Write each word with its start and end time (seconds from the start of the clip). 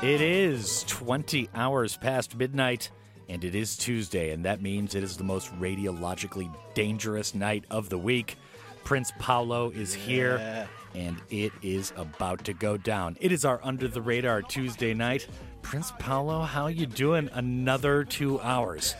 It 0.00 0.20
is 0.20 0.84
20 0.88 1.48
hours 1.54 1.96
past 1.96 2.34
midnight, 2.36 2.90
and 3.28 3.44
it 3.44 3.54
is 3.54 3.76
Tuesday, 3.76 4.30
and 4.30 4.44
that 4.44 4.60
means 4.60 4.94
it 4.94 5.04
is 5.04 5.16
the 5.16 5.22
most 5.24 5.52
radiologically 5.60 6.52
dangerous 6.74 7.34
night 7.34 7.64
of 7.70 7.88
the 7.88 7.98
week. 7.98 8.36
Prince 8.82 9.12
Paolo 9.20 9.70
is 9.70 9.94
here, 9.94 10.66
and 10.94 11.20
it 11.30 11.52
is 11.62 11.92
about 11.96 12.44
to 12.46 12.52
go 12.52 12.76
down. 12.76 13.16
It 13.20 13.30
is 13.30 13.44
our 13.44 13.60
under 13.62 13.86
the 13.86 14.02
radar 14.02 14.42
Tuesday 14.42 14.92
night. 14.92 15.28
Prince 15.62 15.92
Paolo, 16.00 16.42
how 16.42 16.66
you 16.66 16.86
doing? 16.86 17.30
Another 17.32 18.02
two 18.02 18.40
hours 18.40 18.96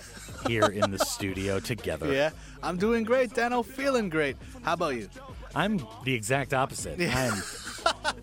here 0.47 0.67
in 0.67 0.93
the 0.93 0.98
studio 0.98 1.59
together. 1.59 2.12
Yeah, 2.12 2.31
I'm 2.62 2.77
doing 2.77 3.03
great, 3.03 3.31
Danno. 3.31 3.65
Feeling 3.65 4.09
great. 4.09 4.37
How 4.62 4.75
about 4.75 4.95
you? 4.95 5.09
I'm 5.55 5.84
the 6.05 6.15
exact 6.15 6.55
opposite. 6.55 7.01
I 7.01 7.25
am 7.27 7.43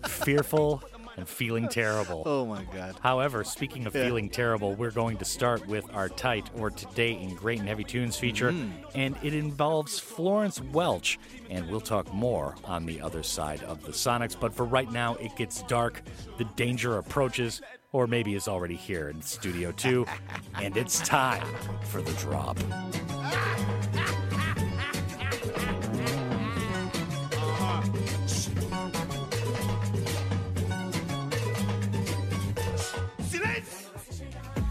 fearful 0.08 0.82
and 1.16 1.28
feeling 1.28 1.68
terrible. 1.68 2.22
Oh 2.26 2.46
my 2.46 2.64
God. 2.64 2.96
However, 3.00 3.44
speaking 3.44 3.86
of 3.86 3.94
Yeah. 3.94 4.04
feeling 4.04 4.28
terrible, 4.30 4.74
we're 4.74 4.90
going 4.90 5.16
to 5.18 5.24
start 5.24 5.66
with 5.66 5.84
our 5.94 6.08
tight 6.08 6.48
or 6.56 6.70
today 6.70 7.12
in 7.12 7.34
Great 7.34 7.58
and 7.60 7.68
Heavy 7.68 7.84
Tunes 7.84 8.16
feature, 8.16 8.52
Mm. 8.52 8.72
and 8.94 9.16
it 9.22 9.34
involves 9.34 9.98
Florence 9.98 10.60
Welch, 10.60 11.18
and 11.48 11.68
we'll 11.68 11.80
talk 11.80 12.12
more 12.12 12.54
on 12.64 12.86
the 12.86 13.00
other 13.00 13.22
side 13.22 13.62
of 13.64 13.82
the 13.84 13.92
Sonics. 13.92 14.36
But 14.38 14.54
for 14.54 14.64
right 14.64 14.90
now, 14.90 15.14
it 15.16 15.34
gets 15.36 15.62
dark, 15.62 16.02
the 16.38 16.44
danger 16.56 16.98
approaches, 16.98 17.60
or 17.92 18.06
maybe 18.06 18.34
is 18.34 18.46
already 18.46 18.76
here 18.76 19.08
in 19.08 19.20
Studio 19.20 19.72
2, 19.72 20.06
and 20.54 20.76
it's 20.76 21.00
time 21.00 21.46
for 21.82 22.00
the 22.00 22.12
drop. 22.12 22.56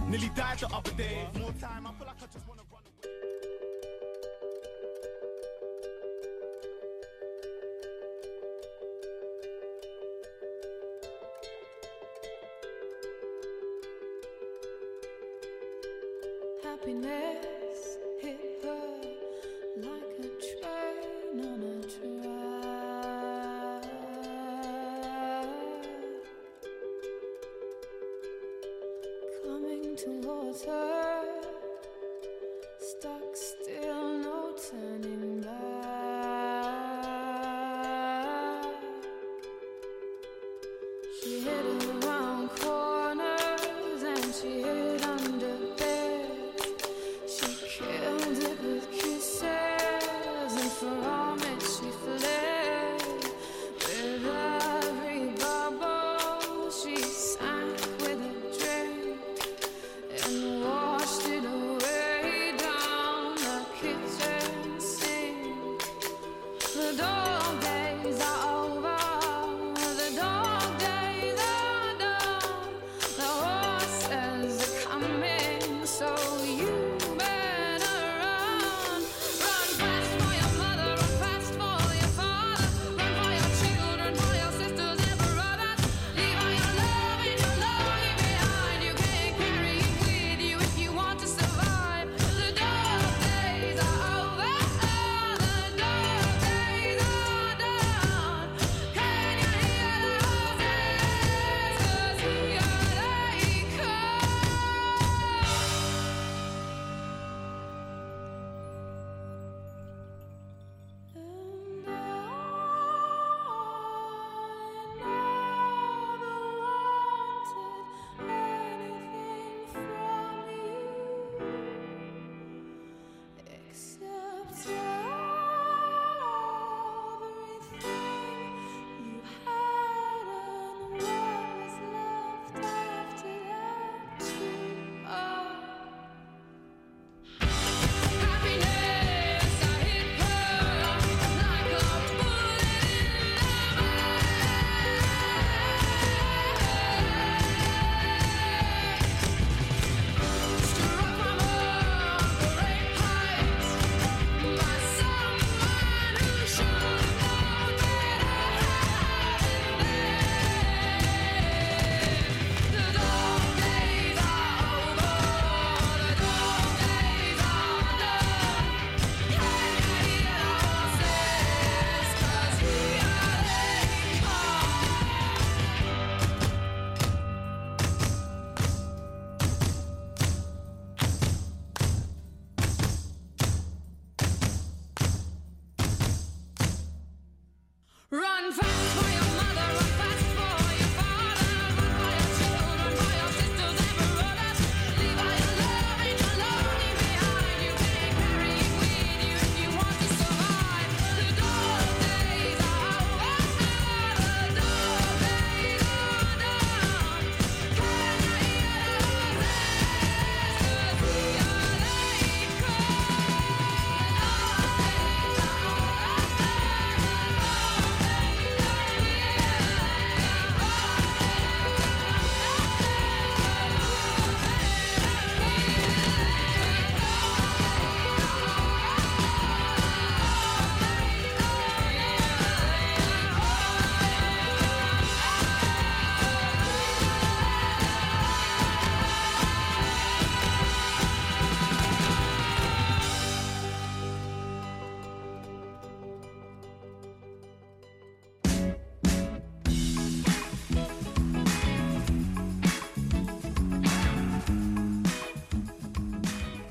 Nearly 0.09 0.29
died 0.29 0.57
the 0.57 0.67
other 0.73 0.91
day. 0.93 1.27
More 1.37 1.51
time, 1.61 1.85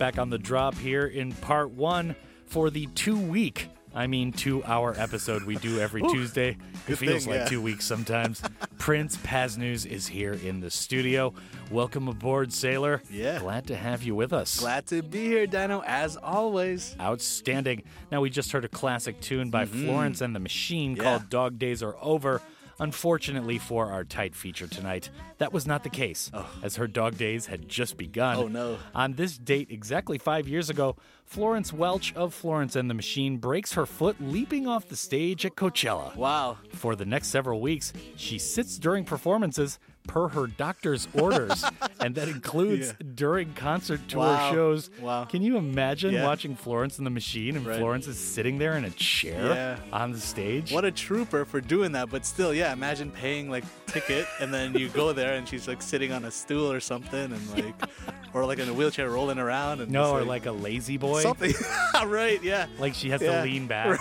back 0.08 0.19
on 0.19 0.31
the 0.31 0.38
drop 0.38 0.75
here 0.78 1.05
in 1.05 1.32
part 1.32 1.70
one 1.70 2.16
for 2.46 2.70
the 2.70 2.87
two 2.94 3.19
week, 3.19 3.69
I 3.94 4.06
mean, 4.06 4.32
two 4.32 4.64
hour 4.64 4.94
episode 4.96 5.43
we 5.44 5.56
do 5.56 5.81
every 5.81 6.00
Tuesday. 6.00 6.56
It 6.87 6.96
feels 6.96 7.25
thing, 7.25 7.32
like 7.34 7.40
yeah. 7.43 7.49
two 7.49 7.60
weeks 7.60 7.84
sometimes. 7.84 8.40
Prince 8.78 9.19
Paznews 9.19 9.84
is 9.84 10.06
here 10.06 10.32
in 10.32 10.60
the 10.60 10.70
studio. 10.70 11.34
Welcome 11.70 12.08
aboard, 12.08 12.55
Sailor. 12.55 13.02
Yeah. 13.10 13.40
Glad 13.40 13.66
to 13.66 13.76
have 13.76 14.02
you 14.02 14.14
with 14.14 14.32
us. 14.32 14.58
Glad 14.60 14.87
to 14.87 15.02
be 15.02 15.26
here, 15.26 15.46
Danno, 15.46 15.84
as 15.84 16.16
always. 16.16 16.96
Outstanding. 16.99 17.82
Now, 18.10 18.22
we 18.22 18.31
just 18.31 18.52
heard 18.52 18.64
a 18.64 18.69
classic 18.69 19.20
tune 19.20 19.50
by 19.50 19.66
Florence 19.66 20.22
and 20.22 20.34
the 20.34 20.40
Machine 20.40 20.93
Mm-hmm. 20.93 21.02
Yeah. 21.02 21.19
called 21.19 21.28
Dog 21.28 21.58
Days 21.58 21.82
Are 21.82 21.96
Over. 22.00 22.40
Unfortunately 22.80 23.58
for 23.58 23.90
our 23.90 24.04
tight 24.04 24.34
feature 24.34 24.69
tonight, 24.69 25.10
that 25.38 25.52
was 25.52 25.66
not 25.66 25.82
the 25.82 25.90
case, 25.90 26.30
as 26.62 26.76
her 26.76 26.86
dog 26.86 27.16
days 27.19 27.46
had 27.46 27.69
just 27.69 27.96
begun. 27.96 28.36
Oh, 28.36 28.46
no. 28.48 28.78
On 28.94 29.14
this 29.14 29.36
date, 29.36 29.69
exactly 29.70 30.16
five 30.19 30.46
years 30.46 30.70
ago, 30.70 30.96
Florence 31.25 31.72
Welch 31.72 32.14
of 32.14 32.32
Florence 32.32 32.76
and 32.76 32.88
the 32.88 32.94
Machine 32.94 33.38
breaks 33.38 33.72
her 33.72 33.84
foot 33.84 34.16
leaping 34.20 34.69
off 34.69 34.88
the 34.88 34.96
stage 34.96 35.44
at 35.44 35.56
Coachella. 35.56 36.14
Wow. 36.14 36.58
For 36.72 36.94
the 36.94 37.04
next 37.04 37.28
several 37.28 37.60
weeks, 37.60 37.92
she 38.16 38.38
sits 38.38 38.78
during 38.78 39.04
performances 39.04 39.78
per 40.08 40.26
her 40.28 40.49
doctor's 40.49 41.06
orders, 41.14 41.64
and 42.00 42.16
that 42.16 42.26
includes 42.28 42.88
Yeah. 42.88 43.06
during 43.14 43.52
concert 43.55 44.00
tour 44.08 44.20
Wow. 44.20 44.52
shows. 44.52 44.90
Wow. 45.00 45.25
Can 45.26 45.43
you 45.43 45.56
imagine 45.56 46.14
Yeah. 46.14 46.25
watching 46.26 46.56
Florence 46.56 46.99
and 46.99 47.06
the 47.06 47.10
Machine 47.10 47.56
and 47.56 47.64
Right. 47.64 47.78
Florence 47.78 48.08
is 48.08 48.19
sitting 48.19 48.58
there 48.58 48.76
in 48.76 48.84
a 48.84 48.90
chair 48.90 49.46
Yeah. 49.46 49.76
on 49.93 50.10
the 50.12 50.19
stage? 50.20 50.72
What 50.72 50.84
a 50.84 50.90
trooper 50.90 51.44
for 51.44 51.60
doing 51.60 51.93
that, 51.93 52.10
but 52.10 52.26
still, 52.26 52.52
yeah, 52.52 52.72
imagine 52.72 53.10
paying 53.12 53.49
like 53.50 53.64
ticket 53.87 54.26
and 54.40 54.52
then 54.52 54.75
you 54.75 54.88
go 54.88 55.12
there 55.12 55.34
and 55.34 55.49
she's 55.49 55.69
like 55.69 55.81
sitting 55.82 56.10
on 56.12 56.25
a 56.25 56.31
stool 56.31 56.72
or 56.72 56.81
something 56.81 57.32
and 57.32 57.50
like 57.55 57.75
or 58.34 58.44
like 58.46 58.58
in 58.58 58.69
a 58.69 58.72
wheelchair 58.75 59.10
rolling 59.10 59.38
around 59.38 59.81
and 59.81 59.90
no, 59.93 60.10
or 60.12 60.25
like 60.25 60.46
a 60.46 60.52
lazy 60.52 60.96
boy. 60.96 61.22
something. 61.22 61.52
right, 62.06 62.43
yeah. 62.43 62.66
Like 62.78 62.94
she 62.94 63.10
has 63.10 63.20
to 63.20 63.43
lean 63.43 63.66
back. 63.66 63.87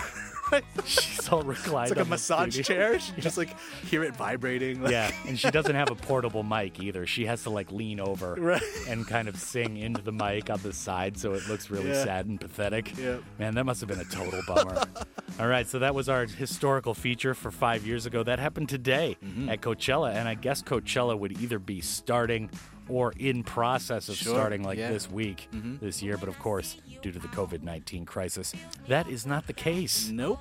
She's 0.86 1.28
all 1.28 1.42
reclined. 1.42 1.90
It's 1.90 1.98
like 1.98 2.06
a 2.06 2.08
massage 2.08 2.54
studio. 2.54 2.62
chair. 2.90 2.98
She 3.00 3.20
just 3.20 3.36
like 3.36 3.58
hear 3.84 4.02
it 4.04 4.14
vibrating. 4.16 4.82
Like, 4.82 4.92
Yeah, 4.92 5.10
and 5.26 5.38
she 5.38 5.50
doesn't 5.50 5.74
have 5.74 5.90
a 5.90 5.94
portable 5.94 6.42
mic 6.42 6.80
either. 6.82 7.06
She 7.06 7.26
has 7.26 7.42
to 7.44 7.50
like 7.50 7.70
lean 7.72 8.00
over 8.00 8.34
Right. 8.38 8.62
and 8.88 9.06
kind 9.06 9.28
of 9.28 9.36
sing 9.36 9.76
into 9.76 10.02
the 10.02 10.12
mic 10.12 10.50
on 10.50 10.60
the 10.62 10.72
side 10.72 11.18
so 11.18 11.32
it 11.34 11.46
looks 11.48 11.70
really 11.70 11.90
Yeah. 11.90 12.04
sad 12.04 12.26
and 12.26 12.40
pathetic. 12.40 12.96
Yep. 12.98 13.22
Man, 13.38 13.54
that 13.54 13.64
must 13.64 13.80
have 13.80 13.88
been 13.88 14.00
a 14.00 14.04
total 14.04 14.40
bummer. 14.46 14.82
All 15.40 15.46
right, 15.46 15.68
so 15.68 15.78
that 15.80 15.94
was 15.94 16.08
our 16.08 16.26
historical 16.26 16.94
feature 16.94 17.34
for 17.34 17.50
five 17.50 17.86
years 17.86 18.06
ago. 18.06 18.22
That 18.22 18.38
happened 18.38 18.68
today 18.68 19.16
Mm-hmm. 19.24 19.48
at 19.48 19.60
Coachella, 19.60 20.14
and 20.14 20.28
I 20.28 20.34
guess 20.34 20.62
Coachella 20.62 21.18
would 21.18 21.40
either 21.40 21.58
be 21.58 21.80
starting 21.80 22.50
or 22.88 23.12
in 23.18 23.42
process 23.42 24.08
of 24.08 24.16
Sure, 24.16 24.34
starting 24.34 24.62
like 24.62 24.78
yeah. 24.78 24.86
Mm-hmm. 24.86 24.94
this 24.94 25.10
week, 25.10 25.48
this 25.80 26.02
year. 26.02 26.16
But 26.16 26.28
of 26.28 26.38
course, 26.38 26.76
due 27.02 27.12
to 27.12 27.18
the 27.18 27.28
COVID 27.28 27.62
19 27.62 28.04
crisis, 28.04 28.54
that 28.86 29.08
is 29.08 29.26
not 29.26 29.46
the 29.46 29.52
case. 29.52 30.08
Nope. 30.08 30.40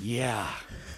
Yeah, 0.00 0.48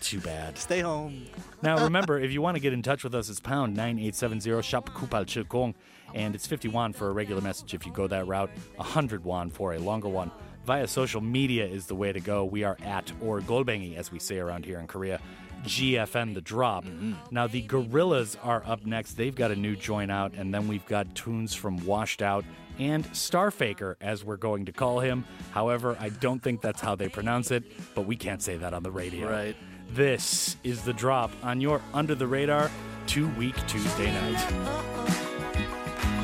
too 0.01 0.21
bad. 0.21 0.57
Stay 0.59 0.81
home. 0.81 1.27
Now, 1.63 1.83
remember, 1.85 2.21
if 2.21 2.31
you 2.31 2.43
want 2.43 2.57
to 2.57 2.61
get 2.61 2.75
in 2.75 2.83
touch 2.83 3.05
with 3.05 3.15
us, 3.15 3.31
it's 3.31 3.41
pound 3.41 3.75
9870 3.75 4.61
shop 4.63 4.91
Kupal 4.91 5.25
Chilkong, 5.25 5.75
and 6.13 6.35
it's 6.35 6.47
50 6.47 6.69
won 6.69 6.93
for 6.93 7.09
a 7.09 7.13
regular 7.13 7.41
message 7.41 7.73
if 7.73 7.87
you 7.87 7.93
go 7.93 8.07
that 8.07 8.27
route, 8.27 8.51
100 8.77 9.25
won 9.25 9.49
for 9.49 9.73
a 9.73 9.79
longer 9.79 10.09
one. 10.09 10.31
Via 10.67 10.87
social 10.87 11.23
media 11.23 11.65
is 11.65 11.87
the 11.87 11.95
way 11.95 12.13
to 12.13 12.21
go. 12.21 12.45
We 12.45 12.65
are 12.65 12.77
at 12.85 13.13
or 13.23 13.41
Golbengi, 13.41 13.97
as 13.97 14.13
we 14.13 14.19
say 14.19 14.39
around 14.39 14.67
here 14.67 14.79
in 14.79 14.87
Korea. 14.87 15.21
GFN 15.65 16.35
the 16.35 16.41
drop. 16.41 16.85
Mm-hmm. 16.85 17.15
Now 17.31 17.47
the 17.47 17.63
Gorillaz 17.63 18.37
are 18.43 18.63
up 18.67 18.85
next. 18.87 19.15
They've 19.15 19.35
got 19.35 19.51
a 19.51 19.57
new 19.57 19.77
joint 19.77 20.11
out, 20.11 20.33
and 20.35 20.53
then 20.53 20.69
we've 20.69 20.87
got 20.87 21.15
tunes 21.15 21.55
from 21.55 21.85
Washed 21.85 22.23
Out 22.23 22.45
and 22.79 23.05
Starfaker, 23.13 23.97
as 24.01 24.25
we're 24.25 24.37
going 24.37 24.67
to 24.67 24.73
call 24.73 25.01
him. 25.01 25.25
However, 25.53 25.97
I 26.01 26.09
don't 26.09 26.43
think 26.43 26.61
that's 26.61 26.81
how 26.81 26.95
they 26.95 27.09
pronounce 27.09 27.51
it, 27.51 27.65
but 27.95 28.03
we 28.03 28.17
can't 28.17 28.43
say 28.43 28.57
that 28.57 28.75
on 28.75 28.83
the 28.83 28.91
radio. 28.91 29.31
Right. 29.31 29.57
This 29.91 30.57
is 30.65 30.83
the 30.83 30.93
drop 30.93 31.31
on 31.43 31.61
your 31.61 31.81
Under 31.93 32.15
the 32.15 32.27
Radar 32.27 32.71
two 33.07 33.29
week 33.31 33.55
Tuesday 33.67 34.13
night. 34.13 34.41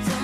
So 0.06 0.20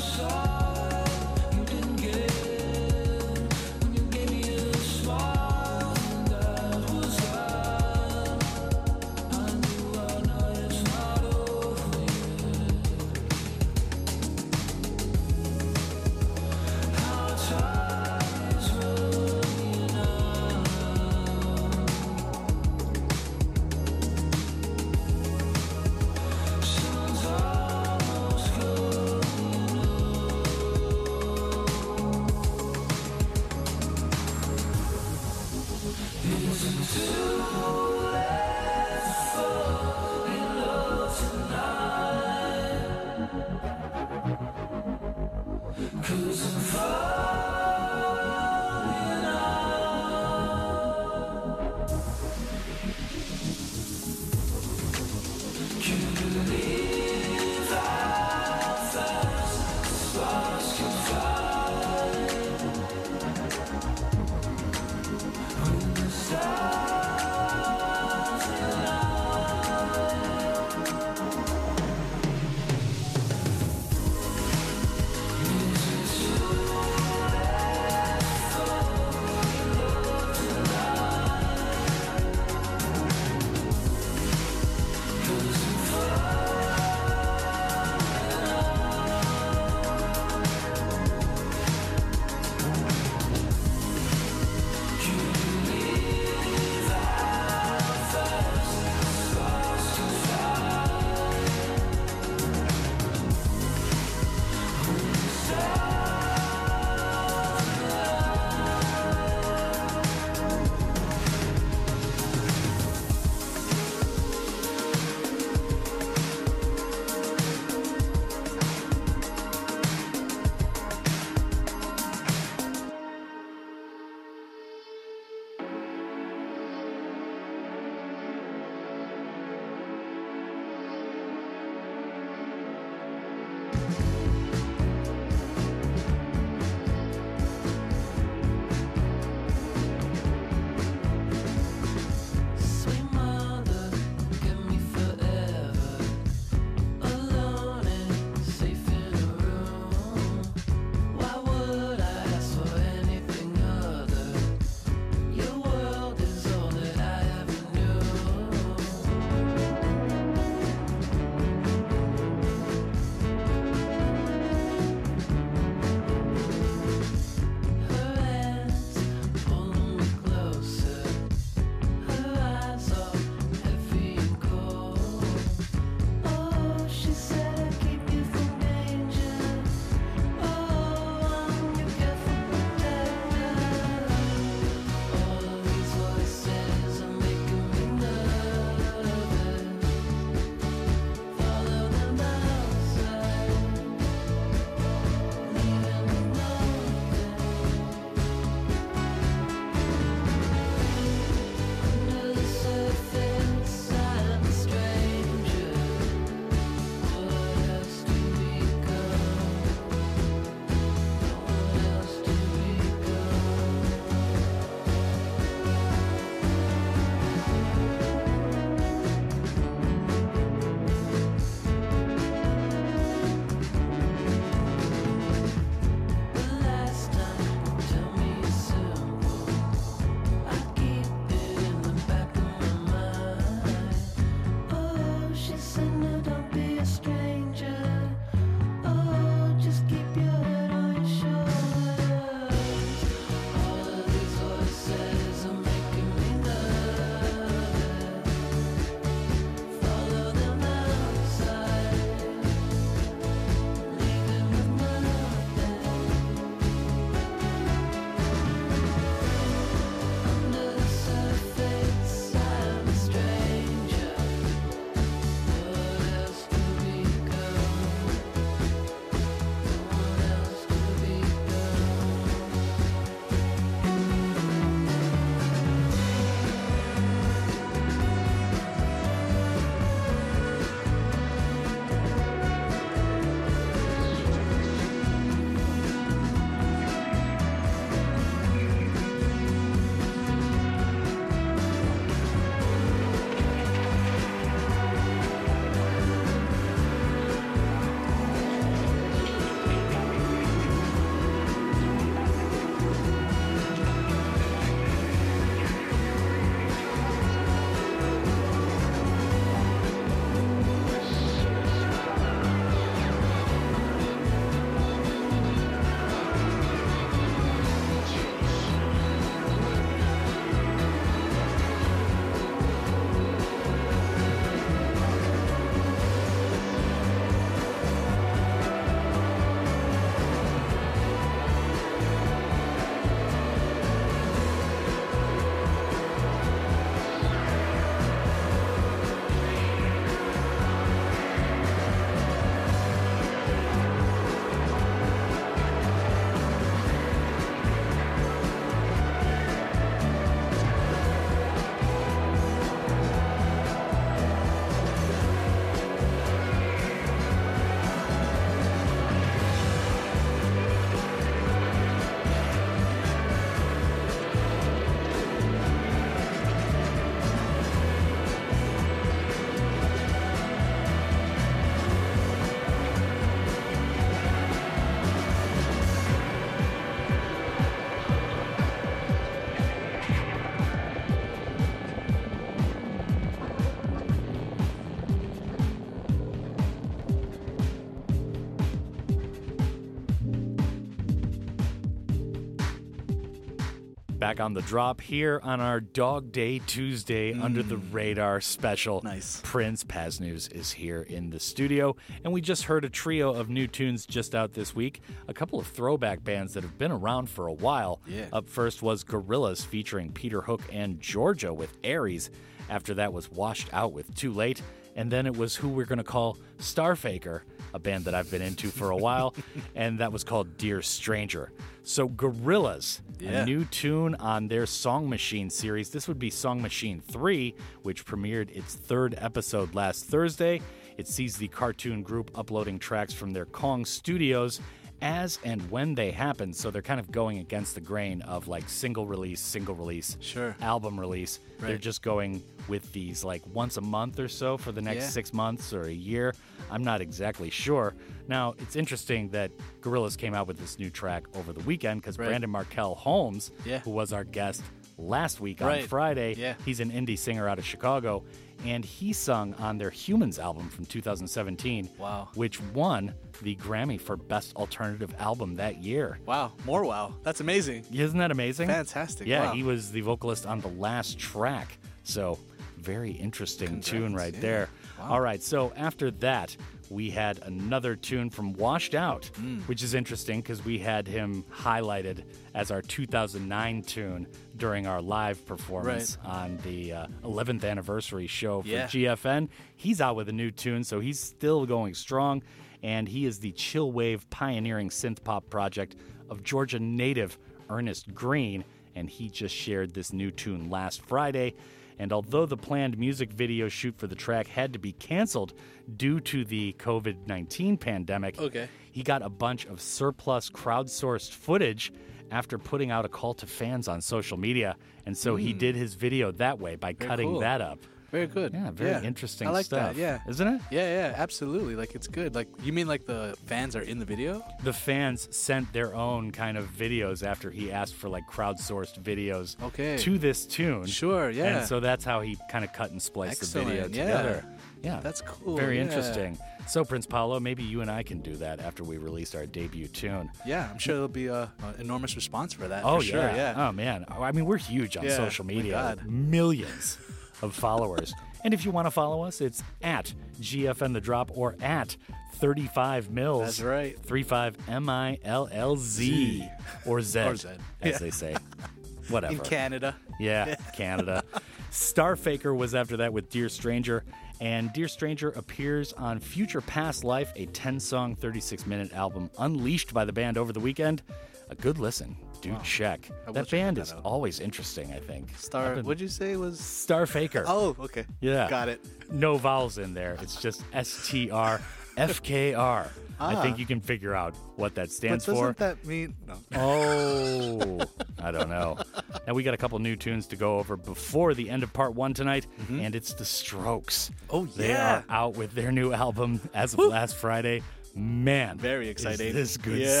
back 394.32 394.40
on 394.40 394.54
the 394.54 394.62
drop 394.62 395.02
here 395.02 395.38
on 395.42 395.60
our 395.60 395.78
Dog 395.78 396.32
Day 396.32 396.58
Tuesday 396.60 397.34
Under 397.38 397.62
the 397.62 397.76
mm. 397.76 397.92
Radar 397.92 398.40
special. 398.40 399.02
Nice. 399.04 399.42
Prince 399.44 399.84
Paz 399.84 400.20
News 400.20 400.48
is 400.48 400.72
here 400.72 401.02
in 401.02 401.28
the 401.28 401.38
studio, 401.38 401.96
and 402.24 402.32
we 402.32 402.40
just 402.40 402.64
heard 402.64 402.86
a 402.86 402.88
trio 402.88 403.34
of 403.34 403.50
new 403.50 403.66
tunes 403.66 404.06
just 404.06 404.34
out 404.34 404.54
this 404.54 404.74
week. 404.74 405.02
A 405.28 405.34
couple 405.34 405.60
of 405.60 405.66
throwback 405.66 406.24
bands 406.24 406.54
that 406.54 406.62
have 406.62 406.78
been 406.78 406.92
around 406.92 407.28
for 407.28 407.46
a 407.46 407.52
while. 407.52 408.00
Yeah. 408.06 408.24
Up 408.32 408.48
first 408.48 408.80
was 408.80 409.04
Gorillaz 409.04 409.66
featuring 409.66 410.12
Peter 410.12 410.40
Hook 410.40 410.62
and 410.72 410.98
Georgia 410.98 411.52
with 411.52 411.76
Aries. 411.84 412.30
After 412.70 412.94
that 412.94 413.12
was 413.12 413.30
Washed 413.30 413.68
Out 413.74 413.92
with 413.92 414.14
Too 414.14 414.32
Late, 414.32 414.62
and 414.96 415.12
then 415.12 415.26
it 415.26 415.36
was 415.36 415.54
who 415.56 415.68
we're 415.68 415.84
going 415.84 415.98
to 415.98 416.04
call 416.04 416.38
Starfaker, 416.58 417.42
a 417.74 417.78
band 417.78 418.06
that 418.06 418.14
I've 418.14 418.30
been 418.30 418.40
into 418.40 418.68
for 418.68 418.92
a 418.92 418.96
while, 418.96 419.34
and 419.74 419.98
that 419.98 420.10
was 420.10 420.24
called 420.24 420.56
Dear 420.56 420.80
Stranger. 420.80 421.52
So 421.84 422.08
Gorillaz, 422.08 423.00
Yeah. 423.18 423.42
a 423.42 423.44
new 423.46 423.64
tune 423.64 424.14
on 424.16 424.46
their 424.48 424.66
Song 424.66 425.08
Machine 425.08 425.50
series. 425.50 425.90
This 425.90 426.06
would 426.06 426.18
be 426.18 426.30
Song 426.30 426.62
Machine 426.62 427.00
3, 427.00 427.54
which 427.82 428.04
premiered 428.06 428.50
its 428.50 428.74
third 428.74 429.16
episode 429.18 429.74
last 429.74 430.04
Thursday. 430.04 430.60
It 430.96 431.08
sees 431.08 431.36
the 431.36 431.48
cartoon 431.48 432.02
group 432.02 432.30
uploading 432.36 432.78
tracks 432.78 433.12
from 433.12 433.32
their 433.32 433.46
Kong 433.46 433.84
studios 433.84 434.60
as 435.00 435.40
and 435.42 435.68
when 435.72 435.96
they 435.96 436.12
happen. 436.12 436.52
So 436.52 436.70
they're 436.70 436.80
kind 436.82 437.00
of 437.00 437.10
going 437.10 437.38
against 437.38 437.74
the 437.74 437.80
grain 437.80 438.22
of 438.22 438.46
like 438.46 438.68
single 438.68 439.04
release, 439.04 439.40
single 439.40 439.74
release, 439.74 440.16
Sure. 440.20 440.54
album 440.60 441.00
release. 441.00 441.40
They're 441.58 441.76
just 441.78 442.02
going 442.02 442.44
with 442.68 442.92
these 442.92 443.24
like 443.24 443.42
once 443.52 443.76
a 443.76 443.80
month 443.80 444.20
or 444.20 444.28
so 444.28 444.56
for 444.56 444.70
the 444.70 444.80
next 444.82 445.02
Yeah. 445.04 445.08
six 445.10 445.32
months 445.32 445.72
or 445.72 445.82
a 445.88 445.92
year. 445.92 446.34
I'm 446.70 446.82
not 446.82 447.00
exactly 447.00 447.50
sure. 447.50 447.94
Now, 448.28 448.54
it's 448.58 448.76
interesting 448.76 449.28
that 449.30 449.50
Gorillaz 449.80 450.16
came 450.16 450.34
out 450.34 450.46
with 450.46 450.58
this 450.58 450.78
new 450.78 450.90
track 450.90 451.24
over 451.34 451.52
the 451.52 451.60
weekend 451.60 452.00
because 452.02 452.18
Right. 452.18 452.28
Brandon 452.28 452.50
Markell 452.50 452.96
Holmes, 452.96 453.50
Yeah. 453.64 453.80
who 453.80 453.90
was 453.90 454.12
our 454.12 454.24
guest 454.24 454.62
last 454.98 455.40
week 455.40 455.60
on 455.62 455.82
Friday, 455.82 456.34
Yeah. 456.36 456.54
he's 456.64 456.80
an 456.80 456.90
indie 456.90 457.18
singer 457.18 457.48
out 457.48 457.58
of 457.58 457.64
Chicago, 457.66 458.22
and 458.64 458.84
he 458.84 459.12
sung 459.12 459.54
on 459.54 459.76
their 459.78 459.90
Humanz 459.90 460.38
album 460.38 460.68
from 460.68 460.86
2017, 460.86 461.88
Wow. 461.98 462.28
which 462.34 462.60
won 462.72 463.12
the 463.42 463.56
Grammy 463.56 464.00
for 464.00 464.16
Best 464.16 464.54
Alternative 464.54 465.12
Album 465.18 465.56
that 465.56 465.82
year. 465.82 466.20
Wow, 466.26 466.52
more 466.64 466.84
wow. 466.84 467.14
That's 467.24 467.40
amazing. 467.40 467.84
Isn't 467.92 468.18
that 468.18 468.30
amazing? 468.30 468.68
Fantastic. 468.68 469.26
Yeah, 469.26 469.46
Wow. 469.46 469.52
he 469.54 469.62
was 469.64 469.90
the 469.90 470.02
vocalist 470.02 470.46
on 470.46 470.60
the 470.60 470.68
last 470.68 471.18
track. 471.18 471.76
So, 472.04 472.38
very 472.78 473.10
interesting 473.12 473.80
tune 473.80 474.14
right 474.14 474.34
yeah. 474.34 474.40
there. 474.40 474.68
Wow. 475.02 475.10
All 475.14 475.20
right, 475.20 475.42
so 475.42 475.72
after 475.76 476.10
that, 476.12 476.56
we 476.90 477.10
had 477.10 477.40
another 477.44 477.96
tune 477.96 478.28
from 478.30 478.52
Washed 478.52 478.94
Out, 478.94 479.30
Mm. 479.34 479.62
which 479.66 479.82
is 479.82 479.94
interesting 479.94 480.40
because 480.40 480.64
we 480.64 480.78
had 480.78 481.08
him 481.08 481.44
highlighted 481.50 482.24
as 482.54 482.70
our 482.70 482.82
2009 482.82 483.82
tune 483.82 484.26
during 484.56 484.86
our 484.86 485.00
live 485.00 485.44
performance 485.46 486.18
on 486.24 486.58
the 486.62 486.92
uh, 486.92 487.06
11th 487.24 487.64
anniversary 487.64 488.26
show 488.26 488.62
for 488.62 488.68
Yeah. 488.68 488.86
GFN. 488.86 489.48
He's 489.76 490.00
out 490.00 490.16
with 490.16 490.28
a 490.28 490.32
new 490.32 490.50
tune, 490.50 490.84
so 490.84 491.00
he's 491.00 491.18
still 491.18 491.64
going 491.66 491.94
strong, 491.94 492.42
and 492.82 493.08
he 493.08 493.24
is 493.24 493.38
the 493.40 493.52
chill 493.52 493.90
wave 493.90 494.28
pioneering 494.30 494.90
synth 494.90 495.24
pop 495.24 495.48
project 495.48 495.96
of 496.28 496.42
Georgia 496.42 496.78
native 496.78 497.38
Ernest 497.70 498.12
Green, 498.14 498.64
and 498.94 499.08
he 499.08 499.30
just 499.30 499.54
shared 499.54 499.94
this 499.94 500.12
new 500.12 500.30
tune 500.30 500.68
last 500.68 501.00
Friday. 501.00 501.54
And 501.98 502.12
although 502.12 502.46
the 502.46 502.56
planned 502.56 502.98
music 502.98 503.32
video 503.32 503.68
shoot 503.68 503.96
for 503.96 504.06
the 504.06 504.14
track 504.14 504.46
had 504.48 504.72
to 504.72 504.78
be 504.78 504.92
canceled 504.92 505.52
due 505.96 506.20
to 506.20 506.44
the 506.44 506.74
COVID 506.78 507.26
19 507.26 507.76
pandemic, 507.76 508.38
Okay. 508.40 508.68
he 508.90 509.02
got 509.02 509.22
a 509.22 509.28
bunch 509.28 509.66
of 509.66 509.80
surplus 509.80 510.50
crowdsourced 510.50 511.30
footage 511.32 511.92
after 512.30 512.56
putting 512.58 512.90
out 512.90 513.04
a 513.04 513.08
call 513.08 513.34
to 513.34 513.46
fans 513.46 513.88
on 513.88 514.00
social 514.00 514.38
media. 514.38 514.76
And 515.04 515.16
so 515.16 515.36
he 515.36 515.52
did 515.52 515.76
his 515.76 515.94
video 515.94 516.32
that 516.32 516.58
way 516.58 516.76
by 516.76 516.94
cutting 516.94 517.28
Hmm. 517.28 517.32
cool. 517.34 517.40
that 517.40 517.60
up. 517.60 517.78
Very 518.12 518.26
mm-hmm. 518.26 518.34
good. 518.34 518.52
Yeah, 518.52 518.70
very 518.70 519.06
interesting 519.06 519.48
I 519.48 519.52
like 519.52 519.64
stuff. 519.64 519.94
that. 519.94 520.00
Yeah. 520.00 520.20
Isn't 520.28 520.46
it? 520.46 520.60
Yeah, 520.70 521.08
yeah, 521.08 521.14
absolutely. 521.16 521.74
Like 521.74 521.94
it's 521.94 522.06
good. 522.06 522.34
Like 522.34 522.48
you 522.62 522.72
mean 522.72 522.86
like 522.86 523.06
the 523.06 523.34
fans 523.46 523.74
are 523.74 523.80
in 523.80 523.98
the 523.98 524.04
video? 524.04 524.44
The 524.62 524.72
fans 524.72 525.34
sent 525.34 525.72
their 525.72 525.94
own 525.94 526.30
kind 526.30 526.58
of 526.58 526.66
videos 526.66 527.26
after 527.26 527.50
he 527.50 527.72
asked 527.72 527.94
for 527.94 528.10
like 528.10 528.24
crowdsourced 528.30 529.00
videos 529.02 529.56
Okay. 529.62 529.96
to 529.96 530.18
this 530.18 530.44
tune. 530.44 530.84
Sure, 530.84 531.30
yeah. 531.30 531.58
And 531.58 531.66
so 531.66 531.80
that's 531.80 532.04
how 532.04 532.20
he 532.20 532.36
kind 532.50 532.66
of 532.66 532.72
cut 532.74 532.90
and 532.90 533.00
spliced 533.00 533.40
the 533.40 533.46
video 533.60 533.84
Excellent, 533.84 533.94
yeah. 533.94 534.06
together. 534.06 534.44
Yeah. 534.82 535.00
That's 535.00 535.22
cool, 535.22 535.56
Very 535.56 535.76
yeah. 535.76 535.84
interesting. 535.84 536.38
So, 536.66 536.84
Prince 536.84 537.06
Paolo, 537.06 537.40
maybe 537.40 537.62
you 537.62 537.80
and 537.80 537.90
I 537.90 538.02
can 538.02 538.20
do 538.20 538.36
that 538.36 538.60
after 538.60 538.84
we 538.84 538.96
release 538.96 539.34
our 539.34 539.46
debut 539.46 539.88
tune. 539.88 540.30
Yeah, 540.46 540.68
I'm 540.70 540.78
sure 540.78 540.94
there'll 540.94 541.08
be 541.08 541.26
a, 541.28 541.50
a 541.62 541.80
enormous 541.80 542.14
response 542.14 542.52
for 542.52 542.68
that. 542.68 542.84
Oh, 542.84 542.98
for 542.98 543.04
sure. 543.04 543.20
yeah. 543.20 543.34
Yeah. 543.56 543.68
Oh, 543.68 543.72
man. 543.72 544.04
I 544.08 544.32
mean, 544.32 544.44
we're 544.44 544.58
huge 544.58 544.96
on 544.96 545.04
Yeah, 545.04 545.16
social 545.16 545.44
my 545.44 545.54
media. 545.54 545.72
God. 545.72 546.06
Millions 546.06 546.98
of 547.42 547.54
followers. 547.54 548.14
And 548.44 548.54
if 548.54 548.64
you 548.64 548.70
want 548.70 548.86
to 548.86 548.90
follow 548.90 549.22
us, 549.22 549.40
it's 549.40 549.62
at 549.82 550.12
GFN 550.40 550.92
The 550.94 551.00
Drop 551.00 551.30
or 551.34 551.56
at 551.60 551.96
35 552.34 553.08
Millz. 553.08 553.44
That's 553.44 553.60
right. 553.60 553.98
35 553.98 554.56
M 554.68 554.88
I 554.88 555.18
L 555.24 555.48
L 555.52 555.76
Z 555.76 556.48
or 556.86 557.00
Z, 557.02 557.20
Or 557.20 557.36
Z, 557.36 557.48
as 557.80 557.92
yeah. 557.92 557.98
they 557.98 558.10
say. 558.10 558.36
Whatever. 559.08 559.34
In 559.34 559.40
Canada. 559.40 559.96
Yeah, 560.18 560.54
Canada. 560.76 561.22
Starfaker 561.70 562.56
was 562.56 562.74
after 562.74 562.98
that 562.98 563.12
with 563.12 563.30
Dear 563.30 563.48
Stranger, 563.48 564.04
and 564.40 564.72
Dear 564.72 564.88
Stranger 564.88 565.30
appears 565.30 565.92
on 565.94 566.18
Future 566.20 566.60
Past 566.60 567.04
Life, 567.04 567.32
a 567.36 567.46
10 567.46 567.80
song, 567.80 568.14
36 568.14 568.66
minute 568.66 568.92
album 568.92 569.30
unleashed 569.38 569.92
by 569.92 570.04
the 570.04 570.12
band 570.12 570.38
over 570.38 570.52
the 570.52 570.60
weekend. 570.60 571.02
A 571.50 571.54
good 571.54 571.78
listen. 571.78 572.16
Do 572.42 572.56
check. 572.64 573.08
will 573.26 573.32
That 573.34 573.48
band 573.50 573.76
that 573.78 573.82
is 573.82 573.92
out. 573.92 574.00
always 574.04 574.40
interesting, 574.40 574.92
I 574.92 574.98
think. 574.98 575.30
Star. 575.38 575.76
been- 575.76 575.84
What'd 575.86 576.00
you 576.00 576.08
say 576.08 576.36
was? 576.36 576.60
Starfaker. 576.60 577.44
Oh, 577.46 577.74
okay. 577.80 578.04
Yeah. 578.20 578.48
Got 578.50 578.68
it. 578.68 578.80
No 579.10 579.36
vowels 579.38 579.78
in 579.78 579.94
there. 579.94 580.18
It's 580.20 580.40
just 580.42 580.64
S 580.72 581.08
T 581.08 581.30
R 581.30 581.60
F 581.96 582.22
K 582.22 582.52
R. 582.54 582.90
I 583.20 583.40
think 583.40 583.54
Ah. 583.54 583.58
you 583.58 583.66
can 583.66 583.80
figure 583.80 584.14
out 584.14 584.34
what 584.56 584.74
that 584.74 584.90
stands 584.90 585.24
But 585.24 585.36
stands 585.36 585.40
doesn't 585.40 585.54
for. 585.54 585.58
that 585.60 585.86
mean 585.86 586.14
no? 586.26 586.34
Oh, 586.56 587.80
I 588.22 588.32
don't 588.32 588.48
know. 588.50 588.78
Now 589.26 589.34
we 589.34 589.44
got 589.44 589.54
a 589.54 589.56
couple 589.56 589.78
new 589.78 589.94
tunes 589.94 590.26
to 590.28 590.36
go 590.36 590.58
over 590.58 590.76
before 590.76 591.34
the 591.34 591.48
end 591.48 591.62
of 591.62 591.72
part 591.72 591.94
one 591.94 592.14
tonight, 592.14 592.48
and 592.68 592.96
it's 592.96 593.14
the 593.14 593.24
Strokes. 593.24 594.10
Mm-hmm. 594.26 594.36
Oh, 594.36 594.44
they 594.46 594.70
yeah. 594.70 594.96
are 594.96 595.04
out 595.08 595.36
with 595.36 595.52
their 595.54 595.70
new 595.70 595.92
album 595.92 596.40
as 596.54 596.74
of 596.74 596.80
last 596.80 597.14
Friday. 597.14 597.62
Man, 597.94 598.58
Very 598.58 598.86
is 598.86 598.90
exciting. 598.92 599.32
this 599.34 599.56
good 599.56 599.78
Yeah. 599.78 600.00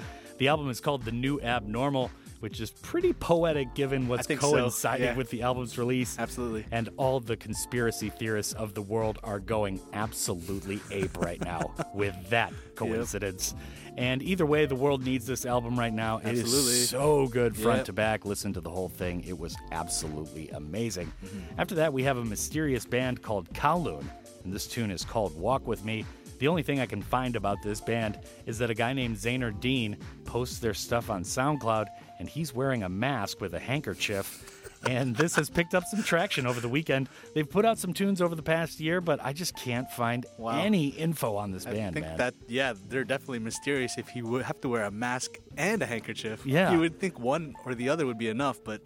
stuff. 0.00 0.04
The 0.38 0.48
album 0.48 0.68
is 0.70 0.80
called 0.80 1.04
The 1.04 1.12
New 1.12 1.40
Abnormal, 1.40 2.10
which 2.40 2.60
is 2.60 2.70
pretty 2.70 3.12
poetic 3.12 3.74
given 3.74 4.08
what's 4.08 4.26
think 4.26 4.40
so, 4.40 4.70
yeah. 4.98 5.14
with 5.14 5.30
the 5.30 5.42
album's 5.42 5.78
release. 5.78 6.18
Absolutely. 6.18 6.66
And 6.70 6.90
all 6.96 7.20
the 7.20 7.36
conspiracy 7.36 8.10
theorists 8.10 8.52
of 8.52 8.74
the 8.74 8.82
world 8.82 9.18
are 9.22 9.38
going 9.40 9.80
absolutely 9.92 10.80
ape 10.90 11.16
right 11.18 11.40
now 11.40 11.72
with 11.94 12.14
that 12.30 12.52
coincidence. 12.74 13.54
And 13.96 14.22
either 14.22 14.44
way, 14.44 14.66
the 14.66 14.74
world 14.74 15.04
needs 15.04 15.24
this 15.24 15.46
album 15.46 15.78
right 15.78 15.92
now. 15.94 16.18
It 16.18 16.26
Absolutely. 16.26 16.72
is 16.72 16.88
so 16.90 17.28
good 17.28 17.56
front 17.56 17.78
Yep. 17.78 17.86
to 17.86 17.92
back. 17.92 18.24
Listen 18.24 18.52
to 18.54 18.60
the 18.60 18.70
whole 18.70 18.88
thing. 18.88 19.22
It 19.24 19.38
was 19.38 19.56
absolutely 19.70 20.48
amazing. 20.50 21.12
Mm-hmm. 21.24 21.60
After 21.60 21.76
that, 21.76 21.92
we 21.92 22.02
have 22.02 22.16
a 22.18 22.24
mysterious 22.24 22.84
band 22.84 23.22
called 23.22 23.48
Kowloon, 23.54 24.04
and 24.42 24.52
this 24.52 24.66
tune 24.66 24.90
is 24.90 25.04
called 25.04 25.38
Walk 25.38 25.66
With 25.68 25.84
Me. 25.84 26.04
The 26.38 26.48
only 26.48 26.62
thing 26.62 26.80
I 26.80 26.86
can 26.86 27.02
find 27.02 27.36
about 27.36 27.62
this 27.62 27.80
band 27.80 28.18
is 28.46 28.58
that 28.58 28.70
a 28.70 28.74
guy 28.74 28.92
named 28.92 29.16
Zainer 29.16 29.58
Dean 29.58 29.96
posts 30.24 30.58
their 30.58 30.74
stuff 30.74 31.10
on 31.10 31.22
SoundCloud, 31.22 31.86
and 32.18 32.28
he's 32.28 32.54
wearing 32.54 32.82
a 32.82 32.88
mask 32.88 33.40
with 33.40 33.54
a 33.54 33.58
handkerchief. 33.58 34.63
And 34.88 35.16
this 35.16 35.36
has 35.36 35.50
picked 35.50 35.74
up 35.74 35.84
some 35.84 36.02
traction 36.02 36.46
over 36.46 36.60
the 36.60 36.68
weekend. 36.68 37.08
They've 37.34 37.48
put 37.48 37.64
out 37.64 37.78
some 37.78 37.92
tunes 37.92 38.20
over 38.20 38.34
the 38.34 38.42
past 38.42 38.80
year, 38.80 39.00
but 39.00 39.18
I 39.24 39.32
just 39.32 39.56
can't 39.56 39.90
find 39.90 40.26
Wow. 40.38 40.58
any 40.60 40.88
info 40.88 41.36
on 41.36 41.52
this 41.52 41.66
I 41.66 41.72
band, 41.72 41.94
think 41.94 42.06
man. 42.06 42.16
that 42.18 42.34
yeah, 42.48 42.74
they're 42.88 43.04
definitely 43.04 43.38
mysterious. 43.40 43.96
If 43.98 44.08
he 44.08 44.22
would 44.22 44.42
have 44.42 44.60
to 44.62 44.68
wear 44.68 44.84
a 44.84 44.90
mask 44.90 45.38
and 45.56 45.82
a 45.82 45.86
handkerchief, 45.86 46.44
Yeah. 46.44 46.72
you 46.72 46.80
would 46.80 46.98
think 47.00 47.18
one 47.18 47.54
or 47.64 47.74
the 47.74 47.88
other 47.88 48.06
would 48.06 48.18
be 48.18 48.28
enough, 48.28 48.58
but 48.64 48.82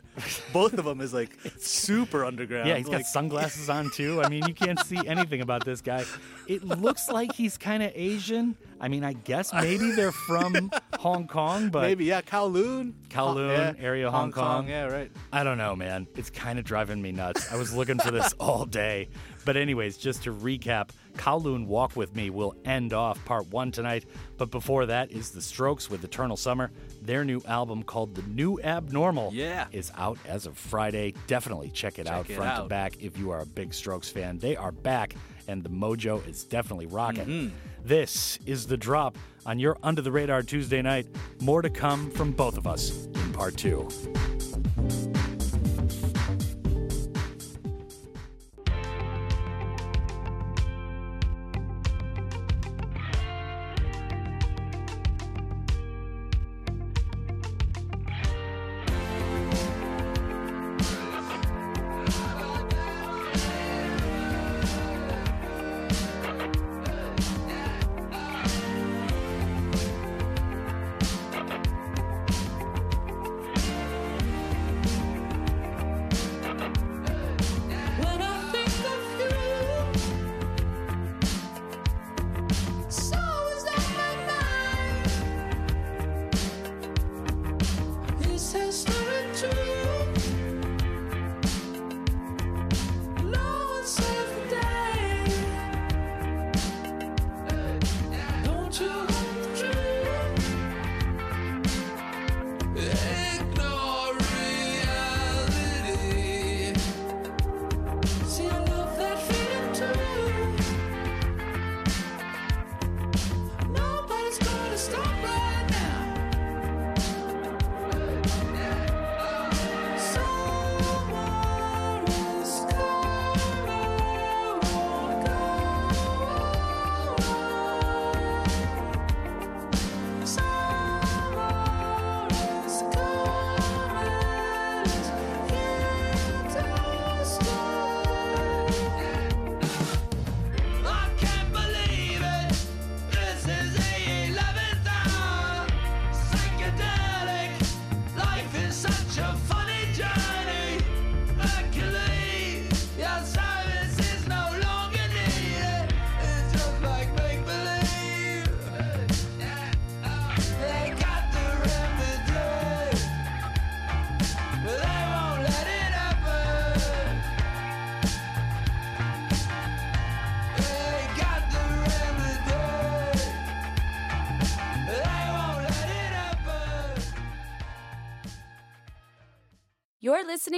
both 0.53 0.75
of 0.75 0.85
them 0.85 1.01
is 1.01 1.13
like 1.15 1.31
super 1.59 2.25
underground. 2.25 2.69
Yeah, 2.69 2.77
he's 2.77 2.89
got 2.89 3.03
sunglasses 3.05 3.69
on 3.69 3.91
too. 3.95 4.23
I 4.23 4.29
mean, 4.29 4.47
you 4.47 4.55
can't 4.55 4.79
see 4.81 4.99
anything 5.07 5.41
about 5.41 5.65
this 5.65 5.81
guy. 5.81 6.05
It 6.47 6.65
looks 6.65 7.09
like 7.09 7.33
he's 7.35 7.57
kind 7.59 7.83
of 7.83 7.93
Asian. 7.95 8.57
I 8.81 8.89
mean, 8.89 9.05
I 9.05 9.13
guess 9.15 9.53
maybe 9.53 9.91
they're 9.93 10.13
from 10.13 10.71
Hong 10.99 11.29
Kong, 11.29 11.69
but 11.69 11.83
Maybe 11.83 12.07
yeah, 12.07 12.23
Kowloon, 12.23 12.93
Kowloon, 13.09 13.77
yeah, 13.79 13.85
area 13.85 14.11
Hong 14.11 14.33
Kong. 14.33 14.67
Yeah, 14.69 14.87
right. 14.87 15.13
I 15.33 15.45
don't 15.45 15.57
know, 15.57 15.77
man. 15.77 16.09
It's 16.17 16.29
kind 16.29 16.59
of 16.59 16.65
driving 16.65 17.01
me 17.01 17.13
nuts. 17.13 17.53
I 17.53 17.57
was 17.57 17.73
looking 17.73 18.01
for 18.01 18.11
this 18.11 18.33
all 18.41 18.67
day. 18.67 19.09
But, 19.45 19.57
anyways, 19.57 19.97
just 19.97 20.25
to 20.25 20.35
recap, 20.35 20.91
Kowloon 21.19 21.67
Walk 21.67 21.97
With 21.97 22.17
Me 22.17 22.31
will 22.31 22.55
end 22.65 22.93
off 22.95 23.23
part 23.25 23.49
one 23.49 23.71
tonight. 23.71 24.07
But 24.39 24.51
before 24.51 24.87
that 24.87 25.11
is 25.11 25.31
The 25.31 25.43
Strokes 25.43 25.91
with 25.91 26.03
Eternal 26.05 26.37
Summer. 26.37 26.71
Their 27.03 27.25
new 27.25 27.43
album 27.47 27.83
called 27.83 28.15
The 28.15 28.23
New 28.23 28.59
Abnormal 28.61 29.33
Yeah. 29.35 29.67
is 29.73 29.93
out 29.97 30.19
as 30.27 30.47
of 30.47 30.57
Friday. 30.57 31.15
Definitely 31.27 31.71
check 31.71 31.99
it 31.99 32.07
out 32.07 32.31
it 32.31 32.37
front 32.37 32.57
to 32.57 32.69
back 32.69 33.03
if 33.03 33.19
you 33.19 33.31
are 33.31 33.41
a 33.41 33.47
big 33.47 33.75
Strokes 33.75 34.09
fan. 34.09 34.39
They 34.39 34.57
are 34.57 34.73
back, 34.73 35.15
and 35.49 35.63
the 35.63 35.71
mojo 35.71 36.27
is 36.27 36.45
definitely 36.45 36.87
rocking. 36.87 37.27
Mm-hmm. 37.27 37.55
This 37.85 38.39
is 38.47 38.67
The 38.67 38.77
Drop 38.77 39.17
on 39.47 39.59
your 39.59 39.77
Under 39.83 40.03
the 40.03 40.13
Radar 40.13 40.43
Tuesday 40.43 40.83
night. 40.83 41.07
More 41.41 41.63
to 41.63 41.71
come 41.71 42.11
from 42.11 42.33
both 42.33 42.57
of 42.57 42.67
us 42.67 43.07
in 43.07 43.33
part 43.33 43.57
two. 43.57 43.89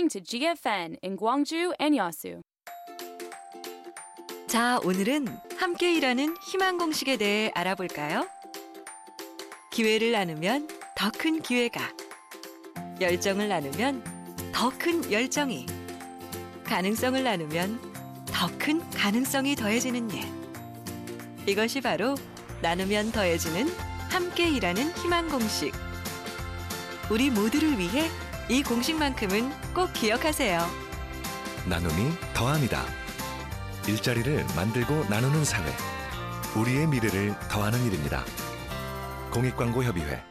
Listening 0.01 0.09
to 0.09 0.21
GFN 0.21 0.97
in 1.03 1.17
Gwangju 1.17 1.73
and 1.81 1.99
Yasu. 1.99 2.43
자, 4.47 4.81
오늘은 4.83 5.27
함께 5.59 5.95
일하는 5.95 6.37
희망 6.43 6.79
공식에 6.79 7.17
대해 7.17 7.51
알아볼까요? 7.55 8.27
기회를 9.71 10.13
나누면 10.13 10.69
더 10.97 11.11
큰 11.11 11.43
기회가, 11.43 11.81
열정을 13.01 13.49
나누면 13.49 14.03
더 14.53 14.71
큰 14.71 15.11
열정이, 15.13 15.67
가능성을 16.65 17.23
나누면 17.23 17.81
더 18.33 18.49
큰 18.59 18.81
가능성이 18.91 19.55
더해지는 19.55 20.11
일. 20.11 20.25
이것이 21.47 21.81
바로 21.81 22.15
나누면 22.63 23.13
더해지는 23.13 23.69
함께 24.11 24.49
일하는 24.49 24.91
희망 24.97 25.29
공식. 25.29 25.73
우리 27.11 27.31
모두를 27.31 27.79
위해 27.79 28.09
이 28.51 28.65
공식만큼은 28.65 29.49
꼭 29.73 29.93
기억하세요. 29.93 30.59
나눔이 31.69 32.11
더합니다. 32.35 32.83
일자리를 33.87 34.45
만들고 34.57 35.05
나누는 35.09 35.45
사회. 35.45 35.71
우리의 36.61 36.89
미래를 36.89 37.37
더하는 37.49 37.79
일입니다. 37.85 38.25
공익광고협의회. 39.33 40.25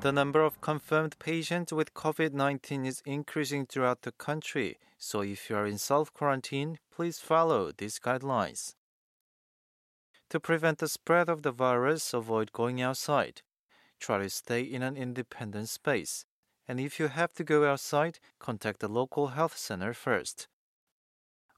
The 0.00 0.12
number 0.12 0.46
of 0.46 0.60
confirmed 0.64 1.18
patients 1.18 1.74
with 1.74 1.92
COVID 1.92 2.36
19 2.36 2.86
is 2.86 3.02
increasing 3.04 3.66
throughout 3.66 4.02
the 4.02 4.12
country, 4.12 4.76
so 4.96 5.24
if 5.24 5.50
you 5.50 5.58
are 5.58 5.66
in 5.66 5.76
self 5.76 6.14
quarantine, 6.14 6.78
please 6.94 7.20
follow 7.20 7.72
these 7.76 7.98
guidelines. 7.98 8.76
To 10.32 10.40
prevent 10.40 10.78
the 10.78 10.88
spread 10.88 11.28
of 11.28 11.42
the 11.42 11.52
virus, 11.52 12.14
avoid 12.14 12.54
going 12.54 12.80
outside. 12.80 13.42
Try 14.00 14.16
to 14.16 14.30
stay 14.30 14.62
in 14.62 14.82
an 14.82 14.96
independent 14.96 15.68
space. 15.68 16.24
And 16.66 16.80
if 16.80 16.98
you 16.98 17.08
have 17.08 17.34
to 17.34 17.44
go 17.44 17.70
outside, 17.70 18.18
contact 18.38 18.80
the 18.80 18.88
local 18.88 19.26
health 19.36 19.58
center 19.58 19.92
first. 19.92 20.48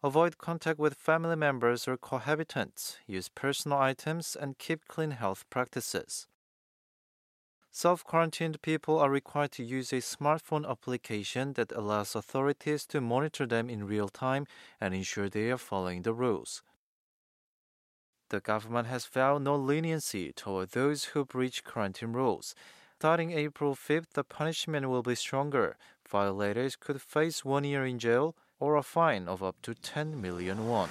Avoid 0.03 0.39
contact 0.39 0.81
with 0.81 0.95
family 0.95 1.37
members 1.37 1.87
or 1.87 1.97
cohabitants. 1.97 2.97
Use 3.07 3.29
personal 3.29 3.79
items 3.79 4.35
and 4.35 4.59
keep 4.59 4.89
clean 4.89 5.13
health 5.13 5.45
practices. 5.51 6.27
Self 7.71 8.03
quarantined 8.03 8.61
people 8.61 8.99
are 8.99 9.09
required 9.09 9.53
to 9.53 9.63
use 9.63 9.93
a 9.93 10.01
smartphone 10.01 10.69
application 10.69 11.53
that 11.53 11.71
allows 11.71 12.17
authorities 12.17 12.87
to 12.87 13.01
monitor 13.01 13.47
them 13.47 13.71
in 13.71 13.87
real 13.87 14.09
time 14.09 14.49
and 14.81 14.93
ensure 14.95 15.29
they 15.29 15.53
are 15.53 15.59
following 15.59 16.03
the 16.03 16.13
rules. 16.13 16.65
The 18.35 18.41
government 18.41 18.89
has 18.89 19.07
vowed 19.07 19.43
no 19.43 19.55
leniency 19.55 20.33
toward 20.33 20.71
those 20.71 21.05
who 21.05 21.25
breach 21.25 21.63
quarantine 21.63 22.13
rules. 22.13 22.57
Starting 22.99 23.31
April 23.31 23.77
5th, 23.77 24.11
the 24.15 24.25
punishment 24.25 24.89
will 24.89 25.05
be 25.05 25.15
stronger. 25.15 25.77
Violators 26.09 26.75
could 26.75 27.01
face 27.01 27.45
one 27.45 27.63
year 27.63 27.87
in 27.87 28.01
jail 28.01 28.35
or 28.59 28.75
a 28.75 28.83
fine 28.83 29.29
of 29.29 29.41
up 29.41 29.63
to 29.63 29.73
10 29.73 30.21
million 30.21 30.67
won. 30.67 30.89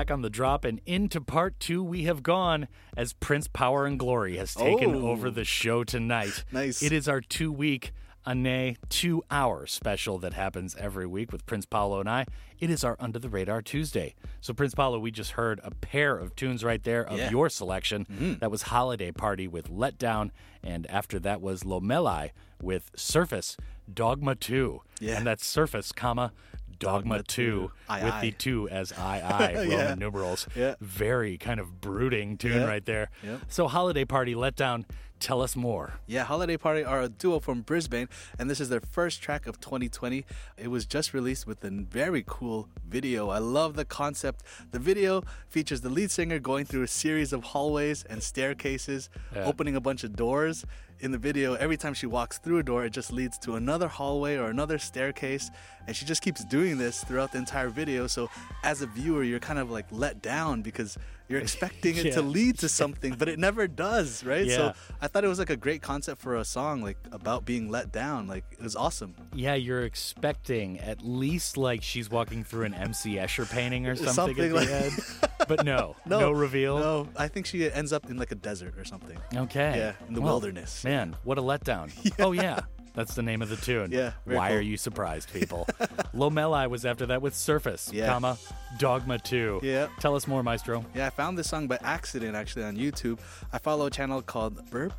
Back 0.00 0.10
on 0.10 0.22
the 0.22 0.30
drop 0.30 0.64
and 0.64 0.80
into 0.86 1.20
part 1.20 1.60
two 1.60 1.84
we 1.84 2.04
have 2.04 2.22
gone 2.22 2.68
as 2.96 3.12
Prince 3.12 3.48
Power 3.48 3.84
and 3.84 3.98
Glory 3.98 4.38
has 4.38 4.54
taken 4.54 4.94
Oh. 4.94 5.08
over 5.08 5.30
the 5.30 5.44
show 5.44 5.84
tonight. 5.84 6.42
Nice. 6.52 6.82
It 6.82 6.90
is 6.90 7.06
our 7.06 7.20
two 7.20 7.52
week, 7.52 7.92
a 8.24 8.34
nay, 8.34 8.76
two 8.88 9.22
hour 9.30 9.66
special 9.66 10.16
that 10.20 10.32
happens 10.32 10.74
every 10.76 11.06
week 11.06 11.32
with 11.32 11.44
Prince 11.44 11.66
Paolo 11.66 12.00
and 12.00 12.08
I. 12.08 12.24
It 12.58 12.70
is 12.70 12.82
our 12.82 12.96
Under 12.98 13.18
the 13.18 13.28
Radar 13.28 13.60
Tuesday. 13.60 14.14
So, 14.40 14.54
Prince 14.54 14.74
Paolo, 14.74 14.98
we 14.98 15.10
just 15.10 15.32
heard 15.32 15.60
a 15.62 15.70
pair 15.70 16.16
of 16.16 16.34
tunes 16.34 16.64
right 16.64 16.82
there 16.82 17.02
of 17.06 17.18
Yeah. 17.18 17.24
Mm-hmm. 17.26 17.32
your 17.36 17.50
selection. 17.50 18.38
That 18.40 18.50
was 18.50 18.62
Holiday 18.62 19.12
Party 19.12 19.46
with 19.48 19.68
Let 19.68 19.98
Down, 19.98 20.32
and 20.62 20.86
after 20.86 21.18
that 21.20 21.42
was 21.42 21.62
Lomeli 21.62 22.30
with 22.62 22.90
Surface 22.96 23.54
Dogma 23.92 24.34
2. 24.34 24.80
Yeah. 25.00 25.16
And 25.18 25.26
that's 25.26 25.44
Surface, 25.44 25.92
comma, 25.92 26.32
Dogma, 26.80 27.18
Dogma 27.18 27.22
2, 27.22 27.70
2. 27.88 28.04
With 28.04 28.20
the 28.22 28.32
2 28.32 28.68
as 28.70 28.92
I, 28.98 29.20
I, 29.20 29.54
Roman 29.54 29.70
Yeah. 29.70 29.94
numerals. 29.94 30.48
Yeah. 30.56 30.74
Very 30.80 31.38
kind 31.38 31.60
of 31.60 31.80
brooding 31.80 32.36
tune 32.38 32.62
Yeah. 32.62 32.66
right 32.66 32.84
there. 32.84 33.10
So, 33.48 33.68
Holiday 33.68 34.04
Party, 34.04 34.34
Let 34.34 34.56
Down, 34.56 34.84
tell 35.20 35.42
us 35.42 35.54
more. 35.54 35.94
Yeah, 36.06 36.24
Holiday 36.24 36.56
Party 36.56 36.82
are 36.82 37.02
a 37.02 37.08
duo 37.08 37.38
from 37.38 37.60
Brisbane, 37.60 38.08
and 38.38 38.50
this 38.50 38.58
is 38.60 38.68
their 38.70 38.80
first 38.80 39.22
track 39.22 39.46
of 39.46 39.60
2020. 39.60 40.24
It 40.56 40.68
was 40.68 40.86
just 40.86 41.12
released 41.14 41.46
with 41.46 41.62
a 41.62 41.70
very 41.70 42.24
cool 42.26 42.68
video. 42.88 43.28
I 43.28 43.38
love 43.38 43.76
the 43.76 43.84
concept. 43.84 44.42
The 44.72 44.78
video 44.78 45.22
features 45.48 45.82
the 45.82 45.90
lead 45.90 46.10
singer 46.10 46.38
going 46.38 46.64
through 46.64 46.82
a 46.82 46.88
series 46.88 47.32
of 47.32 47.44
hallways 47.44 48.02
and 48.04 48.22
staircases, 48.22 49.10
Yeah. 49.34 49.44
opening 49.44 49.76
a 49.76 49.80
bunch 49.80 50.02
of 50.04 50.16
doors. 50.16 50.64
in 51.02 51.12
the 51.12 51.16
video, 51.18 51.54
every 51.54 51.78
time 51.78 51.94
she 51.94 52.04
walks 52.04 52.36
through 52.36 52.58
a 52.58 52.62
door, 52.62 52.84
it 52.84 52.90
just 52.90 53.10
leads 53.10 53.38
to 53.38 53.54
another 53.56 53.88
hallway 53.88 54.36
or 54.36 54.50
another 54.50 54.76
staircase. 54.78 55.50
And 55.86 55.96
she 55.96 56.04
just 56.04 56.20
keeps 56.20 56.44
doing 56.44 56.76
this 56.76 57.02
throughout 57.04 57.32
the 57.32 57.38
entire 57.38 57.70
video. 57.70 58.06
So 58.06 58.28
as 58.62 58.82
a 58.82 58.86
viewer, 58.86 59.22
you're 59.22 59.38
kind 59.40 59.58
of 59.58 59.70
like 59.70 59.86
let 59.90 60.20
down 60.20 60.60
because 60.60 60.98
you're 61.30 61.40
expecting 61.40 61.96
it 61.96 62.12
to 62.14 62.22
lead 62.22 62.58
to 62.58 62.68
something, 62.68 63.14
but 63.16 63.28
it 63.28 63.38
never 63.38 63.68
does, 63.68 64.24
right? 64.24 64.44
Yeah. 64.44 64.56
So 64.56 64.72
I 65.00 65.06
thought 65.06 65.24
it 65.24 65.28
was 65.28 65.38
like 65.38 65.48
a 65.48 65.56
great 65.56 65.80
concept 65.80 66.20
for 66.20 66.34
a 66.36 66.44
song, 66.44 66.82
like 66.82 66.98
about 67.12 67.44
being 67.44 67.70
let 67.70 67.92
down. 67.92 68.26
Like 68.26 68.44
it 68.50 68.60
was 68.60 68.74
awesome. 68.74 69.14
Yeah, 69.32 69.54
you're 69.54 69.84
expecting 69.84 70.80
at 70.80 71.02
least 71.02 71.56
like 71.56 71.82
she's 71.84 72.10
walking 72.10 72.42
through 72.42 72.64
an 72.64 72.74
MC 72.74 73.14
Escher 73.14 73.48
painting 73.50 73.86
or 73.86 73.94
something, 73.94 74.12
Something 74.14 74.44
at 74.50 74.52
like- 74.52 74.68
the 74.68 74.74
end. 74.74 74.92
But 75.48 75.64
no, 75.64 75.96
no, 76.04 76.30
reveal. 76.30 76.78
No, 76.78 77.08
I 77.16 77.26
think 77.26 77.46
she 77.46 77.68
ends 77.72 77.92
up 77.94 78.08
in 78.10 78.18
like 78.18 78.30
a 78.30 78.34
desert 78.36 78.74
or 78.76 78.84
something. 78.84 79.18
Okay. 79.34 79.74
Yeah, 79.78 79.92
in 80.06 80.14
the 80.14 80.20
Well, 80.20 80.34
wilderness. 80.34 80.84
Man, 80.84 81.16
what 81.24 81.38
a 81.38 81.42
letdown. 81.42 81.90
Oh, 82.20 82.32
yeah. 82.32 82.60
That's 82.94 83.14
the 83.14 83.22
name 83.22 83.40
of 83.42 83.48
the 83.48 83.56
tune. 83.56 83.92
Yeah, 83.92 84.12
Why 84.24 84.48
cool. 84.48 84.58
are 84.58 84.60
you 84.60 84.76
surprised, 84.76 85.32
people? 85.32 85.66
Lomeli 86.14 86.68
was 86.68 86.84
after 86.84 87.06
that 87.06 87.22
with 87.22 87.34
Surface, 87.34 87.90
Yeah. 87.92 88.06
comma, 88.08 88.36
Dogma 88.78 89.18
2. 89.18 89.60
Yeah. 89.62 89.88
Tell 90.00 90.16
us 90.16 90.26
more, 90.26 90.42
Maestro. 90.42 90.84
Yeah, 90.94 91.06
I 91.06 91.10
found 91.10 91.38
this 91.38 91.48
song 91.48 91.66
by 91.68 91.78
accident 91.82 92.34
actually 92.36 92.64
on 92.64 92.76
YouTube. 92.76 93.18
I 93.52 93.58
follow 93.58 93.86
a 93.86 93.90
channel 93.90 94.22
called 94.22 94.70
BIRP, 94.70 94.92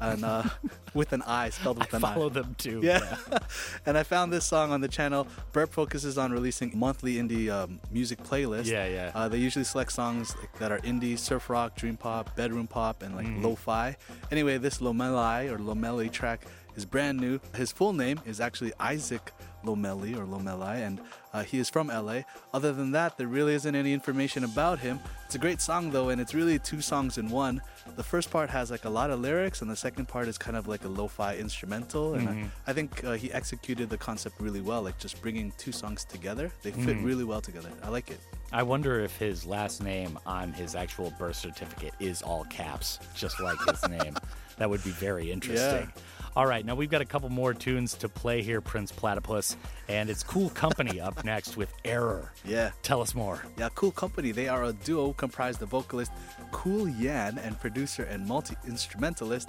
and 0.00 0.24
uh, 0.24 0.42
with 0.94 1.12
an 1.12 1.22
I 1.22 1.50
spelled 1.50 1.78
with 1.78 1.92
I 1.94 1.96
an 1.96 2.00
follow 2.02 2.12
I. 2.12 2.14
Follow 2.14 2.28
them 2.30 2.54
too. 2.58 2.80
Yeah, 2.82 3.16
and 3.86 3.96
I 3.96 4.02
found 4.02 4.32
this 4.32 4.44
song 4.44 4.70
on 4.72 4.80
the 4.80 4.88
channel. 4.88 5.26
BIRP 5.52 5.70
focuses 5.70 6.18
on 6.18 6.32
releasing 6.32 6.78
monthly 6.78 7.14
indie 7.16 7.48
um, 7.50 7.80
music 7.90 8.22
playlists. 8.22 8.66
Yeah, 8.66 8.86
yeah. 8.86 9.10
Uh, 9.14 9.28
they 9.28 9.38
usually 9.38 9.64
select 9.64 9.92
songs 9.92 10.34
like, 10.40 10.58
that 10.58 10.70
are 10.72 10.78
indie, 10.80 11.18
surf 11.18 11.48
rock, 11.50 11.76
dream 11.76 11.96
pop, 11.96 12.36
bedroom 12.36 12.66
pop, 12.66 13.02
and 13.02 13.16
like 13.16 13.26
Mm. 13.26 13.42
lo-fi. 13.42 13.96
Anyway, 14.30 14.58
this 14.58 14.78
Lomeli 14.78 15.50
or 15.50 15.58
Lomeli 15.58 16.10
track 16.10 16.46
is 16.78 16.84
brand 16.86 17.18
new. 17.20 17.40
His 17.54 17.72
full 17.72 17.92
name 17.92 18.20
is 18.24 18.40
actually 18.40 18.72
Isaac 18.78 19.32
Lomeli 19.64 20.16
or 20.16 20.24
Lomeli, 20.24 20.86
and 20.86 21.00
uh, 21.34 21.42
he 21.42 21.58
is 21.58 21.68
from 21.68 21.88
LA. 21.88 22.20
Other 22.54 22.72
than 22.72 22.92
that, 22.92 23.18
there 23.18 23.26
really 23.26 23.54
isn't 23.54 23.74
any 23.74 23.92
information 23.92 24.44
about 24.44 24.78
him. 24.78 25.00
It's 25.26 25.34
a 25.34 25.38
great 25.38 25.60
song 25.60 25.90
though, 25.90 26.10
and 26.10 26.20
it's 26.20 26.34
really 26.34 26.58
two 26.60 26.80
songs 26.80 27.18
in 27.18 27.28
one. 27.28 27.60
The 27.96 28.04
first 28.04 28.30
part 28.30 28.48
has 28.50 28.70
like 28.70 28.84
a 28.84 28.88
lot 28.90 29.10
of 29.10 29.18
lyrics, 29.20 29.60
and 29.60 29.68
the 29.68 29.74
second 29.76 30.06
part 30.06 30.28
is 30.28 30.38
kind 30.38 30.56
of 30.56 30.68
like 30.68 30.84
a 30.84 30.88
lo-fi 30.88 31.36
instrumental. 31.36 32.14
And 32.14 32.28
Mhm. 32.28 32.44
I, 32.66 32.70
I 32.70 32.72
think 32.72 33.02
uh, 33.04 33.12
he 33.14 33.32
executed 33.32 33.90
the 33.90 33.98
concept 33.98 34.40
really 34.40 34.60
well, 34.60 34.82
like 34.82 34.98
just 34.98 35.20
bringing 35.20 35.52
two 35.58 35.72
songs 35.72 36.04
together. 36.04 36.52
They 36.62 36.70
fit 36.70 36.96
Mhm. 36.96 37.04
really 37.04 37.24
well 37.24 37.40
together. 37.40 37.70
I 37.82 37.88
like 37.88 38.10
it. 38.12 38.20
I 38.52 38.62
wonder 38.62 39.00
if 39.00 39.16
his 39.16 39.44
last 39.44 39.82
name 39.82 40.16
on 40.24 40.52
his 40.52 40.76
actual 40.76 41.10
birth 41.18 41.36
certificate 41.36 41.94
is 41.98 42.22
all 42.22 42.44
caps, 42.44 43.00
just 43.16 43.40
like 43.40 43.58
his 43.68 43.82
name. 43.98 44.16
That 44.58 44.70
would 44.70 44.82
be 44.84 44.90
very 44.90 45.30
interesting. 45.32 45.92
All 46.38 46.46
right, 46.46 46.64
now 46.64 46.76
we've 46.76 46.88
got 46.88 47.00
a 47.00 47.04
couple 47.04 47.28
more 47.30 47.52
tunes 47.52 47.94
to 47.94 48.08
play 48.08 48.42
here, 48.42 48.60
Prince 48.60 48.92
Platypus, 48.92 49.56
and 49.88 50.08
it's 50.08 50.22
Cool 50.22 50.50
Company 50.50 51.00
up 51.00 51.24
next 51.24 51.56
with 51.56 51.74
Error. 51.84 52.30
Yeah. 52.44 52.70
Tell 52.84 53.00
us 53.02 53.12
more. 53.12 53.42
Yeah, 53.58 53.70
Cool 53.74 53.90
Company. 53.90 54.30
They 54.30 54.46
are 54.46 54.62
a 54.62 54.72
duo 54.72 55.12
comprised 55.14 55.60
of 55.62 55.70
vocalist 55.70 56.12
Cool 56.52 56.88
Yan 56.90 57.38
and 57.38 57.58
producer 57.58 58.04
and 58.04 58.24
multi 58.24 58.54
instrumentalist 58.68 59.48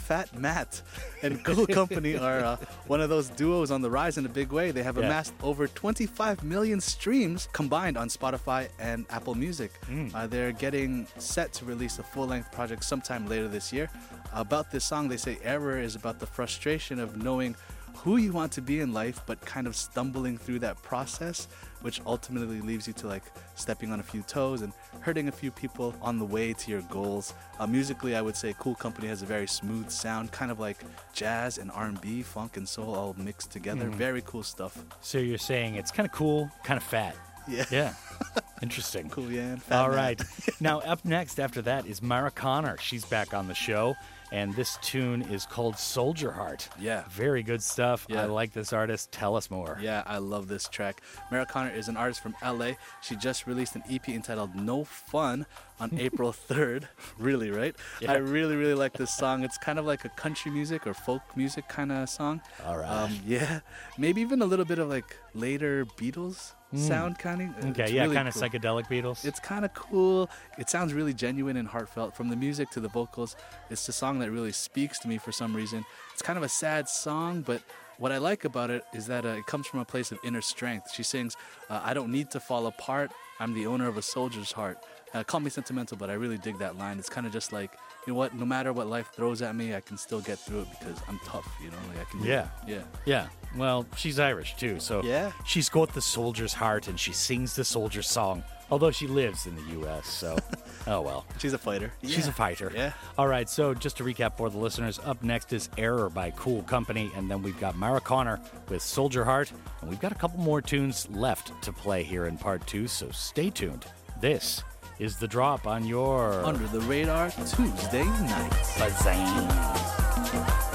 Fat 0.00 0.36
Matt. 0.38 0.82
And 1.22 1.44
Cool 1.44 1.66
Company 1.80 2.16
are 2.16 2.40
uh, 2.40 2.56
one 2.86 3.00
of 3.00 3.08
those 3.08 3.28
duos 3.30 3.70
on 3.70 3.82
the 3.82 3.90
rise 3.90 4.18
in 4.18 4.26
a 4.26 4.28
big 4.28 4.50
way. 4.52 4.70
They 4.70 4.82
have 4.82 4.96
Yeah. 4.96 5.04
amassed 5.06 5.34
over 5.42 5.66
25 5.68 6.42
million 6.42 6.80
streams 6.80 7.48
combined 7.52 7.96
on 7.96 8.08
Spotify 8.08 8.68
and 8.78 9.06
Apple 9.10 9.34
Music. 9.34 9.72
Mm. 9.88 10.14
Uh, 10.14 10.26
they're 10.26 10.52
getting 10.52 11.06
set 11.18 11.52
to 11.54 11.64
release 11.64 11.98
a 11.98 12.02
full 12.02 12.26
length 12.26 12.50
project 12.52 12.84
sometime 12.84 13.28
later 13.28 13.48
this 13.48 13.72
year. 13.72 13.90
About 14.32 14.70
this 14.70 14.84
song, 14.84 15.08
they 15.08 15.16
say 15.16 15.38
Error 15.42 15.78
is 15.78 15.94
about 15.94 16.18
the 16.18 16.26
frustration 16.26 16.98
of 16.98 17.16
knowing 17.16 17.54
who 17.96 18.16
you 18.16 18.32
want 18.32 18.52
to 18.52 18.62
be 18.62 18.80
in 18.80 18.92
life, 18.94 19.20
but 19.26 19.40
kind 19.44 19.66
of 19.66 19.76
stumbling 19.76 20.38
through 20.38 20.60
that 20.60 20.80
process, 20.82 21.48
which 21.82 22.00
ultimately 22.06 22.60
leaves 22.60 22.86
you 22.86 22.92
to 22.94 23.06
like 23.06 23.22
stepping 23.54 23.92
on 23.92 24.00
a 24.00 24.02
few 24.02 24.22
toes 24.22 24.62
and 24.62 24.72
hurting 25.00 25.28
a 25.28 25.32
few 25.32 25.50
people 25.50 25.94
on 26.02 26.18
the 26.18 26.24
way 26.24 26.52
to 26.52 26.70
your 26.70 26.82
goals. 26.82 27.34
Uh, 27.58 27.66
musically, 27.66 28.14
I 28.16 28.22
would 28.22 28.36
say 28.36 28.54
Cool 28.58 28.74
Company 28.74 29.08
has 29.08 29.22
a 29.22 29.26
very 29.26 29.46
smooth 29.46 29.90
sound, 29.90 30.32
kind 30.32 30.50
of 30.50 30.58
like 30.60 30.78
jazz 31.12 31.58
and 31.58 31.70
R&B, 31.70 32.22
funk 32.22 32.56
and 32.56 32.68
soul 32.68 32.94
all 32.94 33.14
mixed 33.18 33.50
together. 33.50 33.86
Mhm. 33.86 33.94
Very 33.94 34.22
cool 34.22 34.42
stuff. 34.42 34.84
So 35.00 35.18
you're 35.18 35.38
saying 35.38 35.74
it's 35.76 35.90
kind 35.90 36.06
of 36.06 36.12
cool, 36.12 36.50
kind 36.64 36.76
of 36.76 36.82
fat. 36.84 37.16
Yeah. 37.48 37.64
Yeah. 37.70 37.94
Interesting. 38.62 39.08
Cool, 39.08 39.32
yeah. 39.32 39.56
Fat 39.56 39.80
All 39.80 39.88
Matt. 39.88 39.96
right. 39.96 40.22
now, 40.60 40.80
up 40.80 41.04
next 41.04 41.40
after 41.40 41.62
that 41.62 41.86
is 41.86 42.02
Mara 42.02 42.30
Connor. 42.30 42.76
She's 42.78 43.04
back 43.04 43.32
on 43.34 43.48
the 43.48 43.54
show, 43.54 43.96
and 44.32 44.54
this 44.54 44.78
tune 44.82 45.22
is 45.22 45.46
called 45.46 45.78
Soldier 45.78 46.32
Heart. 46.32 46.68
Yeah. 46.78 47.04
Very 47.10 47.42
good 47.42 47.62
stuff. 47.62 48.06
Yeah. 48.08 48.22
I 48.22 48.24
like 48.26 48.52
this 48.52 48.72
artist. 48.72 49.10
Tell 49.12 49.36
us 49.36 49.50
more. 49.50 49.78
Yeah, 49.80 50.02
I 50.06 50.18
love 50.18 50.48
this 50.48 50.68
track. 50.68 51.00
Mara 51.30 51.46
Connor 51.46 51.70
is 51.70 51.88
an 51.88 51.96
artist 51.96 52.22
from 52.22 52.34
LA. 52.44 52.72
She 53.02 53.16
just 53.16 53.46
released 53.46 53.74
an 53.74 53.82
EP 53.90 54.08
entitled 54.08 54.54
No 54.54 54.84
Fun 54.84 55.46
on 55.78 55.90
April 55.98 56.32
3rd. 56.32 56.84
Really, 57.18 57.50
right? 57.50 57.74
Yeah. 58.00 58.12
I 58.12 58.16
really, 58.16 58.56
really 58.56 58.74
like 58.74 58.92
this 58.92 59.12
song. 59.12 59.42
It's 59.44 59.58
kind 59.58 59.78
of 59.78 59.86
like 59.86 60.04
a 60.04 60.10
country 60.10 60.50
music 60.50 60.86
or 60.86 60.94
folk 60.94 61.22
music 61.36 61.68
kind 61.68 61.90
of 61.90 62.08
song. 62.08 62.40
All 62.66 62.78
right. 62.78 62.88
Um, 62.88 63.18
yeah. 63.26 63.60
Maybe 63.98 64.20
even 64.20 64.42
a 64.42 64.46
little 64.46 64.64
bit 64.64 64.78
of 64.78 64.88
like 64.88 65.16
later 65.34 65.84
Beatles. 65.84 66.52
Sound 66.74 67.18
kind 67.18 67.42
of. 67.42 67.70
Okay, 67.70 67.92
yeah, 67.92 68.06
kind 68.06 68.28
of 68.28 68.34
psychedelic 68.34 68.86
Beatles. 68.86 69.24
It's 69.24 69.40
kind 69.40 69.64
of 69.64 69.74
cool. 69.74 70.30
It 70.58 70.70
sounds 70.70 70.92
really 70.92 71.14
genuine 71.14 71.56
and 71.56 71.66
heartfelt. 71.66 72.14
From 72.14 72.28
the 72.28 72.36
music 72.36 72.70
to 72.70 72.80
the 72.80 72.88
vocals, 72.88 73.36
it's 73.70 73.88
a 73.88 73.92
song 73.92 74.18
that 74.20 74.30
really 74.30 74.52
speaks 74.52 74.98
to 75.00 75.08
me 75.08 75.18
for 75.18 75.32
some 75.32 75.54
reason. 75.54 75.84
It's 76.12 76.22
kind 76.22 76.36
of 76.36 76.42
a 76.42 76.48
sad 76.48 76.88
song, 76.88 77.42
but 77.42 77.62
what 77.98 78.12
I 78.12 78.18
like 78.18 78.44
about 78.44 78.70
it 78.70 78.84
is 78.94 79.06
that 79.08 79.26
uh, 79.26 79.30
it 79.30 79.46
comes 79.46 79.66
from 79.66 79.80
a 79.80 79.84
place 79.84 80.10
of 80.10 80.18
inner 80.24 80.40
strength. 80.40 80.90
She 80.92 81.02
sings, 81.02 81.36
uh, 81.68 81.80
I 81.84 81.92
don't 81.92 82.10
need 82.10 82.30
to 82.30 82.40
fall 82.40 82.66
apart. 82.66 83.12
I'm 83.38 83.52
the 83.52 83.66
owner 83.66 83.88
of 83.88 83.98
a 83.98 84.02
soldier's 84.02 84.52
heart. 84.52 84.78
Uh, 85.12 85.22
call 85.22 85.40
me 85.40 85.50
sentimental, 85.50 85.96
but 85.96 86.08
I 86.08 86.14
really 86.14 86.38
dig 86.38 86.58
that 86.58 86.78
line. 86.78 86.98
It's 86.98 87.10
kind 87.10 87.26
of 87.26 87.32
just 87.32 87.52
like, 87.52 87.72
you 88.10 88.14
know 88.14 88.18
what? 88.18 88.34
No 88.34 88.44
matter 88.44 88.72
what 88.72 88.88
life 88.88 89.10
throws 89.14 89.40
at 89.40 89.54
me, 89.54 89.72
I 89.72 89.80
can 89.80 89.96
still 89.96 90.20
get 90.20 90.36
through 90.40 90.62
it 90.62 90.66
because 90.80 91.00
I'm 91.08 91.20
tough. 91.24 91.46
You 91.62 91.70
know, 91.70 91.76
like 91.94 92.04
I 92.04 92.10
can. 92.10 92.24
Yeah. 92.24 92.48
it. 92.66 92.70
Yeah. 92.70 92.82
Yeah. 93.06 93.26
Well, 93.56 93.86
she's 93.96 94.18
Irish 94.18 94.56
too, 94.56 94.80
so 94.80 95.00
Yeah. 95.04 95.30
she's 95.46 95.68
got 95.68 95.94
the 95.94 96.00
soldier's 96.00 96.52
heart 96.52 96.88
and 96.88 96.98
she 96.98 97.12
sings 97.12 97.54
the 97.54 97.62
soldier's 97.64 98.08
song. 98.08 98.42
Although 98.68 98.90
she 98.90 99.06
lives 99.06 99.46
in 99.46 99.54
the 99.54 99.62
U.S., 99.80 100.06
so 100.08 100.36
oh 100.88 101.00
well. 101.02 101.24
She's 101.38 101.52
a 101.52 101.58
fighter. 101.58 101.92
She's 102.02 102.26
a 102.26 102.32
fighter. 102.32 102.72
Yeah. 102.74 102.92
All 103.16 103.28
right. 103.28 103.48
So 103.48 103.74
just 103.74 103.96
to 103.98 104.04
recap 104.04 104.36
for 104.36 104.50
the 104.50 104.58
listeners, 104.58 104.98
up 105.04 105.22
next 105.22 105.52
is 105.52 105.68
Error 105.78 106.10
by 106.10 106.32
Cool 106.32 106.62
Company, 106.64 107.12
and 107.14 107.30
then 107.30 107.42
we've 107.42 107.58
got 107.60 107.76
Mara 107.76 108.00
Connor 108.00 108.40
with 108.68 108.82
Soldier 108.82 109.24
Heart, 109.24 109.52
and 109.82 109.88
we've 109.90 110.00
got 110.00 110.10
a 110.10 110.16
couple 110.16 110.40
more 110.40 110.60
tunes 110.60 111.08
left 111.10 111.52
to 111.62 111.72
play 111.72 112.02
here 112.02 112.26
in 112.26 112.36
part 112.36 112.66
two. 112.66 112.88
So 112.88 113.08
stay 113.12 113.50
tuned. 113.50 113.86
This 114.20 114.62
is 115.00 115.16
the 115.16 115.26
drop 115.26 115.66
on 115.66 115.86
your 115.86 116.44
Under 116.44 116.66
the 116.66 116.80
radar 116.82 117.30
Tuesday 117.30 118.04
night. 118.04 118.50
Bazang. 118.76 120.69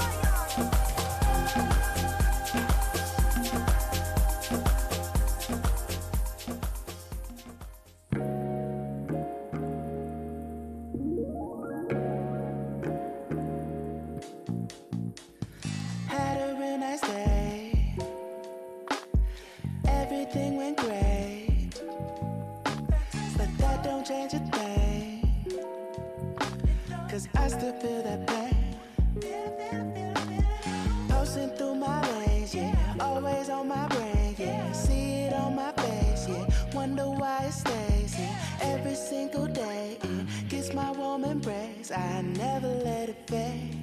I 41.48 42.22
never 42.22 42.66
let 42.66 43.08
it 43.08 43.28
fade. 43.28 43.75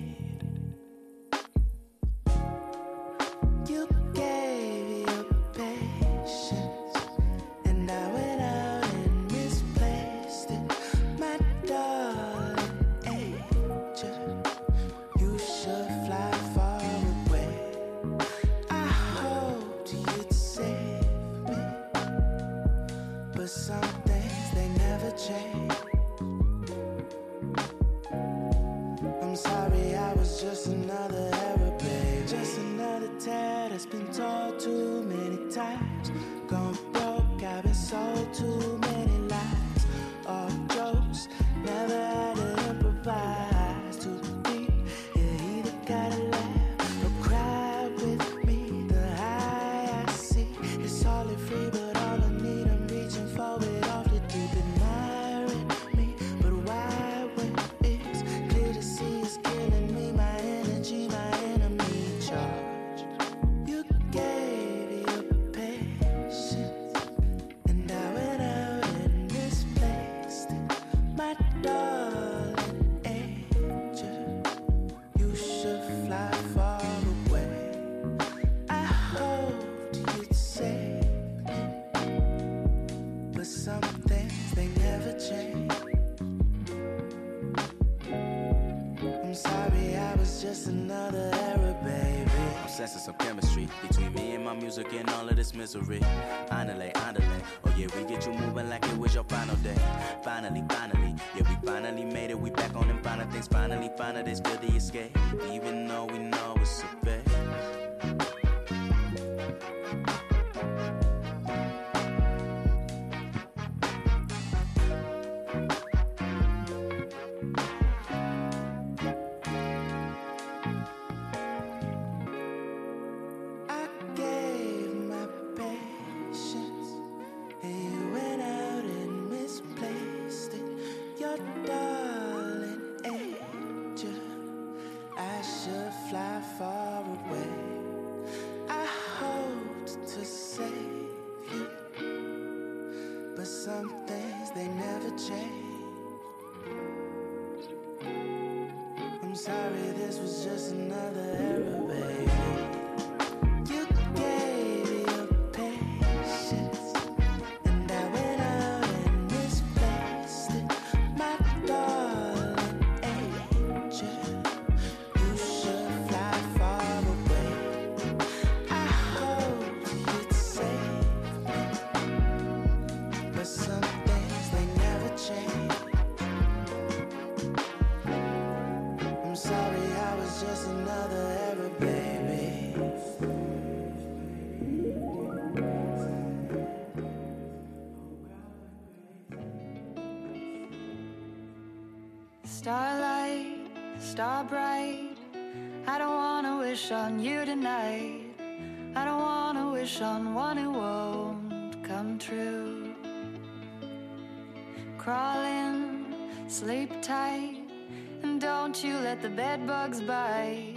bedbugs 209.35 209.99
bite. 210.01 210.75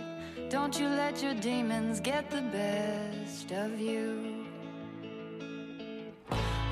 Don't 0.49 0.79
you 0.79 0.89
let 0.89 1.23
your 1.23 1.35
demons 1.35 2.01
get 2.01 2.31
the 2.31 2.43
best 2.43 3.53
of 3.53 3.79
you. 3.79 4.47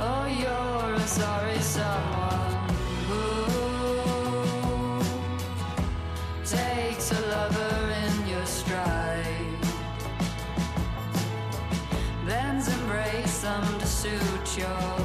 Oh, 0.01 0.27
you're 0.27 0.95
a 0.95 1.07
sorry 1.07 1.59
someone 1.59 2.69
who 3.09 3.25
takes 6.45 7.13
a 7.13 7.21
lover 7.29 7.95
in 8.05 8.29
your 8.29 8.47
stride, 8.47 9.59
bends 12.27 12.69
and 12.69 12.87
breaks 12.89 13.41
them 13.41 13.79
to 13.79 13.87
suit 13.87 14.59
your. 14.59 15.04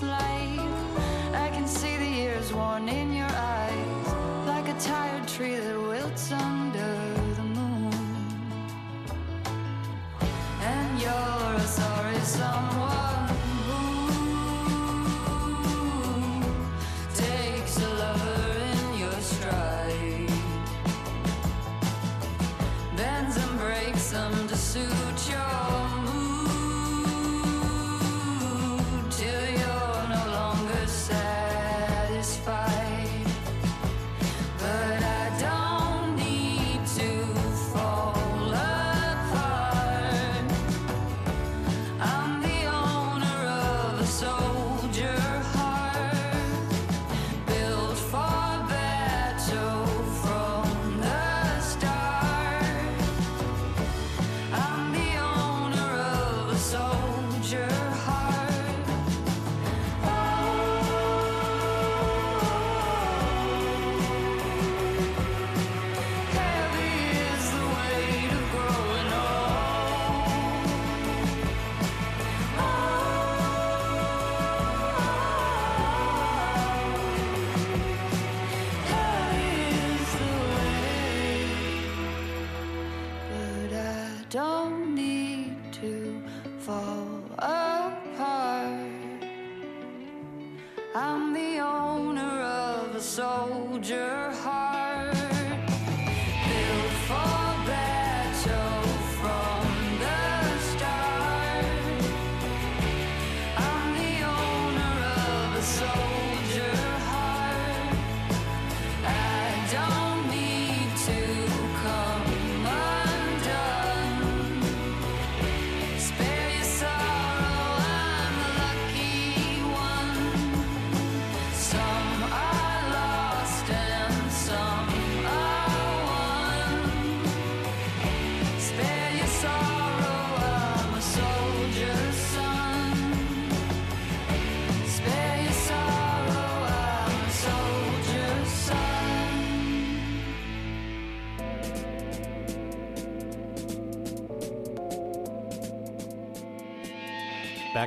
just 0.00 0.10
like 0.10 0.29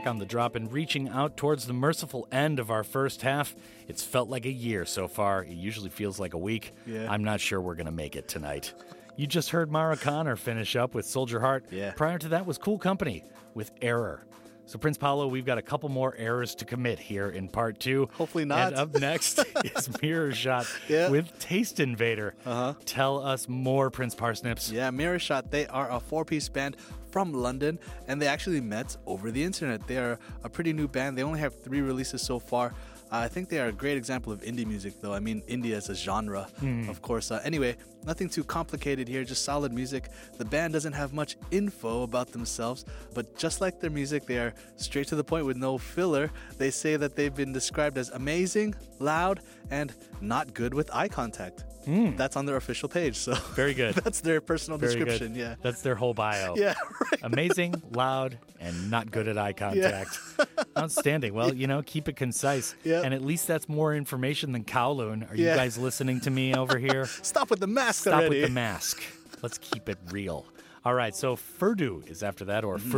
Back 0.03 0.09
on 0.09 0.19
the 0.19 0.25
drop 0.25 0.57
and 0.57 0.69
reaching 0.69 1.07
out 1.07 1.37
towards 1.37 1.65
the 1.65 1.71
merciful 1.71 2.27
end 2.29 2.59
of 2.59 2.69
our 2.69 2.83
first 2.83 3.21
half. 3.21 3.55
It's 3.87 4.03
felt 4.03 4.27
like 4.27 4.45
a 4.45 4.51
year 4.51 4.83
so 4.85 5.07
far. 5.07 5.43
It 5.45 5.51
usually 5.53 5.89
feels 5.89 6.19
like 6.19 6.33
a 6.33 6.37
week. 6.37 6.73
Yeah. 6.85 7.09
I'm 7.09 7.23
not 7.23 7.39
sure 7.39 7.61
we're 7.61 7.75
going 7.75 7.85
to 7.85 7.91
make 7.93 8.17
it 8.17 8.27
tonight. 8.27 8.73
You 9.15 9.27
just 9.27 9.51
heard 9.51 9.71
Mara 9.71 9.95
Connor 9.95 10.35
finish 10.35 10.75
up 10.75 10.93
with 10.93 11.05
Soldier 11.05 11.39
Heart. 11.39 11.67
Yeah. 11.71 11.93
Prior 11.95 12.17
to 12.17 12.27
that 12.29 12.45
was 12.45 12.57
Cool 12.57 12.77
Company 12.79 13.23
with 13.53 13.71
Error. 13.81 14.25
So, 14.65 14.77
Prince 14.77 14.97
Paolo, 14.97 15.27
we've 15.27 15.45
got 15.45 15.57
a 15.57 15.61
couple 15.61 15.87
more 15.87 16.13
errors 16.17 16.53
to 16.55 16.65
commit 16.65 16.99
here 16.99 17.29
in 17.29 17.47
part 17.47 17.79
two. 17.79 18.09
Hopefully 18.15 18.43
not. 18.45 18.73
And 18.73 18.75
up 18.75 18.93
next 18.95 19.39
is 19.63 19.89
Mirror 20.01 20.33
Shot 20.33 20.65
Yeah. 20.89 21.09
with 21.09 21.37
Taste 21.39 21.79
Invader. 21.79 22.35
Uh-huh. 22.45 22.73
Tell 22.85 23.19
us 23.25 23.47
more, 23.47 23.89
Prince 23.89 24.15
Parsnips. 24.15 24.69
Yeah, 24.69 24.89
Mirror 24.91 25.19
Shot, 25.19 25.49
they 25.51 25.65
are 25.67 25.89
a 25.89 25.99
four 26.01 26.25
piece 26.25 26.49
band 26.49 26.75
from 27.13 27.31
London 27.31 27.77
and 28.07 28.19
they 28.19 28.27
actually 28.27 28.59
met 28.59 28.97
over 29.05 29.29
the 29.29 29.43
internet. 29.43 29.85
They 29.87 29.97
are 29.97 30.17
a 30.43 30.49
pretty 30.49 30.73
new 30.73 30.87
band. 30.87 31.15
They 31.15 31.21
only 31.23 31.39
have 31.39 31.53
three 31.63 31.81
releases 31.81 32.23
so 32.23 32.39
far. 32.39 32.73
Uh, 33.11 33.17
I 33.17 33.27
think 33.27 33.49
they 33.49 33.59
are 33.59 33.67
a 33.67 33.71
great 33.83 33.97
example 33.97 34.33
of 34.33 34.41
indie 34.41 34.65
music, 34.65 34.93
though. 34.99 35.13
I 35.13 35.19
mean, 35.19 35.43
indie 35.47 35.73
as 35.73 35.89
a 35.89 35.93
genre, 35.95 36.47
of 36.89 37.03
course. 37.03 37.29
Uh, 37.29 37.39
anyway, 37.45 37.77
nothing 38.03 38.27
too 38.27 38.43
complicated 38.43 39.07
here, 39.07 39.23
just 39.23 39.45
solid 39.45 39.71
music. 39.71 40.09
The 40.39 40.45
band 40.45 40.73
doesn't 40.73 40.93
have 40.93 41.13
much 41.13 41.37
info 41.51 42.01
about 42.01 42.31
themselves, 42.31 42.85
but 43.13 43.37
just 43.37 43.61
like 43.61 43.79
their 43.79 43.91
music, 43.91 44.25
they 44.25 44.39
are 44.39 44.55
straight 44.77 45.07
to 45.09 45.15
the 45.15 45.23
point 45.23 45.45
with 45.45 45.57
no 45.57 45.77
filler. 45.77 46.31
They 46.57 46.71
say 46.71 46.95
that 46.95 47.15
they've 47.15 47.35
been 47.43 47.53
described 47.53 47.99
as 47.99 48.09
amazing, 48.09 48.73
loud, 48.97 49.41
and 49.69 49.93
not 50.23 50.53
good 50.53 50.73
with 50.73 50.89
eye 50.93 51.07
contact. 51.07 51.63
That's 51.85 52.37
on 52.37 52.45
their 52.45 52.55
official 52.55 52.87
page, 52.87 53.17
so 53.17 53.33
Very 53.55 53.73
good. 53.73 53.95
that's 53.95 54.21
their 54.21 54.39
personal 54.39 54.77
Very 54.77 54.93
description. 54.95 55.33
good. 55.33 55.39
Yeah. 55.39 55.55
That's 55.61 55.81
their 55.81 55.95
whole 55.95 56.13
bio. 56.13 56.55
Yeah, 56.57 56.75
right. 57.11 57.19
Amazing, 57.23 57.81
loud, 57.91 58.37
and 58.61 58.89
not 58.89 59.11
good 59.11 59.27
at 59.27 59.37
eye 59.37 59.51
contact. 59.51 60.17
Outstanding. 60.77 61.33
Well, 61.33 61.53
you 61.53 61.67
know, 61.67 61.81
keep 61.85 62.07
it 62.07 62.15
concise. 62.15 62.73
Yep. 62.85 63.03
And 63.05 63.13
at 63.13 63.21
least 63.21 63.47
that's 63.47 63.67
more 63.67 63.93
information 63.93 64.53
than 64.53 64.63
Kowloon. 64.63 65.29
Are 65.29 65.35
you 65.35 65.47
guys 65.47 65.77
listening 65.77 66.21
to 66.21 66.29
me 66.31 66.55
over 66.55 66.77
here? 66.77 67.05
Stop 67.21 67.49
with 67.49 67.59
the 67.59 67.67
mask 67.67 68.03
Stop 68.03 68.13
already. 68.13 68.39
with 68.39 68.47
the 68.49 68.53
mask. 68.53 69.03
Let's 69.41 69.57
keep 69.57 69.89
it 69.89 69.97
real. 70.09 70.45
All 70.85 70.93
right, 70.93 71.13
so 71.15 71.35
Furdu 71.35 72.09
is 72.09 72.23
after 72.23 72.45
that, 72.45 72.63
or 72.63 72.77
Mm-hmm. 72.77 72.91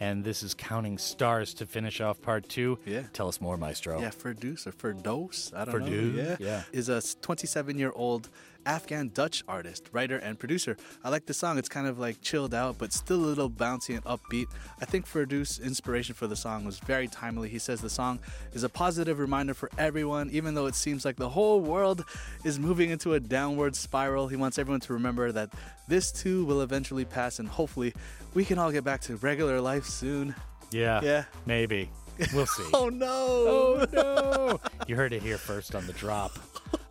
And 0.00 0.22
this 0.22 0.42
is 0.44 0.54
Counting 0.54 0.96
Stars 0.96 1.52
to 1.54 1.66
finish 1.66 2.00
off 2.00 2.22
part 2.22 2.48
two. 2.48 2.78
Yeah. 2.86 3.02
Tell 3.12 3.26
us 3.28 3.40
more, 3.40 3.56
Maestro. 3.56 4.00
Yeah, 4.00 4.10
Ferdous 4.10 4.66
or 4.66 4.72
Ferdos, 4.72 5.52
I 5.54 5.64
don't 5.64 5.74
Ferdows, 5.82 6.14
know. 6.14 6.36
yeah. 6.38 6.62
Is 6.72 6.88
a 6.88 7.02
27 7.20 7.78
year 7.78 7.92
old 7.94 8.28
Afghan 8.68 9.10
Dutch 9.14 9.42
artist, 9.48 9.88
writer, 9.92 10.18
and 10.18 10.38
producer. 10.38 10.76
I 11.02 11.08
like 11.08 11.24
the 11.24 11.32
song. 11.32 11.56
It's 11.56 11.70
kind 11.70 11.86
of 11.86 11.98
like 11.98 12.20
chilled 12.20 12.52
out, 12.52 12.76
but 12.78 12.92
still 12.92 13.16
a 13.16 13.26
little 13.26 13.48
bouncy 13.48 13.94
and 13.94 14.04
upbeat. 14.04 14.46
I 14.80 14.84
think 14.84 15.06
Ferdous' 15.06 15.58
inspiration 15.58 16.14
for 16.14 16.26
the 16.26 16.36
song 16.36 16.66
was 16.66 16.78
very 16.78 17.08
timely. 17.08 17.48
He 17.48 17.58
says 17.58 17.80
the 17.80 17.88
song 17.88 18.20
is 18.52 18.64
a 18.64 18.68
positive 18.68 19.18
reminder 19.18 19.54
for 19.54 19.70
everyone, 19.78 20.28
even 20.30 20.54
though 20.54 20.66
it 20.66 20.74
seems 20.74 21.06
like 21.06 21.16
the 21.16 21.30
whole 21.30 21.60
world 21.60 22.04
is 22.44 22.58
moving 22.58 22.90
into 22.90 23.14
a 23.14 23.20
downward 23.20 23.74
spiral. 23.74 24.28
He 24.28 24.36
wants 24.36 24.58
everyone 24.58 24.80
to 24.80 24.92
remember 24.92 25.32
that 25.32 25.50
this 25.88 26.12
too 26.12 26.44
will 26.44 26.60
eventually 26.60 27.06
pass, 27.06 27.38
and 27.38 27.48
hopefully 27.48 27.94
we 28.34 28.44
can 28.44 28.58
all 28.58 28.70
get 28.70 28.84
back 28.84 29.00
to 29.02 29.16
regular 29.16 29.62
life 29.62 29.86
soon. 29.86 30.34
Yeah. 30.70 31.00
Yeah. 31.02 31.24
Maybe. 31.46 31.90
We'll 32.34 32.46
see. 32.46 32.64
Oh 32.74 32.88
no! 32.88 33.06
Oh 33.08 33.86
no! 33.92 34.60
you 34.86 34.96
heard 34.96 35.12
it 35.12 35.22
here 35.22 35.38
first 35.38 35.74
on 35.74 35.86
the 35.86 35.92
drop. 35.92 36.32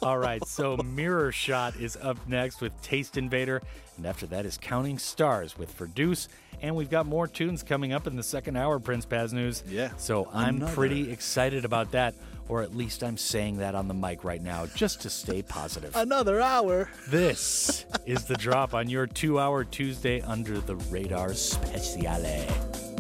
All 0.02 0.18
right, 0.18 0.44
so 0.46 0.78
Mirror 0.78 1.32
Shot 1.32 1.76
is 1.76 1.98
up 2.02 2.18
next 2.28 2.62
with 2.62 2.80
Taste 2.82 3.18
Invader, 3.18 3.62
and 3.98 4.06
after 4.06 4.26
that 4.28 4.46
is 4.46 4.58
Counting 4.58 4.98
Stars 5.00 5.58
with 5.58 5.72
Ferdous, 5.78 6.28
and 6.62 6.76
we've 6.76 6.90
got 6.90 7.06
more 7.06 7.28
tunes 7.28 7.64
coming 7.64 7.94
up 7.94 8.08
in 8.08 8.16
the 8.16 8.24
second 8.24 8.56
hour, 8.58 8.80
Prince 8.80 9.06
Paz 9.06 9.34
News. 9.34 9.64
Yeah, 9.68 9.90
So 9.98 10.30
I'm 10.34 10.58
another. 10.58 10.74
pretty 10.74 11.12
excited 11.12 11.66
about 11.66 11.92
that, 11.92 12.14
or 12.48 12.62
at 12.62 12.76
least 12.76 13.04
I'm 13.04 13.18
saying 13.18 13.58
that 13.58 13.76
on 13.76 13.88
the 13.88 13.94
mic 13.94 14.24
right 14.24 14.42
now 14.42 14.66
just 14.68 15.02
to 15.02 15.10
stay 15.10 15.42
positive. 15.42 15.96
Another 15.96 16.40
hour. 16.42 16.90
This 17.10 17.86
is 18.06 18.26
the 18.26 18.36
drop 18.36 18.74
on 18.74 18.90
your 18.90 19.08
two 19.08 19.40
hour 19.40 19.64
Tuesday 19.64 20.22
under 20.22 20.60
the 20.60 20.76
radar 20.76 21.30
speciale. 21.30 22.97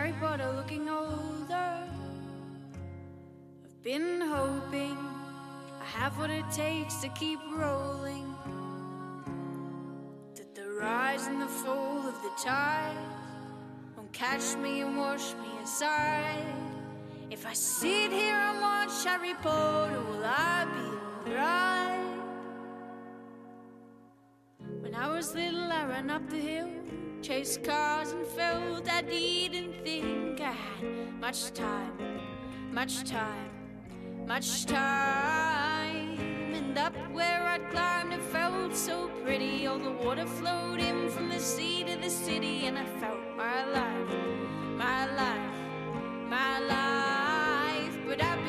Harry 0.00 0.14
Potter 0.18 0.50
looking 0.56 0.88
older. 0.88 1.84
I've 3.62 3.82
been 3.82 4.22
hoping 4.22 4.96
I 5.78 5.84
have 5.84 6.16
what 6.16 6.30
it 6.30 6.50
takes 6.50 6.94
to 7.02 7.10
keep 7.10 7.38
rolling. 7.52 8.34
That 10.36 10.54
the 10.54 10.70
rise 10.70 11.26
and 11.26 11.42
the 11.42 11.46
fall 11.46 11.98
of 12.08 12.14
the 12.22 12.30
tide 12.42 12.96
won't 13.94 14.10
catch 14.14 14.56
me 14.56 14.80
and 14.80 14.96
wash 14.96 15.34
me 15.34 15.50
aside. 15.62 16.46
If 17.30 17.44
I 17.44 17.52
sit 17.52 18.10
here 18.10 18.40
and 18.48 18.58
watch 18.58 19.04
Harry 19.04 19.34
Potter, 19.42 20.00
will 20.00 20.24
I 20.24 20.64
be 20.76 21.30
alright? 21.30 22.16
When 24.80 24.94
I 24.94 25.08
was 25.14 25.34
little, 25.34 25.70
I 25.70 25.84
ran 25.84 26.08
up 26.08 26.26
the 26.30 26.38
hill 26.38 26.70
chased 27.22 27.62
cars 27.62 28.12
and 28.12 28.26
felt 28.26 28.90
I 28.90 29.02
didn't 29.02 29.74
think 29.84 30.40
I 30.40 30.52
had 30.52 31.20
much 31.20 31.52
time, 31.52 31.92
much 32.72 33.04
time, 33.04 33.50
much 34.26 34.64
time. 34.64 36.18
And 36.54 36.78
up 36.78 36.94
where 37.12 37.42
I'd 37.42 37.68
climbed, 37.70 38.14
it 38.14 38.22
felt 38.22 38.74
so 38.74 39.10
pretty. 39.22 39.66
All 39.66 39.78
the 39.78 39.90
water 39.90 40.26
flowed 40.26 40.80
in 40.80 41.10
from 41.10 41.28
the 41.28 41.38
sea 41.38 41.84
to 41.84 41.96
the 41.96 42.08
city, 42.10 42.66
and 42.66 42.78
I 42.78 42.86
felt 43.00 43.20
my 43.36 43.66
life, 43.66 44.10
my 44.76 45.04
life, 45.14 45.58
my 46.28 46.58
life. 46.60 47.98
But 48.06 48.22
I've 48.22 48.39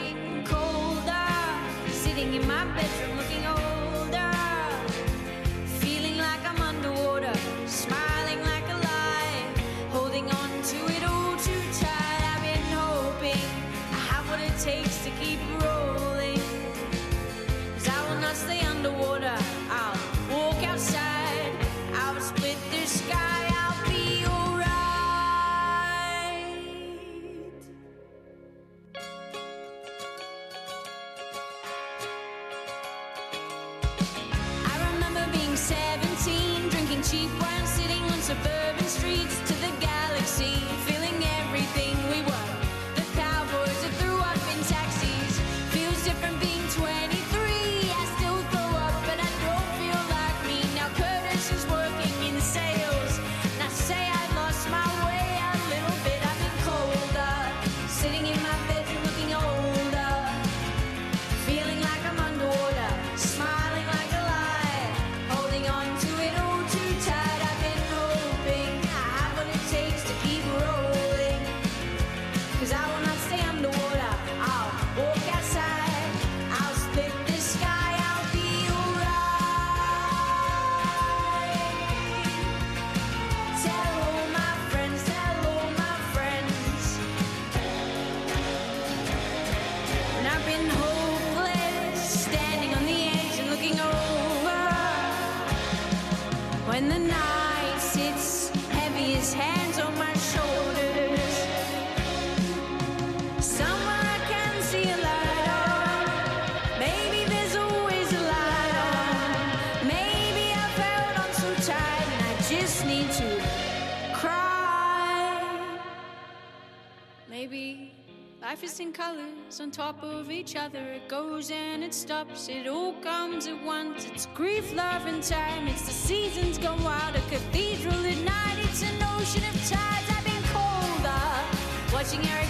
on 119.59 119.69
top 119.69 120.01
of 120.01 120.31
each 120.31 120.55
other. 120.55 120.79
It 120.79 121.09
goes 121.09 121.51
and 121.51 121.83
it 121.83 121.93
stops. 121.93 122.47
It 122.47 122.67
all 122.67 122.93
comes 123.01 123.47
at 123.47 123.61
once. 123.65 124.05
It's 124.05 124.27
grief, 124.27 124.73
love, 124.73 125.05
and 125.07 125.21
time. 125.21 125.67
It's 125.67 125.81
the 125.81 125.91
seasons 125.91 126.57
go 126.57 126.73
wild. 126.83 127.15
A 127.15 127.21
cathedral 127.29 128.05
at 128.05 128.17
night. 128.19 128.57
It's 128.59 128.81
an 128.81 128.95
ocean 129.15 129.43
of 129.43 129.55
tides. 129.69 130.07
I've 130.09 130.23
been 130.23 130.43
colder. 130.53 131.91
Watching 131.91 132.23
Harry 132.23 132.47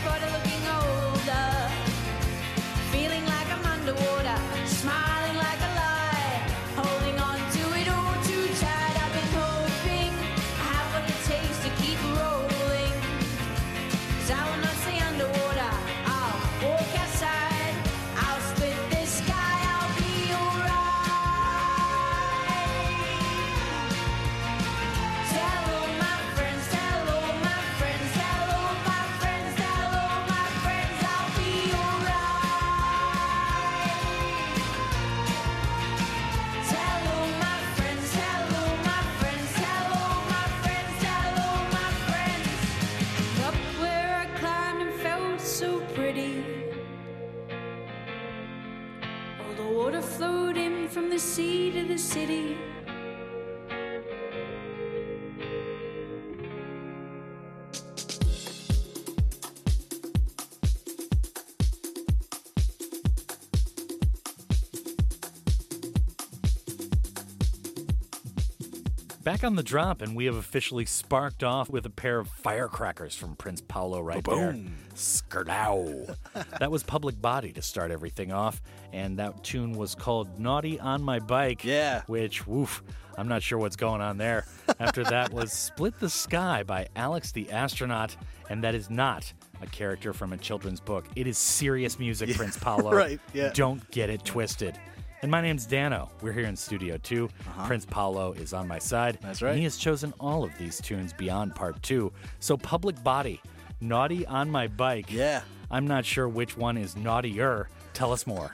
Back 69.42 69.48
on 69.48 69.56
the 69.56 69.64
drop, 69.64 70.04
and 70.04 70.16
we 70.16 70.26
have 70.26 70.36
officially 70.36 70.86
sparked 70.86 71.44
off 71.44 71.68
with 71.68 71.88
a 71.88 71.90
pair 71.90 72.20
of 72.20 72.28
firecrackers 72.28 73.16
from 73.16 73.36
Prince 73.36 73.60
Paolo 73.60 74.00
right 74.00 74.24
there. 74.24 74.52
Ba-boom. 74.52 74.76
Skrdow. 74.94 76.16
that 76.60 76.70
was 76.70 76.84
Public 76.84 77.20
Body 77.20 77.52
to 77.54 77.62
start 77.64 77.90
everything 77.90 78.32
off, 78.32 78.62
and 78.94 79.18
that 79.18 79.44
tune 79.44 79.74
was 79.74 79.96
called 79.96 80.38
Naughty 80.40 80.80
on 80.80 81.02
My 81.02 81.18
Bike. 81.18 81.66
Yeah. 81.66 82.04
Which, 82.06 82.46
woof, 82.46 82.84
I'm 83.18 83.28
not 83.28 83.42
sure 83.42 83.58
what's 83.58 83.76
going 83.76 84.00
on 84.00 84.20
there. 84.20 84.46
After 84.80 85.04
that 85.06 85.34
was 85.34 85.52
Split 85.52 86.00
the 86.00 86.12
Sky 86.12 86.62
by 86.62 86.90
Alex 86.96 87.32
the 87.32 87.50
Astronaut, 87.50 88.16
and 88.48 88.64
that 88.64 88.76
is 88.76 88.92
not 88.92 89.34
a 89.60 89.66
character 89.66 90.14
from 90.14 90.34
a 90.34 90.38
children's 90.38 90.80
book. 90.80 91.08
It 91.16 91.26
is 91.26 91.40
serious 91.40 91.98
music, 91.98 92.36
Prince 92.36 92.58
Paolo. 92.58 92.92
right, 92.96 93.20
yeah. 93.34 93.50
Don't 93.56 93.90
get 93.90 94.12
it 94.12 94.24
twisted. 94.24 94.78
And 95.22 95.30
my 95.30 95.40
name's 95.40 95.68
Danno. 95.68 96.10
We're 96.22 96.32
here 96.32 96.46
in 96.46 96.56
studio 96.56 96.98
two. 96.98 97.30
Prince 97.66 97.86
Paolo 97.86 98.34
is 98.34 98.54
on 98.54 98.68
my 98.68 98.80
side. 98.80 99.18
Uh-huh. 99.18 99.28
That's 99.28 99.42
right. 99.44 99.50
And 99.52 99.58
he 99.60 99.66
has 99.66 99.78
chosen 99.78 100.14
all 100.20 100.44
of 100.44 100.58
these 100.58 100.82
tunes 100.82 101.14
beyond 101.14 101.54
part 101.54 101.82
two. 101.84 102.12
So, 102.40 102.58
Public 102.58 103.02
Body, 103.04 103.40
Naughty 103.82 104.26
on 104.26 104.50
My 104.50 104.68
Bike. 104.68 105.12
Yeah. 105.12 105.42
I'm 105.70 105.86
not 105.86 106.06
sure 106.06 106.28
which 106.28 106.58
one 106.58 106.76
is 106.76 106.96
naughtier. 106.96 107.70
Tell 107.94 108.12
us 108.14 108.26
more. 108.26 108.52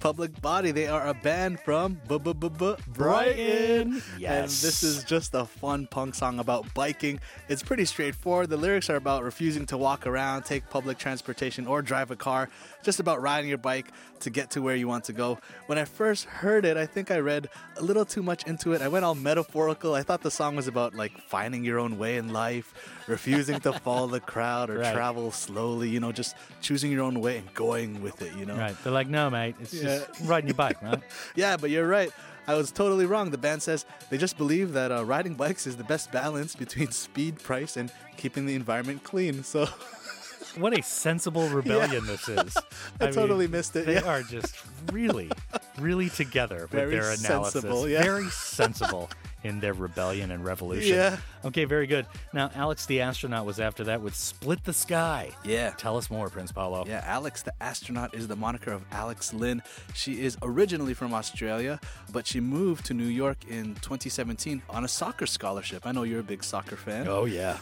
Public 0.00 0.40
Body. 0.40 0.70
They 0.70 0.86
are 0.86 1.06
a 1.08 1.14
band 1.14 1.60
from 1.60 2.00
Brighton. 2.06 2.76
Brighton. 2.86 3.92
And 3.94 4.02
Yes. 4.18 4.62
this 4.62 4.82
is 4.82 5.04
just 5.04 5.34
a 5.34 5.44
fun 5.44 5.86
punk 5.86 6.14
song 6.14 6.38
about 6.38 6.72
biking. 6.74 7.20
It's 7.48 7.62
pretty 7.62 7.84
straightforward. 7.84 8.50
The 8.50 8.56
lyrics 8.56 8.88
are 8.88 8.96
about 8.96 9.24
refusing 9.24 9.66
to 9.66 9.76
walk 9.76 10.06
around, 10.06 10.44
take 10.44 10.68
public 10.70 10.98
transportation, 10.98 11.66
or 11.66 11.82
drive 11.82 12.10
a 12.10 12.16
car. 12.16 12.48
Just 12.82 13.00
about 13.00 13.20
riding 13.20 13.48
your 13.48 13.58
bike 13.58 13.88
to 14.20 14.30
get 14.30 14.50
to 14.52 14.62
where 14.62 14.74
you 14.76 14.88
want 14.88 15.04
to 15.04 15.12
go. 15.12 15.38
When 15.66 15.78
I 15.78 15.84
first 15.84 16.24
heard 16.24 16.64
it, 16.64 16.76
I 16.76 16.86
think 16.86 17.10
I 17.10 17.18
read 17.18 17.48
a 17.76 17.82
little 17.82 18.04
too 18.04 18.22
much 18.22 18.44
into 18.46 18.72
it. 18.72 18.82
I 18.82 18.88
went 18.88 19.04
all 19.04 19.14
metaphorical. 19.14 19.94
I 19.94 20.02
thought 20.02 20.22
the 20.22 20.30
song 20.30 20.56
was 20.56 20.66
about 20.68 20.94
like 20.94 21.12
finding 21.22 21.64
your 21.64 21.78
own 21.78 21.98
way 21.98 22.16
in 22.16 22.32
life, 22.32 22.74
refusing 23.06 23.60
to 23.60 23.72
follow 23.80 24.06
the 24.06 24.20
crowd 24.20 24.70
or 24.70 24.78
Right. 24.78 24.94
travel 24.94 25.30
slowly, 25.32 25.88
you 25.88 26.00
know, 26.00 26.12
just 26.12 26.36
choosing 26.60 26.90
your 26.92 27.02
own 27.02 27.20
way 27.20 27.38
and 27.38 27.52
going 27.54 28.00
with 28.02 28.22
it, 28.22 28.34
you 28.36 28.46
know? 28.46 28.56
Right. 28.56 28.67
They're 28.82 28.92
like, 28.92 29.08
no, 29.08 29.30
mate. 29.30 29.54
It's 29.60 29.72
Yeah. 29.74 29.98
just 30.06 30.20
riding 30.24 30.48
your 30.48 30.54
bike, 30.56 30.80
right? 30.82 31.00
Yeah, 31.36 31.56
but 31.56 31.70
you're 31.70 31.86
right. 31.88 32.10
I 32.46 32.54
was 32.54 32.72
totally 32.72 33.04
wrong. 33.06 33.30
The 33.30 33.38
band 33.38 33.62
says 33.62 33.84
they 34.10 34.16
just 34.18 34.38
believe 34.38 34.72
that 34.72 34.90
uh, 34.90 35.04
riding 35.04 35.34
bikes 35.34 35.66
is 35.66 35.76
the 35.76 35.84
best 35.84 36.10
balance 36.12 36.56
between 36.56 36.90
speed, 36.92 37.38
price, 37.42 37.76
and 37.76 37.92
keeping 38.16 38.46
the 38.46 38.54
environment 38.54 39.04
clean. 39.04 39.42
So 39.44 39.66
What 40.56 40.76
a 40.76 40.82
sensible 40.82 41.46
rebellion 41.50 42.06
this 42.06 42.26
is. 42.28 42.56
I 43.00 43.10
totally 43.10 43.46
missed 43.46 43.76
it, 43.76 43.84
They 43.86 43.94
yeah. 43.94 44.08
are 44.08 44.22
just 44.22 44.56
really, 44.90 45.30
really 45.78 46.08
together 46.08 46.60
with 46.62 46.70
their 46.70 46.88
analysis. 47.12 47.52
sensible, 47.52 47.88
yeah. 47.88 48.02
Very 48.02 48.28
sensible 48.30 49.10
in 49.44 49.60
their 49.60 49.72
rebellion 49.72 50.30
and 50.30 50.44
revolution. 50.44 50.96
Yeah. 50.96 51.16
Okay, 51.44 51.64
very 51.64 51.86
good. 51.86 52.06
Now, 52.32 52.50
Alex 52.54 52.86
the 52.86 53.00
astronaut 53.00 53.46
was 53.46 53.60
after 53.60 53.84
that 53.84 54.00
with 54.02 54.14
Split 54.14 54.64
the 54.64 54.72
Sky. 54.72 55.30
Yeah. 55.44 55.70
Tell 55.76 55.96
us 55.96 56.10
more, 56.10 56.28
Prince 56.28 56.52
Paolo. 56.52 56.84
Yeah, 56.86 57.02
Alex 57.04 57.42
the 57.42 57.54
astronaut 57.60 58.14
is 58.14 58.28
the 58.28 58.36
moniker 58.36 58.72
of 58.72 58.84
Alex 58.90 59.32
Lynn. 59.32 59.62
She 59.94 60.22
is 60.22 60.36
originally 60.42 60.94
from 60.94 61.14
Australia, 61.14 61.80
but 62.12 62.26
she 62.26 62.40
moved 62.40 62.86
to 62.86 62.94
New 62.94 63.06
York 63.06 63.38
in 63.48 63.74
2017 63.76 64.62
on 64.68 64.84
a 64.84 64.88
soccer 64.88 65.26
scholarship. 65.26 65.86
I 65.86 65.92
know 65.92 66.02
you're 66.02 66.20
a 66.20 66.24
big 66.24 66.42
soccer 66.42 66.76
fan. 66.76 67.06
Oh, 67.08 67.24
yeah. 67.24 67.58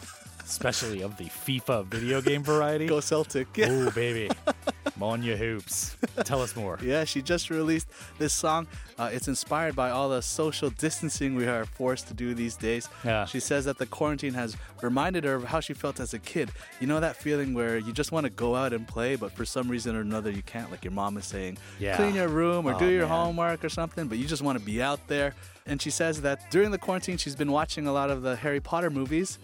Especially 0.47 1.01
of 1.01 1.17
the 1.17 1.25
FIFA 1.25 1.85
video 1.87 2.21
game 2.21 2.41
variety. 2.43 2.87
Go 2.87 2.99
Celtic. 3.01 3.47
Yeah. 3.57 3.67
Oh, 3.69 3.91
baby. 3.91 4.29
Monya 4.97 5.35
Hoops. 5.35 5.97
Tell 6.23 6.41
us 6.41 6.55
more. 6.55 6.79
Yeah, 6.81 7.03
she 7.03 7.21
just 7.21 7.49
released 7.49 7.87
this 8.17 8.33
song. 8.33 8.65
Uh, 8.97 9.09
it's 9.11 9.27
inspired 9.27 9.75
by 9.75 9.89
all 9.91 10.09
the 10.09 10.21
social 10.21 10.69
distancing 10.71 11.35
we 11.35 11.45
are 11.47 11.65
forced 11.65 12.07
to 12.07 12.13
do 12.13 12.33
these 12.33 12.55
days. 12.55 12.87
Yeah. 13.03 13.25
She 13.25 13.39
says 13.39 13.65
that 13.65 13.77
the 13.77 13.85
quarantine 13.85 14.33
has 14.33 14.55
reminded 14.81 15.23
her 15.25 15.35
of 15.35 15.43
how 15.43 15.59
she 15.59 15.73
felt 15.73 15.99
as 15.99 16.13
a 16.13 16.19
kid. 16.19 16.49
You 16.79 16.87
know 16.87 16.99
that 16.99 17.15
feeling 17.17 17.53
where 17.53 17.77
you 17.77 17.91
just 17.93 18.11
want 18.11 18.23
to 18.25 18.29
go 18.31 18.55
out 18.55 18.73
and 18.73 18.87
play, 18.87 19.15
but 19.17 19.31
for 19.33 19.45
some 19.45 19.67
reason 19.69 19.95
or 19.95 20.01
another 20.01 20.31
you 20.31 20.41
can't. 20.43 20.71
Like 20.71 20.83
your 20.85 20.93
mom 20.93 21.17
is 21.17 21.25
saying, 21.25 21.57
Yeah. 21.79 21.97
clean 21.97 22.15
your 22.15 22.29
room 22.29 22.65
or 22.65 22.73
Oh, 22.73 22.79
do 22.79 22.87
your 22.87 23.01
man. 23.07 23.09
homework 23.25 23.63
or 23.65 23.69
something, 23.69 24.07
but 24.07 24.17
you 24.17 24.25
just 24.25 24.41
want 24.41 24.57
to 24.57 24.63
be 24.65 24.81
out 24.81 25.05
there. 25.07 25.35
And 25.65 25.81
she 25.81 25.89
says 25.91 26.21
that 26.21 26.49
during 26.49 26.71
the 26.71 26.77
quarantine 26.77 27.17
she's 27.17 27.35
been 27.35 27.51
watching 27.51 27.85
a 27.87 27.91
lot 27.91 28.09
of 28.09 28.21
the 28.21 28.37
Harry 28.37 28.61
Potter 28.61 28.89
movies 28.89 29.37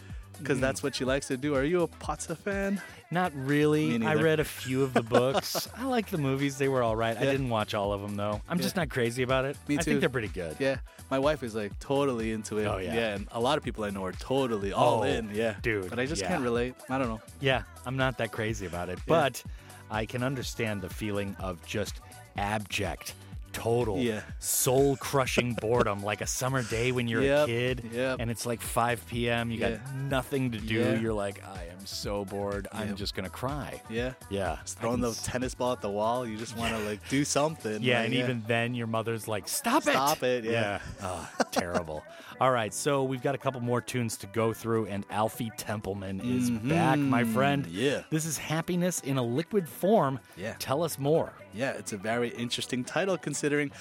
because 0.44 0.58
Mm. 0.60 0.62
that's 0.62 0.84
what 0.84 0.94
she 0.96 1.06
likes 1.06 1.28
to 1.30 1.38
do. 1.38 1.56
Are 1.56 1.64
you 1.64 1.82
a 1.82 1.88
Potter 1.88 2.36
fan? 2.36 2.82
Not 3.12 3.32
really. 3.36 4.04
I 4.06 4.16
read 4.16 4.40
a 4.40 4.44
few 4.44 4.84
of 4.84 4.94
the 4.94 5.02
books. 5.18 5.68
I 5.76 5.86
like 5.86 6.10
the 6.10 6.18
movies. 6.18 6.58
They 6.58 6.68
were 6.68 6.84
all 6.84 6.96
right. 6.96 7.16
I 7.18 7.22
didn't 7.26 7.50
watch 7.50 7.74
all 7.74 7.94
of 7.94 8.02
them, 8.02 8.16
though. 8.16 8.42
I'm 8.50 8.60
just 8.60 8.76
not 8.76 8.90
crazy 8.90 9.24
about 9.24 9.46
it. 9.46 9.56
Me 9.68 9.76
I 9.76 9.78
too. 9.78 9.84
think 9.92 10.00
they're 10.02 10.10
pretty 10.10 10.28
good. 10.30 10.56
Yeah, 10.60 10.78
my 11.12 11.20
wife 11.20 11.44
is 11.44 11.56
like 11.56 11.78
totally 11.80 12.32
into 12.32 12.58
it. 12.58 12.66
Oh, 12.68 12.78
yeah. 12.78 12.94
yeah, 12.94 13.16
and 13.16 13.28
a 13.32 13.40
lot 13.40 13.58
of 13.58 13.64
people 13.64 13.84
I 13.84 13.90
know 13.92 14.04
are 14.06 14.12
totally 14.14 14.74
all 14.74 15.02
Oh, 15.02 15.04
in. 15.04 15.30
Yeah, 15.34 15.56
dude, 15.62 15.90
But 15.90 16.00
I 16.00 16.06
just 16.06 16.22
yeah. 16.22 16.28
can't 16.30 16.44
relate. 16.44 16.76
I 16.90 16.98
don't 16.98 17.08
know. 17.10 17.22
Yeah, 17.40 17.64
I'm 17.86 17.98
not 17.98 18.18
that 18.18 18.32
crazy 18.32 18.66
about 18.66 18.90
it, 18.90 18.98
Yeah. 19.00 19.04
but 19.08 19.44
I 19.92 20.06
can 20.06 20.24
understand 20.24 20.82
the 20.82 20.90
feeling 20.90 21.36
of 21.40 21.64
just 21.68 22.02
abject, 22.38 23.14
total, 23.54 23.98
Yeah. 24.00 24.22
soul 24.40 24.98
crushing 24.98 25.54
boredom, 25.62 26.04
like 26.04 26.22
a 26.22 26.28
summer 26.28 26.64
day 26.64 26.92
when 26.92 27.08
you're 27.08 27.22
a 27.22 27.46
kid 27.46 27.90
yep. 27.94 28.18
and 28.20 28.30
it's 28.30 28.46
like 28.46 28.60
5 28.62 29.06
p.m. 29.08 29.50
You 29.52 29.60
Yeah. 29.60 29.70
got 29.72 29.96
nothing 29.96 30.52
to 30.52 30.58
do. 30.58 30.76
Yeah. 30.80 31.00
You're 31.00 31.14
like, 31.14 31.44
I 31.46 31.64
am 31.72 31.86
so 31.86 32.26
bored. 32.26 32.68
I'm 32.72 32.96
just 32.96 33.16
going 33.16 33.26
to 33.26 33.30
cry. 33.30 33.82
Yeah, 33.90 34.14
Yeah. 34.30 34.58
just 34.64 34.80
throwing 34.80 35.00
the 35.02 35.10
s- 35.12 35.24
tennis 35.26 35.54
ball 35.56 35.72
at 35.74 35.82
the 35.82 35.90
wall. 35.90 36.26
You 36.28 36.38
just 36.38 36.58
want 36.58 36.74
to 36.76 36.80
like 36.84 37.08
do 37.10 37.24
something. 37.40 37.82
Yeah, 37.82 37.98
like, 38.00 38.06
and 38.06 38.14
even 38.16 38.44
then, 38.48 38.74
your 38.74 38.88
mother's 38.88 39.28
like, 39.28 39.48
"Stop 39.48 39.84
it! 39.88 39.92
Stop 39.92 40.24
it, 40.24 40.44
yeah. 40.44 40.80
Oh, 41.02 41.30
terrible. 41.52 42.04
All 42.42 42.52
right, 42.52 42.74
so 42.74 43.04
we've 43.04 43.22
got 43.22 43.36
a 43.36 43.38
couple 43.38 43.62
more 43.62 43.80
tunes 43.80 44.18
to 44.18 44.28
go 44.28 44.54
through, 44.54 44.88
and 44.88 45.06
Alfie 45.12 45.52
Templeman 45.56 46.20
is 46.22 46.50
back, 46.50 46.98
my 46.98 47.24
friend. 47.24 47.66
Mm-hmm. 47.66 47.76
Yeah. 47.78 48.02
This 48.10 48.26
is 48.26 48.38
happiness 48.38 49.00
in 49.02 49.18
a 49.18 49.24
liquid 49.24 49.70
form. 49.70 50.20
Yeah. 50.36 50.56
Tell 50.60 50.84
us 50.84 50.98
more. 50.98 51.32
Yeah, 51.54 51.72
it's 51.72 51.94
a 51.94 51.98
very 51.98 52.30
interesting 52.30 52.84
title 52.84 53.18
considering 53.18 53.72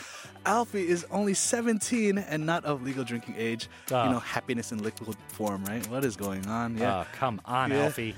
Alfie 0.45 0.87
is 0.89 1.07
only 1.11 1.35
17 1.35 2.19
and 2.19 2.45
not 2.45 2.65
of 2.65 2.83
legal 2.83 3.05
drinking 3.05 3.37
age. 3.39 3.69
Ah. 3.91 4.05
You 4.07 4.13
know, 4.13 4.19
happiness 4.19 4.73
in 4.73 4.83
liquid 4.83 5.17
form, 5.29 5.65
right? 5.65 5.87
What 5.89 6.05
is 6.05 6.17
going 6.17 6.47
on? 6.47 6.77
Yeah. 6.77 7.01
Oh, 7.01 7.07
come 7.13 7.41
on, 7.45 7.71
Yeah. 7.71 7.85
Alfie. 7.85 8.15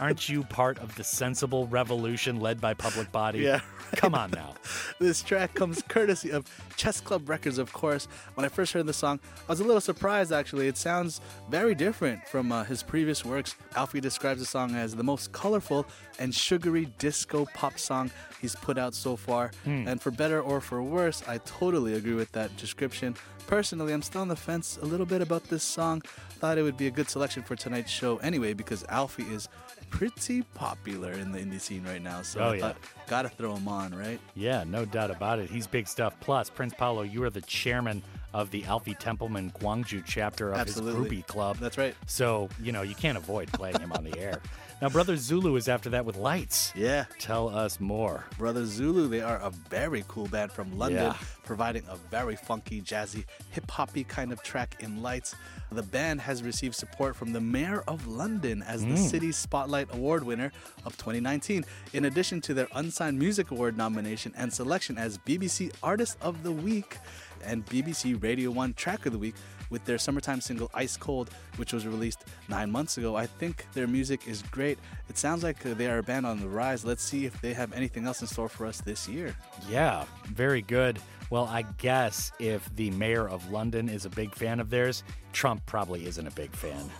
Aren't 0.00 0.28
you 0.28 0.42
part 0.44 0.78
of 0.78 0.94
the 0.96 1.04
sensible 1.04 1.66
revolution 1.68 2.40
led 2.40 2.60
by 2.60 2.74
Public 2.74 3.10
Body? 3.12 3.40
Yeah, 3.40 3.60
Come 3.96 4.14
on 4.14 4.30
now. 4.30 4.54
This 5.00 5.22
track 5.22 5.54
comes 5.54 5.82
courtesy 5.88 6.30
of 6.30 6.46
Chess 6.76 7.00
Club 7.00 7.28
Records, 7.28 7.58
of 7.58 7.72
course. 7.72 8.06
When 8.34 8.44
I 8.44 8.48
first 8.48 8.72
heard 8.72 8.86
the 8.86 8.92
song, 8.92 9.18
I 9.48 9.52
was 9.52 9.60
a 9.60 9.64
little 9.64 9.80
surprised 9.80 10.32
actually. 10.32 10.68
It 10.68 10.76
sounds 10.76 11.20
very 11.50 11.74
different 11.74 12.26
from 12.28 12.52
uh, 12.52 12.64
his 12.64 12.82
previous 12.82 13.24
works. 13.24 13.56
Alfie 13.76 14.00
describes 14.00 14.40
the 14.40 14.46
song 14.46 14.74
as 14.76 14.94
the 14.94 15.02
most 15.02 15.32
colorful 15.32 15.86
and 16.18 16.34
sugary 16.34 16.86
disco 16.98 17.44
pop 17.54 17.78
song 17.78 18.10
he's 18.40 18.54
put 18.56 18.78
out 18.78 18.94
so 18.94 19.16
far. 19.16 19.50
And 19.64 20.00
for 20.00 20.10
better 20.10 20.40
or 20.40 20.60
for 20.60 20.82
worse, 20.82 21.22
I 21.26 21.38
totally 21.38 21.94
agree 21.94 22.14
with 22.14 22.30
that 22.32 22.56
description. 22.56 23.16
Personally, 23.46 23.92
I'm 23.92 24.00
still 24.02 24.22
on 24.22 24.28
the 24.28 24.36
fence 24.36 24.78
a 24.80 24.86
little 24.86 25.06
bit 25.06 25.20
about 25.20 25.44
this 25.44 25.62
song. 25.62 26.00
Thought 26.38 26.56
it 26.56 26.62
would 26.62 26.78
be 26.78 26.86
a 26.86 26.90
good 26.90 27.10
selection 27.10 27.42
for 27.42 27.56
tonight's 27.56 27.90
show 27.90 28.16
anyway 28.18 28.54
because 28.54 28.84
Alfie 28.88 29.24
is 29.24 29.48
pretty 29.94 30.42
popular 30.54 31.12
in 31.12 31.30
the 31.30 31.38
indie 31.38 31.60
scene 31.60 31.84
right 31.84 32.02
now. 32.02 32.20
So 32.22 32.40
Oh, 32.40 32.48
I 32.50 32.54
yeah. 32.54 32.60
thought, 32.62 32.76
gotta 33.06 33.28
throw 33.28 33.54
him 33.54 33.68
on, 33.68 33.94
right? 33.94 34.18
Yeah, 34.34 34.64
no 34.64 34.84
doubt 34.84 35.12
about 35.12 35.38
it. 35.38 35.48
He's 35.48 35.68
big 35.68 35.86
stuff. 35.86 36.14
Plus, 36.20 36.50
Prince 36.50 36.74
Paolo, 36.76 37.02
you 37.02 37.22
are 37.22 37.30
the 37.30 37.42
chairman 37.42 38.02
of 38.34 38.50
the 38.50 38.64
Alfie 38.64 38.94
Templeman 38.94 39.50
Gwangju 39.52 40.02
chapter 40.04 40.50
of 40.52 40.58
Absolutely. 40.58 41.16
his 41.16 41.24
groupie 41.24 41.26
club. 41.26 41.56
That's 41.58 41.78
right. 41.78 41.94
So, 42.06 42.48
you 42.60 42.72
know, 42.72 42.82
you 42.82 42.96
can't 42.96 43.16
avoid 43.16 43.50
playing 43.52 43.78
him 43.78 43.92
on 43.92 44.02
the 44.04 44.18
air. 44.18 44.40
Now, 44.82 44.88
Brother 44.88 45.16
Zulu 45.16 45.54
is 45.54 45.68
after 45.68 45.88
that 45.90 46.04
with 46.04 46.16
Lights. 46.16 46.72
Yeah. 46.74 47.04
Tell 47.20 47.48
us 47.48 47.78
more. 47.78 48.24
Brother 48.36 48.66
Zulu, 48.66 49.06
they 49.08 49.20
are 49.22 49.36
a 49.36 49.50
very 49.70 50.04
cool 50.08 50.26
band 50.26 50.50
from 50.50 50.76
London, 50.76 51.04
Yeah. 51.04 51.16
providing 51.44 51.84
a 51.88 51.94
very 52.10 52.34
funky, 52.34 52.82
jazzy, 52.82 53.24
hip 53.52 53.70
hoppy 53.70 54.02
kind 54.02 54.32
of 54.32 54.42
track 54.42 54.76
in 54.80 55.00
Lights. 55.00 55.36
The 55.70 55.84
band 55.84 56.20
has 56.22 56.42
received 56.42 56.74
support 56.74 57.14
from 57.14 57.32
the 57.32 57.40
Mayor 57.40 57.84
of 57.86 58.06
London 58.08 58.62
as 58.62 58.82
the 58.82 58.94
Mm. 58.94 59.10
City 59.10 59.32
Spotlight 59.32 59.88
Award 59.94 60.24
winner 60.24 60.50
of 60.84 60.96
2019, 60.98 61.64
in 61.92 62.04
addition 62.04 62.40
to 62.42 62.52
their 62.52 62.68
Unsigned 62.74 63.18
Music 63.18 63.52
Award 63.52 63.76
nomination 63.76 64.32
and 64.36 64.52
selection 64.52 64.98
as 64.98 65.18
BBC 65.18 65.70
Artist 65.84 66.18
of 66.20 66.42
the 66.42 66.52
Week 66.52 66.98
and 67.46 67.64
BBC 67.66 68.22
Radio 68.22 68.50
1 68.50 68.74
Track 68.74 69.06
of 69.06 69.12
the 69.12 69.18
Week 69.18 69.34
with 69.70 69.84
their 69.84 69.98
summertime 69.98 70.40
single 70.40 70.70
Ice 70.74 70.96
Cold, 70.96 71.30
which 71.56 71.72
was 71.72 71.86
released 71.86 72.24
nine 72.48 72.70
months 72.70 72.98
ago. 72.98 73.16
I 73.16 73.26
think 73.26 73.66
their 73.72 73.86
music 73.86 74.28
is 74.28 74.42
great. 74.42 74.78
It 75.08 75.18
sounds 75.18 75.42
like 75.42 75.58
they 75.60 75.88
are 75.88 75.98
a 75.98 76.02
band 76.02 76.26
on 76.26 76.40
the 76.40 76.48
rise. 76.48 76.84
Let's 76.84 77.02
see 77.02 77.26
if 77.26 77.40
they 77.40 77.52
have 77.54 77.72
anything 77.72 78.06
else 78.06 78.20
in 78.20 78.26
store 78.26 78.48
for 78.48 78.66
us 78.66 78.80
this 78.80 79.08
year. 79.08 79.34
Yeah, 79.68 80.04
very 80.26 80.62
good. 80.62 80.98
Well, 81.30 81.46
I 81.46 81.62
guess 81.78 82.32
if 82.38 82.74
the 82.76 82.90
mayor 82.92 83.28
of 83.28 83.50
London 83.50 83.88
is 83.88 84.04
a 84.04 84.10
big 84.10 84.34
fan 84.34 84.60
of 84.60 84.70
theirs, 84.70 85.02
Trump 85.32 85.64
probably 85.66 86.06
isn't 86.06 86.26
a 86.26 86.32
big 86.32 86.54
fan. 86.54 86.90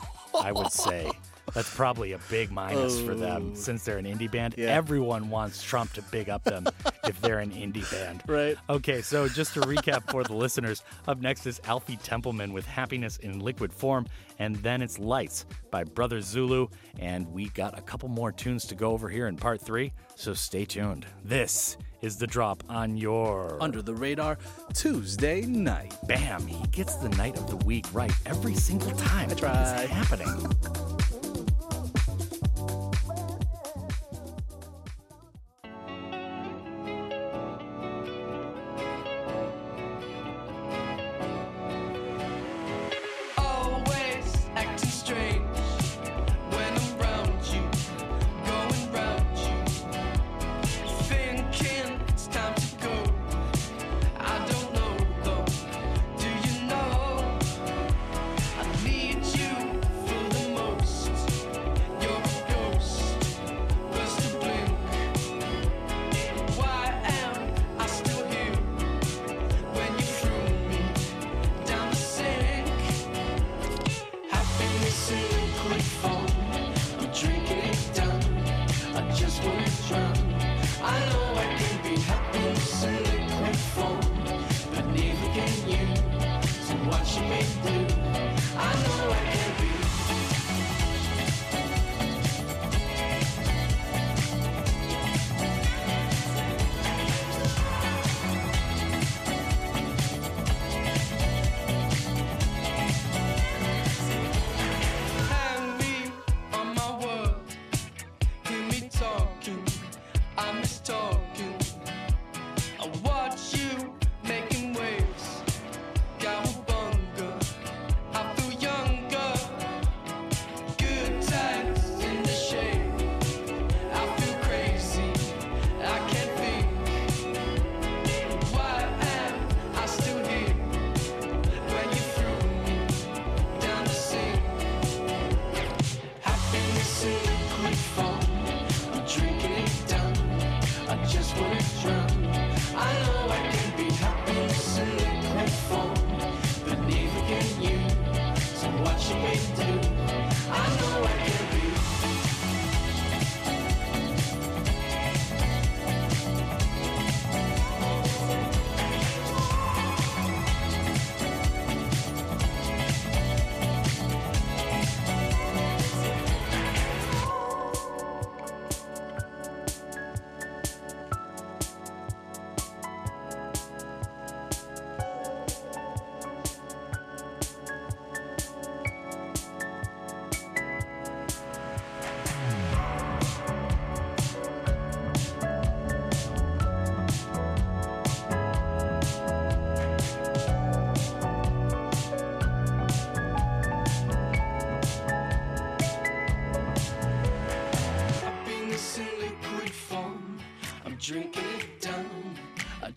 I 0.40 0.52
would 0.52 0.72
say. 0.72 1.10
That's 1.52 1.72
probably 1.74 2.12
a 2.12 2.18
big 2.30 2.50
minus 2.50 3.00
for 3.00 3.14
them 3.14 3.50
Oh. 3.52 3.54
since 3.54 3.84
they're 3.84 3.98
an 3.98 4.06
indie 4.06 4.30
band. 4.30 4.54
Yeah. 4.56 4.68
Everyone 4.68 5.28
wants 5.28 5.62
Trump 5.62 5.92
to 5.94 6.02
big 6.02 6.28
up 6.30 6.42
them 6.44 6.66
if 7.06 7.20
they're 7.20 7.40
an 7.40 7.50
indie 7.50 7.88
band. 7.90 8.22
Right. 8.26 8.56
Okay, 8.70 9.02
so 9.02 9.28
just 9.28 9.54
to 9.54 9.60
recap 9.60 10.10
for 10.10 10.24
the 10.24 10.34
listeners, 10.34 10.82
up 11.06 11.20
next 11.20 11.46
is 11.46 11.60
Alfie 11.64 11.96
Templeman 11.98 12.52
with 12.52 12.64
Happiness 12.66 13.18
in 13.18 13.40
Liquid 13.40 13.72
Form, 13.72 14.06
and 14.38 14.56
then 14.56 14.80
it's 14.82 14.98
Lights 14.98 15.44
by 15.70 15.84
Brother 15.84 16.20
Zulu, 16.20 16.68
and 16.98 17.26
we 17.32 17.48
got 17.50 17.78
a 17.78 17.82
couple 17.82 18.08
more 18.08 18.32
tunes 18.32 18.64
to 18.66 18.74
go 18.74 18.92
over 18.92 19.08
here 19.08 19.26
in 19.28 19.36
part 19.36 19.60
three, 19.60 19.92
so 20.16 20.32
stay 20.34 20.64
tuned. 20.64 21.06
This 21.24 21.76
is 22.00 22.16
the 22.16 22.26
drop 22.26 22.62
on 22.68 22.96
your 22.96 23.56
Under 23.62 23.80
the 23.80 23.94
radar 23.94 24.38
Tuesday 24.74 25.42
night. 25.42 25.94
Bam, 26.06 26.46
he 26.46 26.66
gets 26.68 26.96
the 26.96 27.08
night 27.10 27.36
of 27.38 27.48
the 27.48 27.56
week 27.64 27.86
right 27.92 28.12
every 28.26 28.54
single 28.54 28.90
time. 28.92 29.30
I 29.30 29.34
try. 29.34 29.86
happening? 29.86 30.50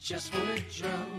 just 0.07 0.33
would 0.35 0.63
drunk. 0.69 1.16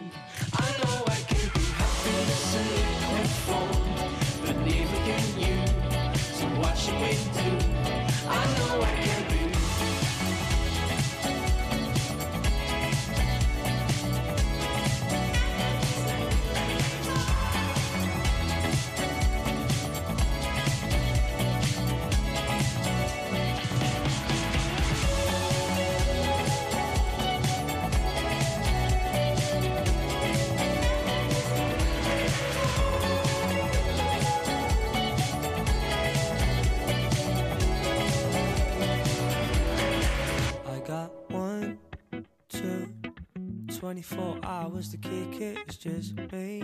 was 44.78 44.90
to 44.90 44.96
kick 44.96 45.40
it, 45.40 45.58
it's 45.66 45.76
just 45.76 46.14
me 46.30 46.62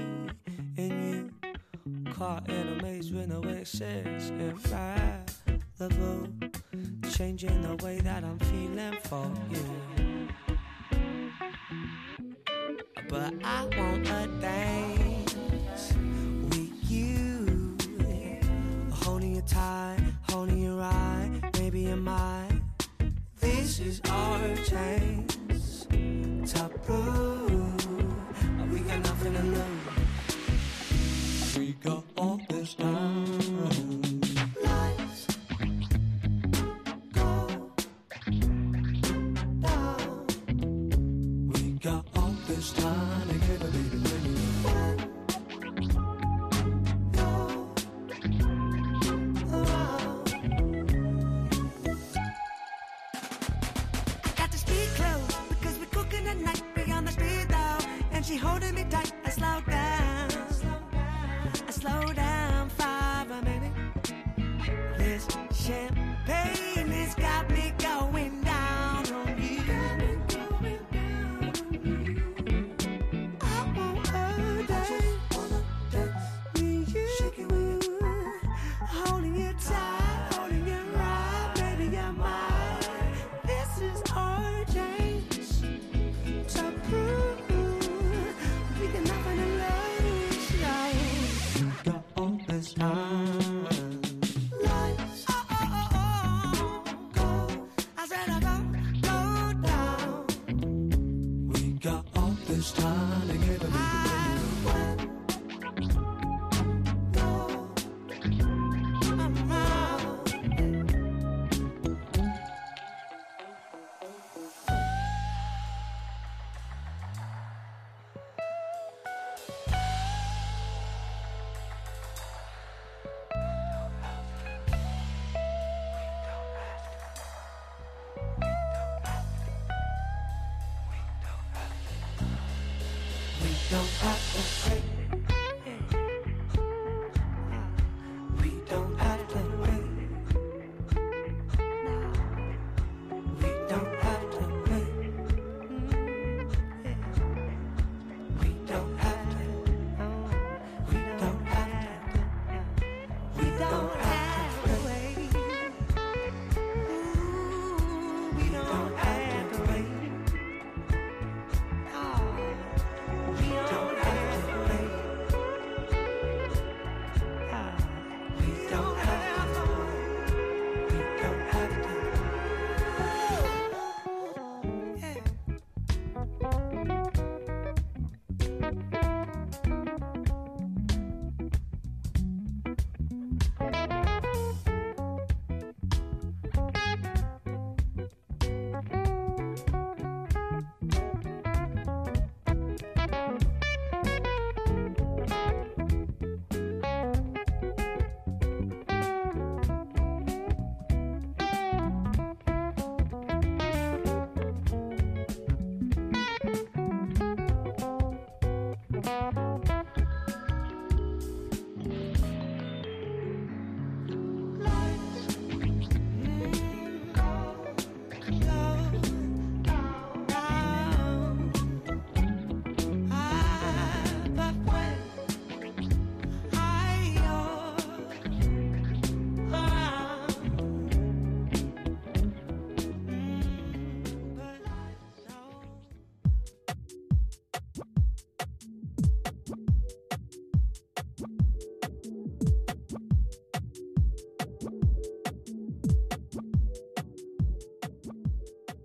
and 0.77 0.79
you. 0.79 2.13
Caught 2.13 2.49
in 2.49 2.79
a 2.79 2.81
maze 2.81 3.11
when 3.11 3.31
no 3.31 3.41
wind 3.41 3.67
sits 3.67 4.31
and. 4.31 4.94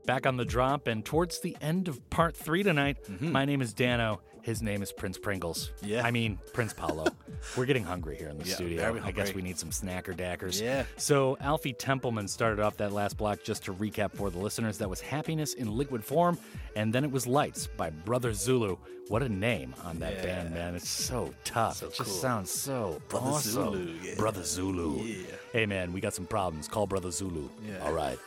Back 0.10 0.26
on 0.26 0.38
the 0.38 0.44
drop, 0.46 0.88
and 0.88 1.06
towards 1.06 1.40
the 1.40 1.56
end 1.62 1.88
of 1.88 2.10
part 2.10 2.36
three 2.36 2.64
tonight, 2.64 2.98
Mm-hmm. 3.04 3.32
my 3.32 3.46
name 3.46 3.62
is 3.62 3.76
Danno. 3.76 4.18
His 4.42 4.60
name 4.60 4.82
is 4.82 4.92
Prince 4.92 5.20
Pringles. 5.20 5.70
Yeah. 5.84 6.04
I 6.04 6.10
mean, 6.10 6.40
Prince 6.52 6.74
Paolo. 6.74 7.06
We're 7.56 7.68
getting 7.68 7.84
hungry 7.84 8.18
here 8.18 8.30
in 8.30 8.40
the 8.40 8.46
Yeah, 8.46 8.56
studio. 8.56 9.00
I 9.04 9.12
guess 9.12 9.36
we 9.36 9.44
need 9.44 9.60
some 9.60 9.70
snacker 9.70 10.18
dackers. 10.18 10.60
Yeah. 10.60 10.86
So, 10.98 11.38
Alfie 11.42 11.74
Templeman 11.74 12.28
started 12.28 12.60
off 12.60 12.76
that 12.78 12.92
last 12.92 13.18
block 13.18 13.44
just 13.44 13.64
to 13.66 13.74
recap 13.76 14.12
for 14.16 14.32
the 14.32 14.40
listeners. 14.40 14.80
That 14.80 14.90
was 14.90 15.00
Happiness 15.00 15.54
in 15.54 15.72
Liquid 15.78 16.04
Form, 16.04 16.40
and 16.76 16.92
then 16.92 17.04
it 17.04 17.12
was 17.12 17.28
Lights 17.28 17.68
by 17.68 17.92
Brother 17.92 18.34
Zulu. 18.34 18.78
What 19.10 19.22
a 19.22 19.30
name 19.30 19.76
on 19.86 20.00
that 20.00 20.14
Yeah. 20.16 20.24
band, 20.24 20.54
man. 20.56 20.74
It's 20.74 20.90
so 20.90 21.32
tough. 21.44 21.78
So 21.78 21.86
it 21.88 21.94
just 21.94 22.10
cool. 22.10 22.20
sounds 22.20 22.50
so 22.50 23.00
Brother 23.10 23.28
awesome. 23.28 23.52
Zulu, 23.52 23.94
yeah. 24.04 24.16
Brother 24.16 24.44
Zulu. 24.44 25.04
Yeah. 25.04 25.26
Hey, 25.54 25.68
man, 25.68 25.94
we 25.94 26.02
got 26.02 26.16
some 26.16 26.26
problems. 26.26 26.68
Call 26.68 26.88
Brother 26.88 27.12
Zulu. 27.12 27.48
Yeah. 27.68 27.84
All 27.84 27.94
right. 27.94 28.18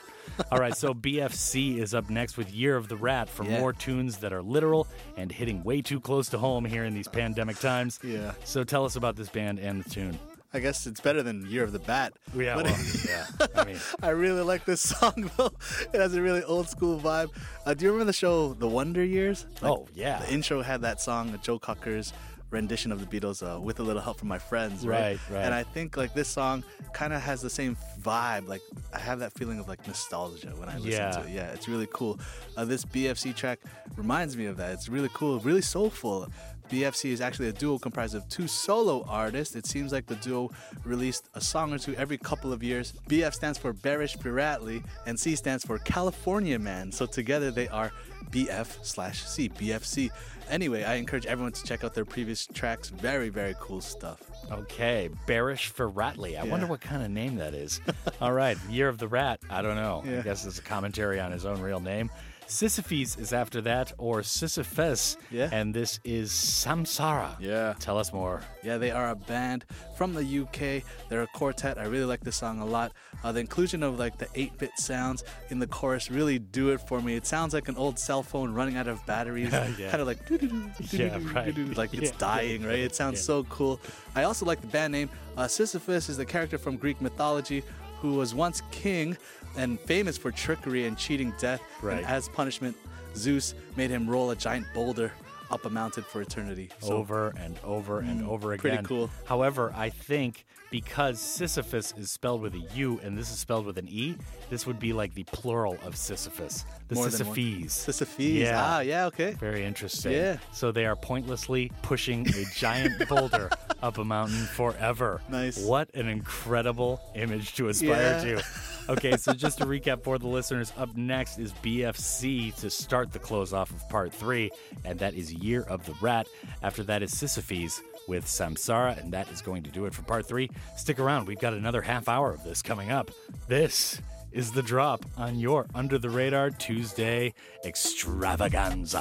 All 0.50 0.59
right, 0.59 0.76
so 0.76 0.94
BFC 0.94 1.78
is 1.78 1.94
up 1.94 2.09
next 2.10 2.36
with 2.36 2.52
Year 2.52 2.76
of 2.76 2.88
the 2.88 2.96
Rat 2.96 3.28
for 3.28 3.44
Yeah. 3.44 3.60
more 3.60 3.72
tunes 3.72 4.18
that 4.18 4.32
are 4.32 4.42
literal 4.42 4.86
and 5.16 5.30
hitting 5.30 5.62
way 5.62 5.82
too 5.82 6.00
close 6.00 6.28
to 6.30 6.38
home 6.38 6.64
here 6.64 6.84
in 6.84 6.94
these 6.94 7.09
pandemic 7.09 7.59
times. 7.59 7.98
Yeah. 8.02 8.32
So 8.44 8.64
tell 8.64 8.84
us 8.84 8.96
about 8.96 9.16
this 9.16 9.28
band 9.28 9.59
and 9.59 9.84
the 9.84 9.90
tune. 9.90 10.18
I 10.54 10.60
guess 10.60 10.86
it's 10.86 11.00
better 11.00 11.22
than 11.22 11.46
Year 11.50 11.64
of 11.64 11.72
the 11.72 11.78
Bat. 11.78 12.12
Yeah, 12.36 12.56
well, 12.56 12.66
yeah. 13.09 13.26
I 13.56 13.64
mean, 13.64 13.78
I 14.02 14.10
really 14.10 14.42
like 14.42 14.66
this 14.66 14.82
song 14.82 15.30
though. 15.38 15.50
It 15.94 15.98
has 16.00 16.14
a 16.14 16.20
really 16.20 16.42
old 16.44 16.68
school 16.68 17.00
vibe. 17.00 17.30
Uh, 17.64 17.72
do 17.72 17.84
you 17.86 17.90
remember 17.90 18.04
the 18.04 18.12
show 18.12 18.52
The 18.52 18.68
Wonder 18.68 19.02
Years? 19.02 19.46
Oh, 19.62 19.86
yeah. 19.94 20.18
The 20.20 20.32
intro 20.34 20.60
had 20.60 20.82
that 20.82 21.00
song, 21.00 21.38
Joe 21.42 21.59
Cocker's 21.59 22.12
rendition 22.53 22.93
of 22.93 23.01
the 23.01 23.07
Beatles, 23.20 23.43
uh, 23.43 23.59
with 23.61 23.81
a 23.81 23.83
little 23.83 24.03
help 24.03 24.19
from 24.19 24.29
my 24.29 24.39
friends. 24.39 24.87
Right, 24.87 25.01
Right, 25.03 25.19
right. 25.31 25.45
And 25.45 25.53
I 25.55 25.62
think 25.65 25.97
like 25.97 26.15
this 26.15 26.29
song 26.29 26.62
kind 26.93 27.12
of 27.12 27.20
has 27.23 27.41
the 27.43 27.51
same 27.51 27.77
vibe. 28.01 28.47
Like 28.47 28.62
I 28.93 28.99
have 29.01 29.19
that 29.20 29.33
feeling 29.33 29.59
of 29.59 29.66
like 29.69 29.85
nostalgia 29.87 30.49
when 30.57 30.69
I 30.69 30.77
listen 30.77 30.93
Yeah. 30.93 31.11
to 31.11 31.20
it. 31.23 31.31
Yeah, 31.31 31.53
it's 31.53 31.69
really 31.69 31.89
cool. 31.93 32.20
Uh, 32.57 32.65
this 32.65 32.85
BFC 32.85 33.35
track 33.35 33.59
reminds 33.97 34.37
me 34.37 34.47
of 34.47 34.57
that. 34.59 34.73
It's 34.74 34.89
really 34.89 35.11
cool, 35.15 35.41
really 35.41 35.62
soulful. 35.62 36.29
BFC 36.70 37.11
is 37.11 37.20
actually 37.20 37.49
a 37.49 37.53
duo 37.53 37.79
comprised 37.79 38.15
of 38.15 38.27
two 38.31 38.47
solo 38.47 39.05
artists. 39.07 39.55
It 39.57 39.66
seems 39.66 39.93
like 39.93 40.07
the 40.07 40.15
duo 40.16 40.51
released 40.85 41.29
a 41.35 41.41
song 41.41 41.73
or 41.74 41.79
two 41.79 41.95
every 41.97 42.16
couple 42.16 42.51
of 42.53 42.62
years. 42.62 42.95
BF 43.09 43.35
stands 43.35 43.59
for 43.59 43.73
Bearish 43.74 44.16
Piratly, 44.16 44.83
and 45.07 45.19
C 45.20 45.37
stands 45.37 45.66
for 45.66 45.79
California 45.79 46.59
Man. 46.59 46.91
So 46.91 47.05
together 47.05 47.51
they 47.51 47.69
are 47.69 47.93
BF 48.31 48.83
slash 48.87 49.23
C, 49.24 49.51
BFC. 49.51 50.11
Anyway, 50.53 50.85
I 50.85 50.97
encourage 50.97 51.24
everyone 51.24 51.53
to 51.53 51.65
check 51.65 51.83
out 51.83 51.95
their 51.95 52.05
previous 52.05 52.47
tracks. 52.47 52.91
Very, 52.91 53.31
very 53.31 53.55
cool 53.59 53.81
stuff. 53.81 54.20
okay. 54.53 55.09
Bearish 55.27 55.69
for 55.69 55.91
Ratley. 55.91 56.39
I 56.39 56.45
wonder 56.45 56.66
what 56.66 56.83
kind 56.83 57.03
of 57.03 57.11
name 57.11 57.37
that 57.37 57.55
is. 57.55 57.81
All 58.20 58.35
right. 58.35 58.59
Year 58.69 58.91
of 58.91 58.99
the 58.99 59.09
Rat. 59.09 59.41
I 59.49 59.62
don't 59.62 59.77
know. 59.77 60.03
I 60.07 60.20
guess 60.24 60.45
it's 60.45 60.59
a 60.59 60.62
commentary 60.62 61.19
on 61.20 61.33
his 61.33 61.47
own 61.47 61.62
real 61.62 61.81
name. 61.81 62.11
Sisyphes 62.53 63.19
is 63.19 63.33
after 63.33 63.62
that, 63.62 63.93
or 63.97 64.23
Sisyphus. 64.23 65.16
Yeah. 65.31 65.49
And 65.51 65.73
this 65.73 65.99
is 66.05 66.31
Samsara. 66.31 67.35
Yeah. 67.41 67.74
Tell 67.79 67.97
us 67.99 68.12
more. 68.12 68.43
Yeah, 68.62 68.77
they 68.77 68.91
are 68.91 69.09
a 69.09 69.15
band 69.16 69.65
from 69.97 70.12
the 70.12 70.23
UK. 70.41 70.85
They're 71.09 71.23
a 71.23 71.27
quartet. 71.29 71.79
I 71.79 71.85
really 71.85 72.05
like 72.05 72.20
this 72.20 72.37
song 72.37 72.61
a 72.61 72.66
lot. 72.66 72.93
Uh, 73.24 73.33
the 73.33 73.41
inclusion 73.41 73.83
of 73.83 73.99
like 73.99 74.19
the 74.19 74.27
8-bit 74.27 74.73
sounds 74.79 75.24
in 75.49 75.61
the 75.61 75.66
chorus 75.66 76.11
really 76.11 76.39
do 76.39 76.70
it 76.70 76.81
for 76.87 77.01
me. 77.01 77.15
It 77.16 77.27
sounds 77.27 77.55
like 77.55 77.69
an 77.69 77.77
old 77.77 77.99
cell 77.99 78.23
phone 78.23 78.53
running 78.53 78.77
out 78.77 78.87
of 78.87 79.05
batteries, 79.07 79.51
Yeah. 79.79 79.91
kind 79.91 80.01
of 80.03 80.07
like 80.07 80.19
Yeah, 80.93 81.19
right. 81.33 81.57
like 81.77 81.95
it's 81.95 82.11
Yeah. 82.11 82.19
dying, 82.19 82.65
right? 82.65 82.81
It 82.81 82.95
sounds 82.95 83.19
Yeah. 83.20 83.24
so 83.24 83.45
cool. 83.45 83.81
I 84.15 84.24
also 84.24 84.45
like 84.45 84.61
the 84.61 84.66
band 84.66 84.93
name. 84.93 85.09
Uh, 85.39 85.49
Sisyphus 85.49 86.11
is 86.11 86.19
the 86.19 86.27
character 86.27 86.59
from 86.59 86.77
Greek 86.77 87.01
mythology 87.01 87.62
who 88.03 88.15
was 88.15 88.35
once 88.35 88.62
king 88.73 89.16
and 89.57 89.79
famous 89.81 90.19
for 90.19 90.33
trickery 90.33 90.87
and 90.87 90.99
cheating 90.99 91.33
death. 91.39 91.62
Right. 91.81 91.99
And 91.99 92.07
as 92.07 92.29
punishment, 92.29 92.77
Zeus 93.15 93.55
made 93.77 93.91
him 93.91 94.11
roll 94.11 94.31
a 94.31 94.37
giant 94.37 94.66
boulder 94.74 95.12
up 95.53 95.65
a 95.66 95.70
mountain 95.70 96.03
for 96.03 96.20
eternity. 96.20 96.70
So 96.81 96.95
over 96.95 97.33
and 97.39 97.57
over 97.62 98.01
and 98.01 98.27
over 98.27 98.55
again. 98.55 98.59
Mm, 98.59 98.74
pretty 98.74 98.85
cool. 98.85 99.11
However, 99.24 99.73
I 99.77 99.91
think 99.91 100.45
because 100.70 101.20
Sisyphus 101.20 101.95
is 101.97 102.11
spelled 102.11 102.41
with 102.41 102.55
a 102.55 102.66
U 102.74 102.99
and 103.05 103.16
this 103.16 103.31
is 103.31 103.39
spelled 103.39 103.66
with 103.66 103.79
an 103.79 103.87
E, 103.89 104.16
this 104.51 104.66
would 104.66 104.81
be 104.81 104.93
like 104.93 105.15
the 105.15 105.24
plural 105.24 105.77
of 105.85 105.95
Sisyphus. 105.97 106.65
The 106.94 107.01
More. 107.01 107.06
Sisyphes. 107.09 107.66
Sisyphes. 107.66 108.35
Yeah. 108.40 108.62
Ah, 108.62 108.81
yeah, 108.81 109.06
okay. 109.06 109.32
Very 109.32 109.64
interesting. 109.64 110.12
Yeah. 110.12 110.36
So 110.52 110.73
they 110.73 110.86
are 110.86 110.97
pointlessly 110.97 111.70
pushing 111.82 112.28
a 112.28 112.44
giant 112.55 113.09
boulder 113.09 113.51
up 113.82 113.98
a 113.98 114.05
mountain 114.05 114.44
forever. 114.47 115.20
Nice. 115.28 115.64
What 115.64 115.94
an 115.94 116.09
incredible 116.09 117.01
image 117.14 117.55
to 117.56 117.69
aspire 117.69 117.90
Yeah. 118.27 118.40
to. 118.40 118.43
Okay, 118.89 119.16
so 119.16 119.32
just 119.32 119.59
to 119.59 119.64
recap 119.66 120.02
for 120.02 120.19
the 120.19 120.27
listeners, 120.27 120.73
up 120.77 120.97
next 120.97 121.39
is 121.39 121.52
BFC 121.62 122.55
to 122.60 122.69
start 122.69 123.12
the 123.12 123.19
close 123.19 123.52
off 123.52 123.70
of 123.70 123.89
part 123.89 124.12
three, 124.12 124.51
and 124.85 124.98
that 124.98 125.14
is 125.14 125.32
Year 125.32 125.62
of 125.62 125.85
the 125.86 125.94
Rat. 126.01 126.27
After 126.62 126.82
that 126.85 127.02
is 127.02 127.12
Sisyphes 127.14 127.81
with 128.09 128.24
Samsara, 128.27 129.01
and 129.01 129.12
that 129.12 129.31
is 129.31 129.40
going 129.40 129.62
to 129.62 129.70
do 129.70 129.86
it 129.86 129.94
for 129.94 130.02
part 130.02 130.27
three. 130.27 130.51
Stick 130.77 130.98
around, 130.98 131.28
we've 131.28 131.39
got 131.39 131.55
another 131.55 131.81
half 131.81 132.09
hour 132.09 132.32
of 132.32 132.43
this 132.43 132.60
coming 132.60 132.90
up. 132.90 133.10
This 133.47 134.01
is 134.32 134.52
the 134.52 134.62
drop 134.62 135.04
on 135.16 135.38
your 135.38 135.66
Under 135.74 135.98
the 135.98 136.10
Radar 136.10 136.50
Tuesday 136.50 137.34
extravaganza. 137.64 138.98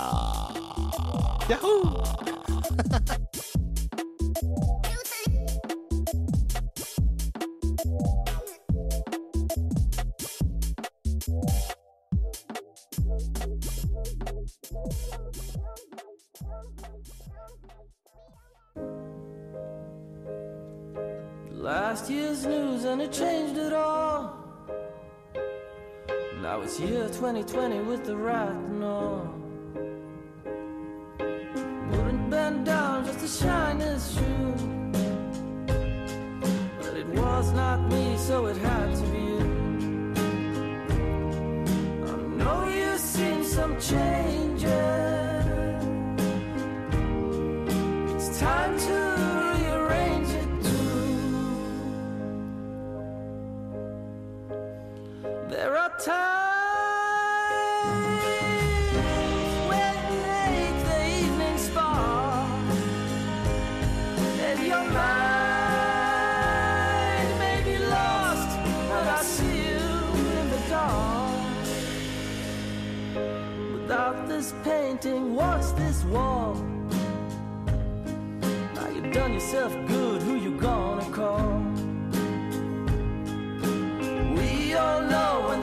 Yahoo! 1.50 2.02
Last 21.52 22.10
year's 22.10 22.46
news 22.46 22.86
and 22.86 23.02
it 23.02 23.12
changed 23.12 23.58
it 23.58 23.74
all. 23.74 24.41
Now 26.42 26.62
it's 26.62 26.80
year 26.80 27.08
2020 27.08 27.82
with 27.82 28.04
the 28.04 28.16
and 28.16 28.84
all. 28.84 29.32
Wouldn't 31.20 32.30
bend 32.32 32.66
down 32.66 33.06
just 33.06 33.20
to 33.20 33.28
shine 33.28 33.80
his 33.80 34.12
shoe. 34.16 34.54
But 36.80 36.98
it 36.98 37.06
was 37.10 37.52
not 37.54 37.88
me, 37.92 38.18
so 38.18 38.48
it 38.48 38.58
had 38.58 38.96
to 38.96 39.04
be 39.12 39.20
you. 39.20 40.14
I 42.08 42.16
know 42.40 42.68
you've 42.68 43.00
seen 43.00 43.44
some 43.44 43.80
changes. 43.80 44.66
It's 48.16 48.40
time 48.40 48.80
to 48.80 49.01
painting, 74.64 75.36
what's 75.36 75.72
this 75.72 76.04
wall? 76.06 76.54
Now 78.76 78.90
you've 78.90 79.14
done 79.14 79.34
yourself 79.34 79.74
good, 79.88 80.22
who 80.22 80.36
you 80.36 80.60
gonna 80.60 81.10
call? 81.12 81.51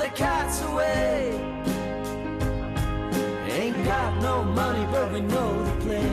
The 0.08 0.16
cat's 0.16 0.62
away. 0.62 1.30
Ain't 3.50 3.84
got 3.84 4.22
no 4.22 4.44
money, 4.44 4.86
but 4.90 5.12
we 5.12 5.20
know 5.20 5.64
the 5.64 5.72
play. 5.84 6.10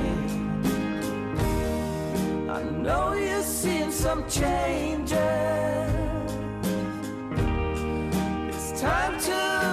I 2.50 2.64
know 2.64 3.14
you're 3.14 3.44
seeing 3.44 3.92
some 3.92 4.28
changes. 4.30 5.20
It's 8.50 8.82
time 8.82 9.20
to 9.22 9.65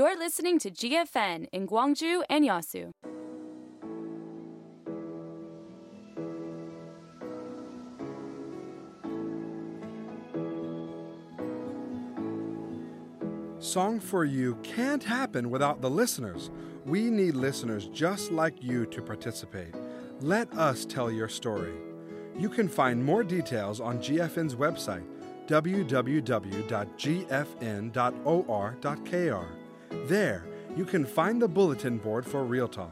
You're 0.00 0.16
listening 0.18 0.58
to 0.60 0.70
GFN 0.70 1.48
in 1.52 1.68
Gwangju 1.68 2.22
and 2.30 2.42
Yeosu. 2.42 2.92
Song 13.58 14.00
for 14.00 14.24
You 14.24 14.54
can't 14.62 15.04
happen 15.04 15.50
without 15.50 15.82
the 15.82 15.90
listeners. 15.90 16.50
We 16.86 17.10
need 17.10 17.34
listeners 17.34 17.88
just 17.88 18.32
like 18.32 18.62
you 18.62 18.86
to 18.86 19.02
participate. 19.02 19.74
Let 20.22 20.50
us 20.54 20.86
tell 20.86 21.10
your 21.10 21.28
story. 21.28 21.74
You 22.38 22.48
can 22.48 22.68
find 22.68 23.04
more 23.04 23.22
details 23.22 23.82
on 23.82 23.98
GFN's 23.98 24.54
website, 24.54 25.04
www.gfn.or.kr. 25.46 26.00
There, 30.10 30.42
you 30.76 30.84
can 30.84 31.04
find 31.06 31.40
the 31.40 31.46
bulletin 31.46 31.98
board 31.98 32.26
for 32.26 32.42
Real 32.42 32.66
Talk. 32.66 32.90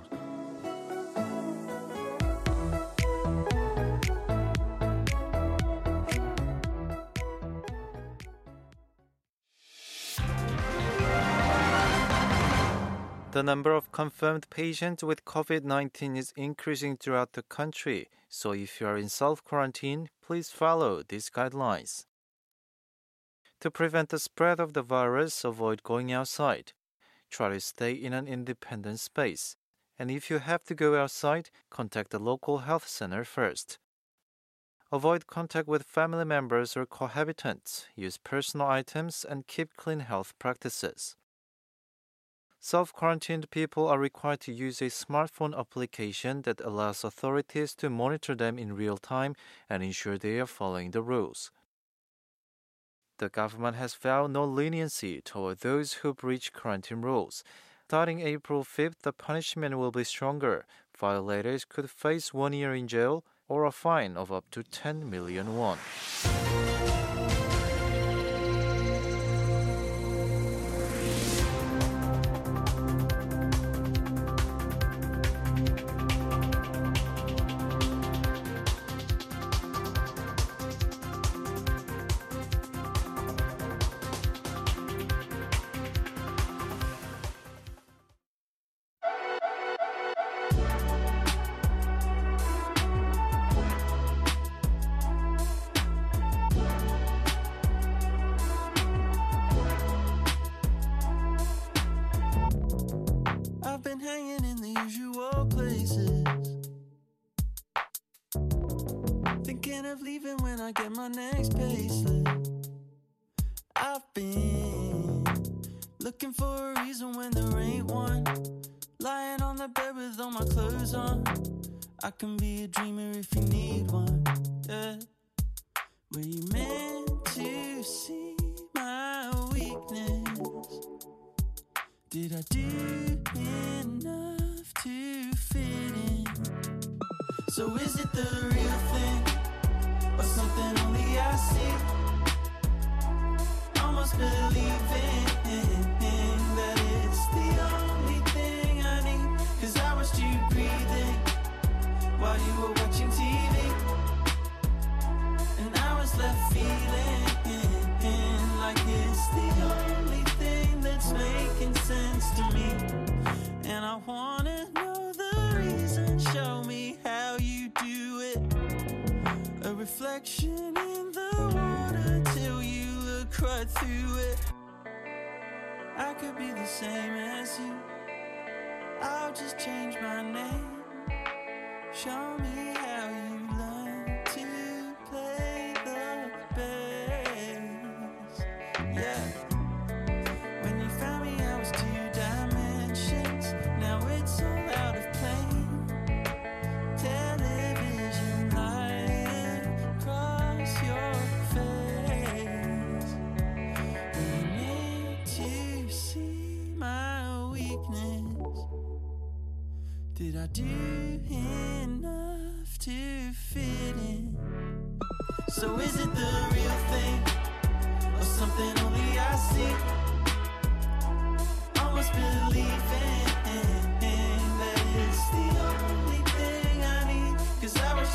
The 13.32 13.43
number 13.43 13.73
of 13.73 13.90
confirmed 13.90 14.49
patients 14.51 15.03
with 15.03 15.24
COVID 15.24 15.65
19 15.65 16.16
is 16.16 16.32
increasing 16.36 16.97
throughout 16.97 17.32
the 17.32 17.43
country, 17.43 18.07
so 18.28 18.53
if 18.53 18.81
you 18.81 18.86
are 18.86 18.97
in 18.97 19.09
self 19.09 19.43
quarantine, 19.43 20.09
please 20.24 20.51
follow 20.51 21.03
these 21.03 21.31
guidelines. 21.31 22.05
To 23.59 23.73
prevent 23.73 24.11
the 24.11 24.20
spread 24.20 24.61
of 24.61 24.74
the 24.74 24.82
virus, 24.82 25.43
avoid 25.43 25.82
going 25.82 26.12
outside. 26.12 26.74
Try 27.31 27.51
to 27.51 27.61
stay 27.61 27.93
in 27.93 28.13
an 28.13 28.27
independent 28.27 29.01
space. 29.01 29.57
And 29.99 30.11
if 30.11 30.31
you 30.31 30.39
have 30.39 30.65
to 30.65 30.75
go 30.75 31.01
outside, 31.01 31.51
contact 31.71 32.11
the 32.11 32.19
local 32.19 32.59
health 32.59 32.87
center 32.87 33.25
first. 33.25 33.79
Avoid 34.91 35.27
contact 35.27 35.69
with 35.69 35.83
family 35.83 36.25
members 36.25 36.77
or 36.77 36.87
cohabitants. 36.87 37.87
Use 37.95 38.17
personal 38.17 38.69
items 38.69 39.25
and 39.29 39.47
keep 39.47 39.77
clean 39.77 40.01
health 40.01 40.33
practices. 40.39 41.17
Self 42.61 42.93
quarantined 42.93 43.51
people 43.51 43.87
are 43.87 43.99
required 43.99 44.41
to 44.41 44.53
use 44.53 44.83
a 44.83 44.87
smartphone 44.87 45.57
application 45.57 46.43
that 46.43 46.61
allows 46.61 47.05
authorities 47.05 47.75
to 47.77 47.91
monitor 47.91 48.35
them 48.35 48.59
in 48.59 48.75
real 48.75 48.97
time 48.97 49.37
and 49.69 49.83
ensure 49.83 50.19
they 50.19 50.41
are 50.41 50.47
following 50.47 50.91
the 50.91 51.03
rules. 51.03 51.51
The 53.19 53.28
government 53.28 53.77
has 53.77 53.95
vowed 53.95 54.31
no 54.31 54.45
leniency 54.45 55.20
toward 55.20 55.59
those 55.59 55.95
who 55.95 56.15
breach 56.15 56.53
quarantine 56.53 57.03
rules. 57.03 57.43
Starting 57.85 58.20
April 58.20 58.62
5th, 58.62 59.01
the 59.03 59.12
punishment 59.12 59.77
will 59.77 59.90
be 59.90 60.05
stronger. 60.05 60.66
Violators 60.97 61.65
could 61.65 61.90
face 61.90 62.32
one 62.32 62.53
year 62.53 62.73
in 62.73 62.86
jail 62.86 63.24
or 63.49 63.65
a 63.65 63.73
fine 63.73 64.16
of 64.16 64.31
up 64.31 64.45
to 64.53 64.62
10 64.62 65.11
million 65.11 65.57
won. 65.57 65.78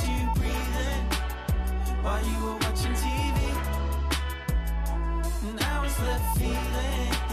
you 0.07 0.30
breathing 0.35 1.05
while 2.03 2.23
you 2.25 2.38
were 2.43 2.57
watching 2.63 2.93
TV. 2.93 3.39
now 5.59 5.80
I 5.80 5.84
was 5.84 5.99
left 5.99 6.38
feeling. 6.38 7.32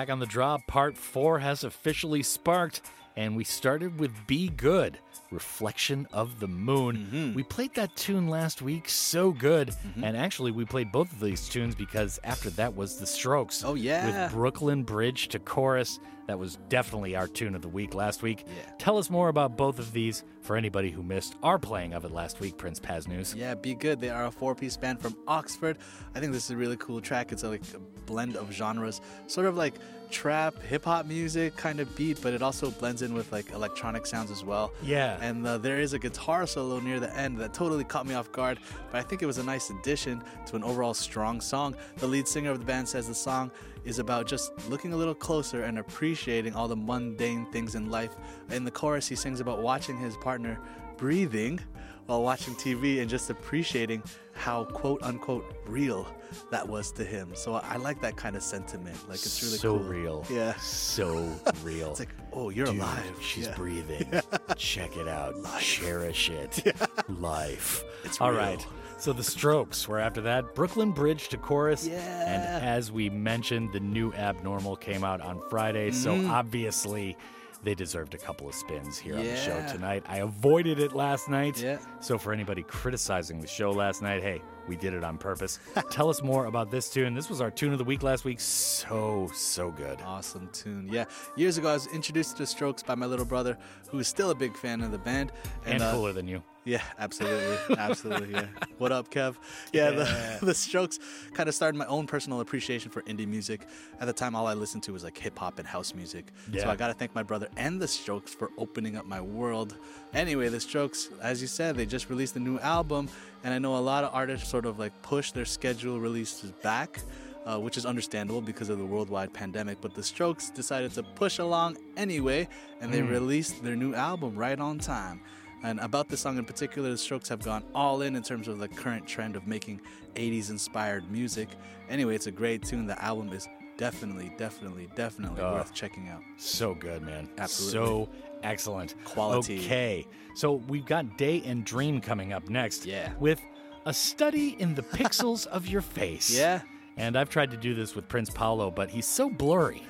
Back 0.00 0.08
on 0.08 0.18
the 0.18 0.24
draw, 0.24 0.56
part 0.66 0.96
four 0.96 1.40
has 1.40 1.62
officially 1.62 2.22
sparked, 2.22 2.80
and 3.16 3.36
we 3.36 3.44
started 3.44 4.00
with 4.00 4.10
Be 4.26 4.48
Good, 4.48 4.98
Reflection 5.30 6.08
of 6.10 6.40
the 6.40 6.48
Moon. 6.48 6.96
Mm-hmm. 6.96 7.34
We 7.34 7.42
played 7.42 7.74
that 7.74 7.94
tune 7.96 8.26
last 8.26 8.62
week, 8.62 8.88
so 8.88 9.30
good. 9.30 9.74
And 10.02 10.16
actually, 10.16 10.52
we 10.52 10.64
played 10.64 10.90
both 10.90 11.12
of 11.12 11.20
these 11.20 11.50
tunes 11.50 11.74
because 11.74 12.18
after 12.24 12.48
that 12.48 12.74
was 12.74 12.96
The 12.96 13.06
Strokes. 13.06 13.62
Oh, 13.62 13.74
yeah. 13.74 14.24
With 14.24 14.32
Brooklyn 14.32 14.84
Bridge 14.84 15.28
to 15.28 15.38
Chorus. 15.38 16.00
That 16.28 16.38
was 16.38 16.56
definitely 16.68 17.16
our 17.16 17.26
tune 17.26 17.56
of 17.56 17.60
the 17.60 17.68
week 17.68 17.92
last 17.92 18.22
week. 18.22 18.44
Yeah. 18.46 18.72
Tell 18.78 18.96
us 18.96 19.10
more 19.10 19.28
about 19.28 19.56
both 19.56 19.80
of 19.80 19.92
these 19.92 20.22
for 20.42 20.56
anybody 20.56 20.88
who 20.88 21.02
missed 21.02 21.34
our 21.42 21.58
playing 21.58 21.92
of 21.92 22.04
it 22.04 22.12
last 22.12 22.38
week, 22.38 22.56
Prince 22.56 22.78
Paz 22.78 23.08
News. 23.08 23.34
Yeah, 23.34 23.56
Be 23.56 23.74
Good. 23.74 24.00
They 24.00 24.10
are 24.10 24.26
a 24.26 24.30
four 24.30 24.54
piece 24.54 24.76
band 24.76 25.02
from 25.02 25.16
Oxford. 25.26 25.78
I 26.14 26.20
think 26.20 26.32
this 26.32 26.44
is 26.44 26.52
a 26.52 26.56
really 26.56 26.76
cool 26.76 27.00
track. 27.00 27.32
It's 27.32 27.42
like 27.42 27.62
a 27.74 27.80
blend 28.10 28.36
of 28.36 28.52
genres, 28.52 29.00
sort 29.28 29.46
of 29.46 29.56
like 29.56 29.74
trap, 30.10 30.60
hip 30.62 30.84
hop 30.84 31.06
music 31.06 31.56
kind 31.56 31.78
of 31.78 31.94
beat, 31.94 32.20
but 32.20 32.34
it 32.34 32.42
also 32.42 32.70
blends 32.72 33.02
in 33.02 33.14
with 33.14 33.30
like 33.30 33.52
electronic 33.52 34.04
sounds 34.04 34.30
as 34.30 34.44
well. 34.44 34.72
Yeah. 34.82 35.16
And 35.20 35.46
uh, 35.46 35.58
there 35.58 35.78
is 35.78 35.92
a 35.92 35.98
guitar 35.98 36.46
solo 36.46 36.80
near 36.80 36.98
the 36.98 37.16
end 37.16 37.38
that 37.38 37.54
totally 37.54 37.84
caught 37.84 38.06
me 38.06 38.14
off 38.14 38.30
guard, 38.32 38.58
but 38.90 38.98
I 38.98 39.02
think 39.02 39.22
it 39.22 39.26
was 39.26 39.38
a 39.38 39.44
nice 39.44 39.70
addition 39.70 40.22
to 40.46 40.56
an 40.56 40.64
overall 40.64 40.94
strong 40.94 41.40
song. 41.40 41.76
The 41.98 42.08
lead 42.08 42.26
singer 42.26 42.50
of 42.50 42.58
the 42.58 42.64
band 42.64 42.88
says 42.88 43.06
the 43.06 43.14
song 43.14 43.52
is 43.84 43.98
about 43.98 44.26
just 44.26 44.52
looking 44.68 44.92
a 44.92 44.96
little 44.96 45.14
closer 45.14 45.62
and 45.62 45.78
appreciating 45.78 46.54
all 46.54 46.68
the 46.68 46.76
mundane 46.76 47.46
things 47.46 47.76
in 47.76 47.90
life. 47.90 48.16
In 48.50 48.64
the 48.64 48.70
chorus, 48.70 49.08
he 49.08 49.14
sings 49.14 49.40
about 49.40 49.62
watching 49.62 49.96
his 49.96 50.16
partner 50.16 50.58
breathing 50.96 51.60
while 52.06 52.22
watching 52.22 52.54
TV 52.54 53.00
and 53.00 53.08
just 53.08 53.30
appreciating 53.30 54.02
how 54.32 54.64
quote 54.64 55.02
unquote 55.02 55.44
real 55.66 56.06
that 56.50 56.66
was 56.66 56.92
to 56.92 57.04
him. 57.04 57.30
So 57.34 57.54
I 57.54 57.76
like 57.76 58.00
that 58.02 58.16
kind 58.16 58.36
of 58.36 58.42
sentiment. 58.42 58.96
Like 59.08 59.16
it's 59.16 59.42
really 59.42 59.58
so 59.58 59.78
cool. 59.78 59.88
real. 59.88 60.26
Yeah. 60.30 60.54
So 60.54 61.32
real. 61.62 61.90
It's 61.90 62.00
like, 62.00 62.14
oh, 62.32 62.50
you're 62.50 62.66
Dude, 62.66 62.76
alive. 62.76 63.16
She's 63.20 63.46
Yeah. 63.46 63.54
breathing. 63.56 64.12
Check 64.56 64.96
it 64.96 65.08
out. 65.08 65.34
Cherish 65.60 66.30
it. 66.30 66.76
Life. 67.08 67.82
It's 68.04 68.20
All 68.20 68.30
real. 68.30 68.38
right. 68.40 68.66
So 68.98 69.12
the 69.12 69.24
Strokes 69.24 69.88
were 69.88 69.98
after 69.98 70.20
that. 70.22 70.54
Brooklyn 70.54 70.92
Bridge 70.92 71.28
to 71.30 71.36
chorus. 71.38 71.86
Yeah. 71.86 71.96
And 72.26 72.64
as 72.64 72.92
we 72.92 73.08
mentioned, 73.08 73.72
the 73.72 73.80
new 73.80 74.12
Abnormal 74.12 74.76
came 74.76 75.04
out 75.04 75.20
on 75.22 75.40
Friday. 75.48 75.90
So 75.90 76.14
Mhm. 76.14 76.28
obviously, 76.30 77.16
they 77.62 77.74
deserved 77.74 78.14
a 78.14 78.18
couple 78.18 78.48
of 78.48 78.54
spins 78.54 78.98
here 78.98 79.16
on 79.16 79.24
the 79.24 79.36
show 79.36 79.64
tonight. 79.68 80.04
I 80.08 80.18
avoided 80.18 80.78
it 80.80 80.94
last 80.94 81.28
night. 81.28 81.60
Yeah. 81.60 81.78
So 82.00 82.16
for 82.18 82.32
anybody 82.32 82.62
criticizing 82.62 83.40
the 83.40 83.46
show 83.46 83.70
last 83.70 84.02
night, 84.02 84.22
hey, 84.22 84.40
we 84.70 84.76
did 84.76 84.94
it 84.94 85.02
on 85.02 85.18
purpose. 85.18 85.58
Tell 85.90 86.08
us 86.08 86.22
more 86.22 86.46
about 86.46 86.70
this 86.70 86.88
tune. 86.88 87.12
This 87.12 87.28
was 87.28 87.40
our 87.40 87.50
tune 87.50 87.72
of 87.72 87.78
the 87.78 87.84
week 87.84 88.04
last 88.04 88.24
week. 88.24 88.38
So, 88.38 89.28
so 89.34 89.72
good. 89.72 89.98
Awesome 90.06 90.48
tune. 90.52 90.88
Yeah. 90.88 91.06
Years 91.34 91.58
ago, 91.58 91.70
I 91.70 91.72
was 91.72 91.88
introduced 91.88 92.36
to 92.36 92.44
the 92.44 92.46
Strokes 92.46 92.80
by 92.80 92.94
my 92.94 93.06
little 93.06 93.24
brother, 93.24 93.58
who 93.88 93.98
is 93.98 94.06
still 94.06 94.30
a 94.30 94.34
big 94.34 94.56
fan 94.56 94.80
of 94.80 94.92
the 94.92 94.98
band. 94.98 95.32
And, 95.66 95.82
uh, 95.82 95.90
cooler 95.92 96.12
than 96.12 96.28
you. 96.28 96.44
Yeah, 96.64 96.82
absolutely. 96.98 97.76
Absolutely. 97.78 98.32
Yeah. 98.34 98.46
What 98.76 98.92
up, 98.92 99.10
Kev? 99.10 99.36
Yeah, 99.72 99.90
Yeah. 99.90 100.36
The, 100.40 100.46
the 100.46 100.54
Strokes 100.54 100.98
kind 101.32 101.48
of 101.48 101.54
started 101.54 101.78
my 101.78 101.86
own 101.86 102.06
personal 102.06 102.40
appreciation 102.40 102.90
for 102.90 103.00
indie 103.02 103.26
music. 103.26 103.62
At 103.98 104.06
the 104.06 104.12
time, 104.12 104.36
all 104.36 104.46
I 104.46 104.52
listened 104.52 104.82
to 104.84 104.92
was 104.92 105.02
like 105.02 105.16
hip 105.16 105.38
hop 105.38 105.58
and 105.58 105.66
house 105.66 105.94
music. 105.94 106.26
Yeah. 106.52 106.64
So 106.64 106.70
I 106.70 106.76
got 106.76 106.88
to 106.88 106.94
thank 106.94 107.14
my 107.14 107.22
brother 107.22 107.48
and 107.56 107.80
the 107.80 107.88
Strokes 107.88 108.34
for 108.34 108.50
opening 108.58 108.96
up 108.96 109.06
my 109.06 109.22
world. 109.22 109.76
Anyway, 110.12 110.48
the 110.48 110.60
Strokes, 110.60 111.08
as 111.22 111.40
you 111.40 111.48
said, 111.48 111.76
they 111.76 111.86
just 111.86 112.10
released 112.10 112.36
a 112.36 112.40
new 112.40 112.58
album. 112.58 113.08
And 113.44 113.54
I 113.54 113.58
know 113.58 113.76
a 113.76 113.78
lot 113.78 114.04
of 114.04 114.14
artists 114.14 114.48
sort 114.50 114.66
of 114.66 114.78
like 114.78 114.92
push 115.02 115.32
their 115.32 115.44
schedule 115.44 116.00
releases 116.00 116.52
back. 116.62 117.00
Uh, 117.46 117.58
which 117.58 117.78
is 117.78 117.86
understandable 117.86 118.42
because 118.42 118.68
of 118.68 118.76
the 118.76 118.84
worldwide 118.84 119.32
pandemic. 119.32 119.80
But 119.80 119.94
the 119.94 120.02
Strokes 120.02 120.50
decided 120.50 120.92
to 120.92 121.02
push 121.02 121.38
along 121.38 121.78
anyway, 121.96 122.46
and 122.82 122.92
they 122.92 123.00
Mm. 123.00 123.08
released 123.10 123.64
their 123.64 123.74
new 123.74 123.94
album 123.94 124.36
right 124.36 124.60
on 124.60 124.78
time. 124.78 125.22
And 125.62 125.80
about 125.80 126.10
this 126.10 126.20
song 126.20 126.36
in 126.36 126.44
particular, 126.44 126.90
the 126.90 126.98
Strokes 126.98 127.30
have 127.30 127.42
gone 127.42 127.64
all 127.74 128.02
in 128.02 128.14
in 128.14 128.22
terms 128.22 128.46
of 128.46 128.58
the 128.58 128.68
current 128.68 129.06
trend 129.06 129.36
of 129.36 129.46
making 129.46 129.80
80s 130.16 130.50
inspired 130.50 131.10
music. 131.10 131.48
Anyway, 131.88 132.14
it's 132.14 132.26
a 132.26 132.30
great 132.30 132.62
tune. 132.62 132.86
The 132.86 133.02
album 133.02 133.32
is 133.32 133.48
definitely, 133.78 134.34
definitely, 134.36 134.88
definitely 134.94 135.40
Oh. 135.40 135.54
worth 135.54 135.72
checking 135.72 136.08
out. 136.10 136.20
So 136.36 136.74
good, 136.74 137.00
man. 137.00 137.26
Absolutely. 137.38 137.72
So 137.72 138.08
excellent. 138.42 138.94
Quality. 139.04 139.58
Okay. 139.60 140.06
So 140.34 140.54
we've 140.54 140.86
got 140.86 141.18
Day 141.18 141.42
and 141.44 141.64
Dream 141.64 142.00
coming 142.00 142.32
up 142.32 142.48
next. 142.48 142.86
Yeah. 142.86 143.12
With 143.18 143.40
a 143.86 143.94
study 143.94 144.56
in 144.58 144.74
the 144.74 144.82
pixels 144.82 145.46
of 145.46 145.66
your 145.66 145.82
face. 145.82 146.30
Yeah. 146.36 146.60
And 146.96 147.16
I've 147.16 147.30
tried 147.30 147.50
to 147.52 147.56
do 147.56 147.74
this 147.74 147.94
with 147.94 148.08
Prince 148.08 148.30
Paolo, 148.30 148.70
but 148.70 148.90
he's 148.90 149.06
so 149.06 149.30
blurry. 149.30 149.82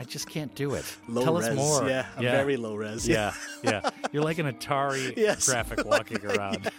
I 0.00 0.04
just 0.04 0.28
can't 0.30 0.54
do 0.54 0.74
it. 0.74 0.84
Low 1.08 1.22
Tell 1.24 1.36
res, 1.38 1.48
us 1.48 1.56
more. 1.56 1.88
yeah, 1.88 2.06
a 2.16 2.22
very 2.22 2.56
low 2.56 2.76
res, 2.76 3.06
Yeah, 3.08 3.34
yeah. 3.64 3.70
yeah. 3.84 3.90
You're 4.12 4.22
like 4.22 4.38
an 4.38 4.46
Atari 4.52 5.12
Yes. 5.16 5.46
graphic 5.48 5.84
walking 5.84 6.24
around. 6.24 6.70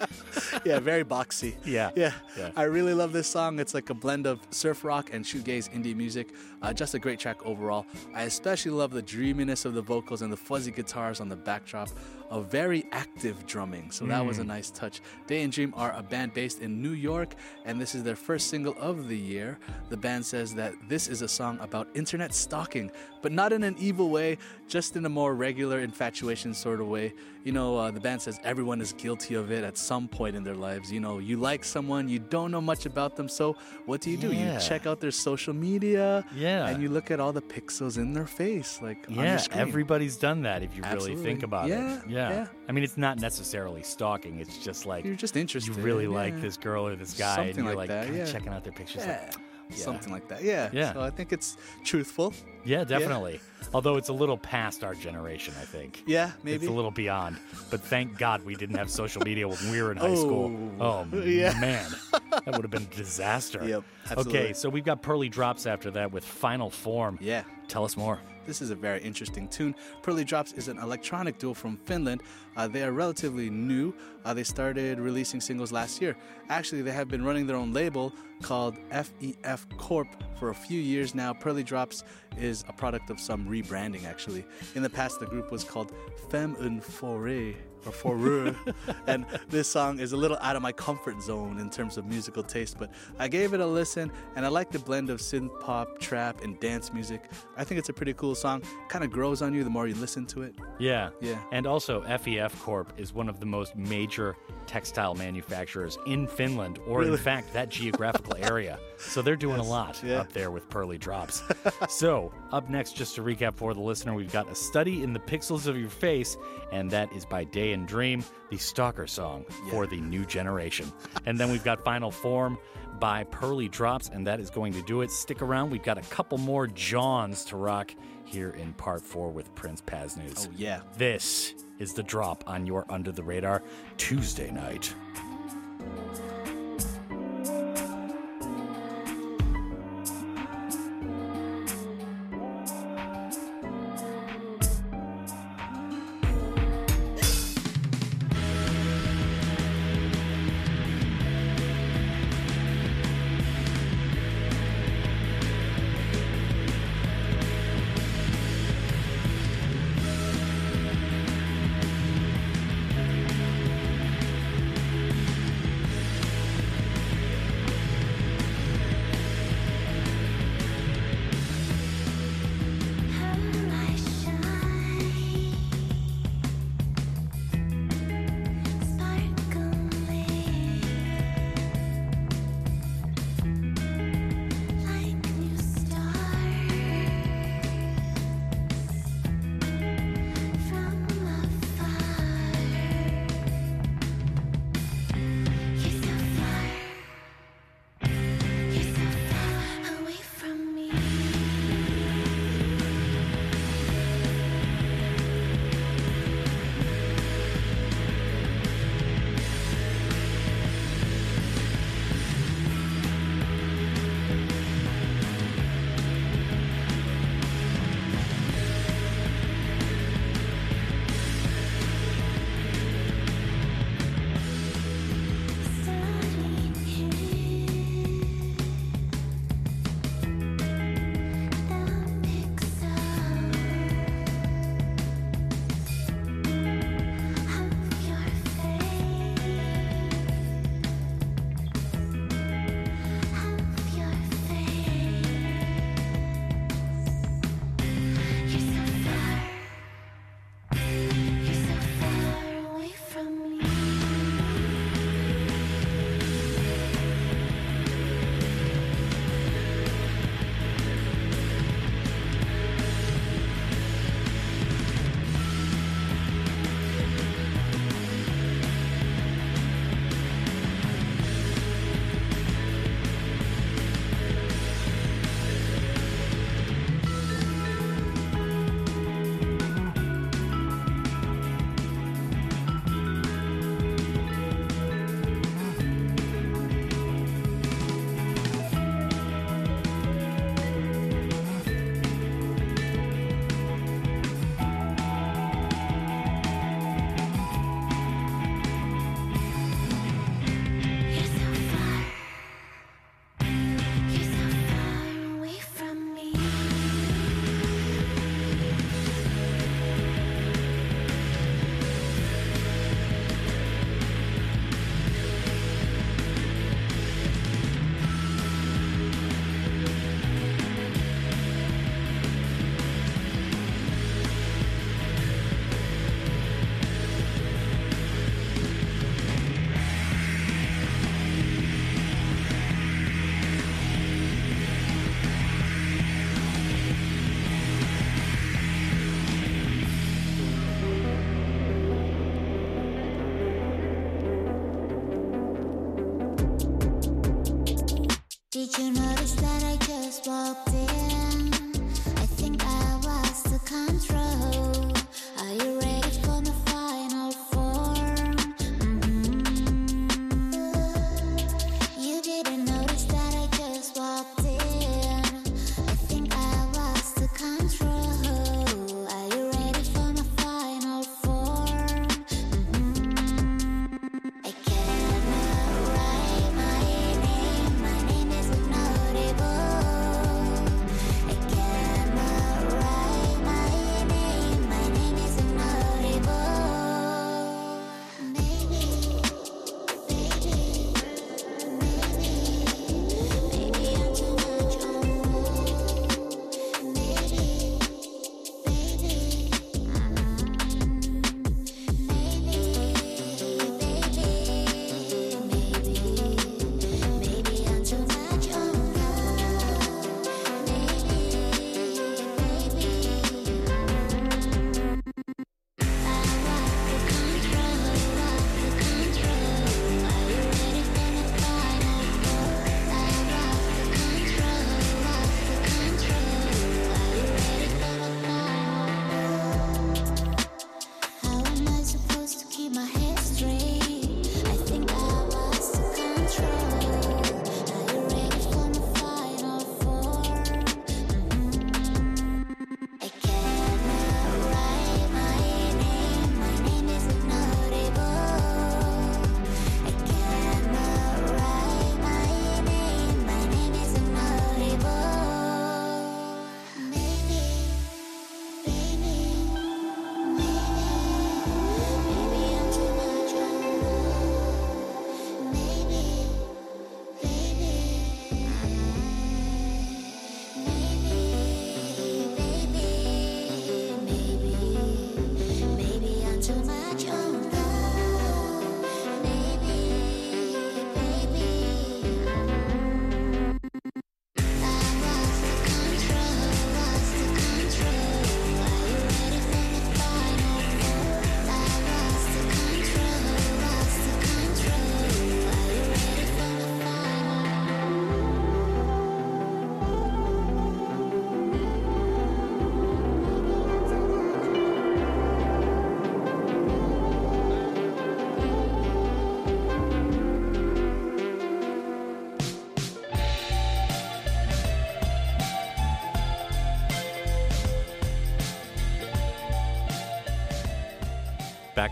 yeah, 0.64 0.80
very 0.80 1.04
boxy. 1.04 1.56
Yeah. 1.66 1.92
yeah. 1.96 2.14
Yeah. 2.38 2.52
I 2.56 2.64
really 2.64 2.94
love 2.94 3.12
this 3.12 3.28
song. 3.28 3.60
It's 3.60 3.74
like 3.74 3.90
a 3.90 3.94
blend 3.94 4.26
of 4.26 4.40
surf 4.52 4.84
rock 4.86 5.10
and 5.14 5.26
shoegaze 5.26 5.70
indie 5.74 5.96
music. 5.96 6.34
Uh, 6.62 6.72
just 6.74 6.94
a 6.94 7.00
great 7.00 7.20
track 7.20 7.46
overall. 7.46 7.86
I 8.16 8.24
especially 8.24 8.72
love 8.72 8.92
the 8.92 9.02
dreaminess 9.02 9.66
of 9.66 9.74
the 9.74 9.82
vocals 9.82 10.22
and 10.22 10.32
the 10.32 10.38
fuzzy 10.38 10.72
guitars 10.72 11.20
on 11.20 11.28
the 11.30 11.36
backdrop 11.36 11.90
of 12.30 12.52
very 12.52 12.86
active 12.92 13.46
drumming. 13.48 13.90
So 13.92 14.06
that 14.06 14.24
was 14.26 14.38
a 14.40 14.44
Mm. 14.44 14.48
nice 14.48 14.70
touch. 14.70 15.02
Day 15.28 15.42
and 15.42 15.52
Dream 15.52 15.74
are 15.76 15.92
a 15.94 16.04
band 16.04 16.34
based 16.36 16.62
in 16.62 16.80
New 16.82 16.92
York, 16.94 17.34
and 17.66 17.82
this 17.82 17.96
is 17.96 18.04
their 18.04 18.16
first 18.16 18.50
single 18.50 18.76
of 18.80 19.08
the 19.08 19.18
year. 19.18 19.58
The 19.90 19.98
band 19.98 20.24
says 20.26 20.54
that 20.56 20.74
this 20.88 21.08
is 21.08 21.22
a 21.24 21.28
song 21.28 21.58
about 21.60 21.88
internet 21.96 22.34
stalking, 22.36 22.92
but 23.22 23.32
not 23.32 23.52
in 23.54 23.64
an 23.64 23.76
evil 23.80 24.10
way, 24.10 24.38
just 24.68 24.96
in 24.96 25.06
a 25.06 25.10
more 25.10 25.36
regular 25.36 25.80
infatuation 25.80 26.54
sort 26.54 26.80
of 26.80 26.88
way. 26.88 27.14
You 27.44 27.54
know, 27.54 27.78
uh, 27.78 27.90
the 27.92 28.00
band 28.02 28.22
says 28.22 28.40
everyone 28.44 28.82
is 28.82 28.92
guilty 28.94 29.36
of 29.36 29.50
it 29.52 29.64
at 29.64 29.78
some 29.78 30.08
point 30.08 30.36
in 30.36 30.44
their 30.44 30.56
lives. 30.56 30.92
You 30.92 31.00
know, 31.00 31.20
you 31.20 31.38
like 31.38 31.64
someone, 31.64 32.10
you 32.10 32.20
don't 32.20 32.52
know 32.52 32.60
much 32.62 32.86
about 32.86 33.16
them, 33.16 33.30
so 33.30 33.56
what 33.86 34.02
do 34.02 34.12
you 34.12 34.18
do? 34.18 34.32
Yeah. 34.34 34.56
You 34.56 34.60
check 34.60 34.86
out 34.86 35.00
their 35.00 35.12
social 35.12 35.54
media, 35.54 36.26
Yeah. 36.36 36.68
and 36.68 36.82
you 36.84 36.90
look 36.90 37.12
at 37.12 37.20
all 37.20 37.32
the 37.34 37.42
pixels 37.42 37.98
in 37.98 38.14
their 38.14 38.28
face, 38.28 38.80
like 38.82 39.06
Yeah, 39.10 39.42
everybody's 39.52 40.18
done 40.18 40.42
that 40.44 40.64
if 40.64 40.76
you 40.76 40.84
really 40.92 41.16
think 41.16 41.44
about 41.44 41.70
Yeah, 41.70 41.96
it. 41.98 42.10
Yeah. 42.10 42.30
yeah. 42.30 42.48
I 42.68 42.72
mean, 42.74 42.84
it's 42.84 42.98
not 42.98 43.20
necessarily 43.20 43.84
stalking. 43.84 44.40
It's 44.40 44.58
just 44.58 44.86
like 44.86 45.06
You're 45.06 45.16
just 45.16 45.38
interested, 45.38 45.76
You 45.76 45.82
really 45.82 46.08
like 46.08 46.40
this 46.42 46.58
girl 46.58 46.88
or 46.88 46.96
this 46.96 47.14
guy, 47.14 47.46
and 47.46 47.56
you're 47.58 47.66
like 47.76 47.90
like, 47.90 47.90
that, 47.90 48.28
checking 48.32 48.50
out 48.50 48.64
their 48.64 48.74
pictures. 48.74 49.04
Yeah. 49.06 49.30
Like, 49.32 49.49
yeah. 49.70 49.76
Something 49.78 50.12
like 50.12 50.28
that. 50.30 50.44
Yeah. 50.44 50.70
Yeah. 50.74 50.94
So 50.94 51.02
I 51.02 51.10
think 51.10 51.32
it's 51.32 51.58
truthful. 51.84 52.34
Yeah, 52.66 52.84
definitely. 52.84 53.40
Although 53.74 53.96
it's 53.98 54.10
a 54.10 54.14
little 54.14 54.38
past 54.38 54.84
our 54.84 54.96
generation, 54.96 55.54
I 55.60 55.64
think. 55.64 56.04
Yeah, 56.06 56.32
maybe. 56.44 56.66
It's 56.66 56.72
a 56.72 56.76
little 56.76 56.92
beyond. 56.92 57.38
But 57.70 57.82
thank 57.82 58.18
God 58.18 58.44
we 58.44 58.56
didn't 58.56 58.76
have 58.78 58.90
social 58.90 59.22
media 59.22 59.48
when 59.48 59.72
we 59.72 59.82
were 59.82 59.92
in 59.92 59.98
high 59.98 60.16
school. 60.16 60.52
Oh, 60.80 61.08
Oh, 61.12 61.18
yeah. 61.24 61.58
man. 61.60 61.90
That 62.12 62.48
would 62.48 62.62
have 62.64 62.72
been 62.72 62.84
a 62.92 62.96
disaster. 62.96 63.64
Yep, 63.66 63.84
Okay, 64.18 64.54
so 64.54 64.70
we've 64.70 64.84
got 64.86 65.02
Pearly 65.02 65.30
Drops 65.30 65.66
after 65.66 65.92
that 65.92 66.12
with 66.12 66.26
Final 66.26 66.70
Form. 66.70 67.18
Yeah. 67.22 67.44
Tell 67.68 67.86
us 67.86 67.96
more. 67.96 68.20
This 68.46 68.62
is 68.62 68.72
a 68.72 68.76
very 68.76 69.02
interesting 69.02 69.48
tune. 69.48 69.76
Pearly 70.02 70.24
Drops 70.24 70.54
is 70.54 70.68
an 70.68 70.78
electronic 70.80 71.38
duo 71.38 71.54
from 71.54 71.78
Finland. 71.86 72.22
Uh, 72.58 72.68
they 72.68 72.84
are 72.84 72.92
relatively 72.92 73.50
new. 73.50 73.94
Uh, 74.26 74.34
they 74.34 74.44
started 74.44 75.00
releasing 75.00 75.40
singles 75.40 75.72
last 75.72 76.02
year. 76.02 76.16
Actually, 76.50 76.82
they 76.82 76.92
have 76.92 77.08
been 77.08 77.24
running 77.24 77.46
their 77.48 77.56
own 77.56 77.74
label 77.74 78.14
called 78.42 78.78
FEF 78.92 79.68
Corp 79.78 80.08
for 80.40 80.50
a 80.50 80.56
few 80.56 80.80
years 80.80 81.14
now. 81.14 81.34
Pearly 81.34 81.64
Drops 81.64 82.04
is 82.38 82.64
a 82.68 82.74
product 82.74 83.10
of 83.10 83.20
some 83.20 83.46
rebranding, 83.48 84.06
actually. 84.06 84.46
In 84.76 84.84
the 84.84 84.90
past, 84.90 85.20
the 85.20 85.26
group 85.26 85.52
was 85.52 85.64
called 85.64 85.94
Femme 86.30 86.56
Un 86.60 86.82
Forêt 86.82 87.56
or 87.86 87.92
Foreux, 87.92 88.56
and 89.08 89.26
this 89.50 89.68
song 89.68 90.00
is 90.00 90.12
a 90.12 90.18
little 90.18 90.38
out 90.42 90.56
of 90.56 90.62
my 90.62 90.72
comfort 90.72 91.22
zone 91.22 91.60
in 91.60 91.70
terms 91.70 91.98
of 91.98 92.06
musical 92.06 92.44
taste, 92.44 92.78
but 92.78 92.92
I 93.18 93.28
gave 93.28 93.54
it 93.54 93.60
a 93.60 93.66
listen, 93.66 94.12
and 94.36 94.46
I 94.46 94.50
like 94.50 94.72
the 94.72 94.80
blend 94.80 95.10
of 95.10 95.20
synth 95.20 95.58
pop, 95.60 96.00
trap, 96.00 96.44
and 96.44 96.60
dance 96.60 96.94
music. 96.94 97.30
I 97.58 97.64
think 97.64 97.80
it's 97.80 97.90
a 97.90 97.94
pretty 97.94 98.14
cool 98.14 98.36
song. 98.36 98.62
Kind 98.88 99.04
of 99.04 99.12
grows 99.12 99.42
on 99.42 99.54
you 99.54 99.64
the 99.64 99.70
more 99.70 99.88
you 99.88 99.96
listen 99.96 100.26
to 100.28 100.44
it. 100.44 100.56
Yeah. 100.78 101.10
Yeah. 101.22 101.40
And 101.52 101.66
also, 101.66 102.02
FEF 102.02 102.60
Corp 102.62 102.94
is 102.98 103.14
one 103.14 103.30
of 103.30 103.40
the 103.40 103.46
most 103.46 103.76
major 103.76 104.36
textile 104.66 105.16
manufacturers 105.16 105.98
in 106.06 106.28
Finland, 106.28 106.80
or 106.88 107.04
in 107.04 107.18
fact, 107.18 107.54
that 107.54 107.70
geographical 107.70 108.36
area. 108.40 108.80
So 109.00 109.22
they're 109.22 109.36
doing 109.36 109.60
a 109.60 109.64
lot 109.64 110.02
yeah. 110.04 110.20
up 110.20 110.34
there 110.34 110.52
with 110.52 110.70
Pearly 110.70 110.98
Drops. 110.98 111.42
so, 111.90 112.32
up 112.52 112.70
next, 112.70 112.96
just 112.96 113.16
to 113.16 113.22
recap 113.22 113.56
for 113.56 113.74
the 113.74 113.80
listener, 113.80 114.14
we've 114.14 114.32
got 114.32 114.50
A 114.52 114.56
Study 114.56 115.04
in 115.04 115.14
the 115.14 115.20
Pixels 115.20 115.68
of 115.68 115.78
Your 115.78 115.90
Face, 115.90 116.38
and 116.72 116.92
that 116.92 117.12
is 117.14 117.26
by 117.26 117.46
Day 117.46 117.72
and 117.72 117.88
Dream, 117.88 118.24
the 118.50 118.58
Stalker 118.58 119.08
song 119.08 119.46
for 119.70 119.88
the 119.88 119.98
new 119.98 120.26
generation. 120.26 120.92
and 121.26 121.38
then 121.38 121.50
we've 121.50 121.64
got 121.64 121.84
Final 121.84 122.12
Form 122.12 122.58
by 123.00 123.24
Pearly 123.26 123.70
Drops, 123.70 124.10
and 124.10 124.28
that 124.28 124.40
is 124.40 124.50
going 124.50 124.74
to 124.74 124.82
do 124.84 125.02
it. 125.02 125.12
Stick 125.12 125.42
around, 125.42 125.70
we've 125.70 125.84
got 125.84 125.98
a 125.98 126.02
couple 126.02 126.38
more 126.38 126.68
Johns 126.68 127.46
to 127.46 127.56
rock 127.56 127.94
here 128.26 128.52
in 128.52 128.74
part 128.74 129.02
four 129.02 129.32
with 129.32 129.54
Prince 129.56 129.82
Paz 129.82 130.18
News. 130.18 130.48
Oh, 130.50 130.54
yeah. 130.56 130.82
This 130.98 131.56
is 131.80 131.94
the 131.94 132.04
drop 132.04 132.44
on 132.48 132.66
your 132.68 132.86
Under 132.90 133.12
the 133.12 133.24
Radar 133.24 133.64
Tuesday 133.98 134.52
night. 134.52 134.94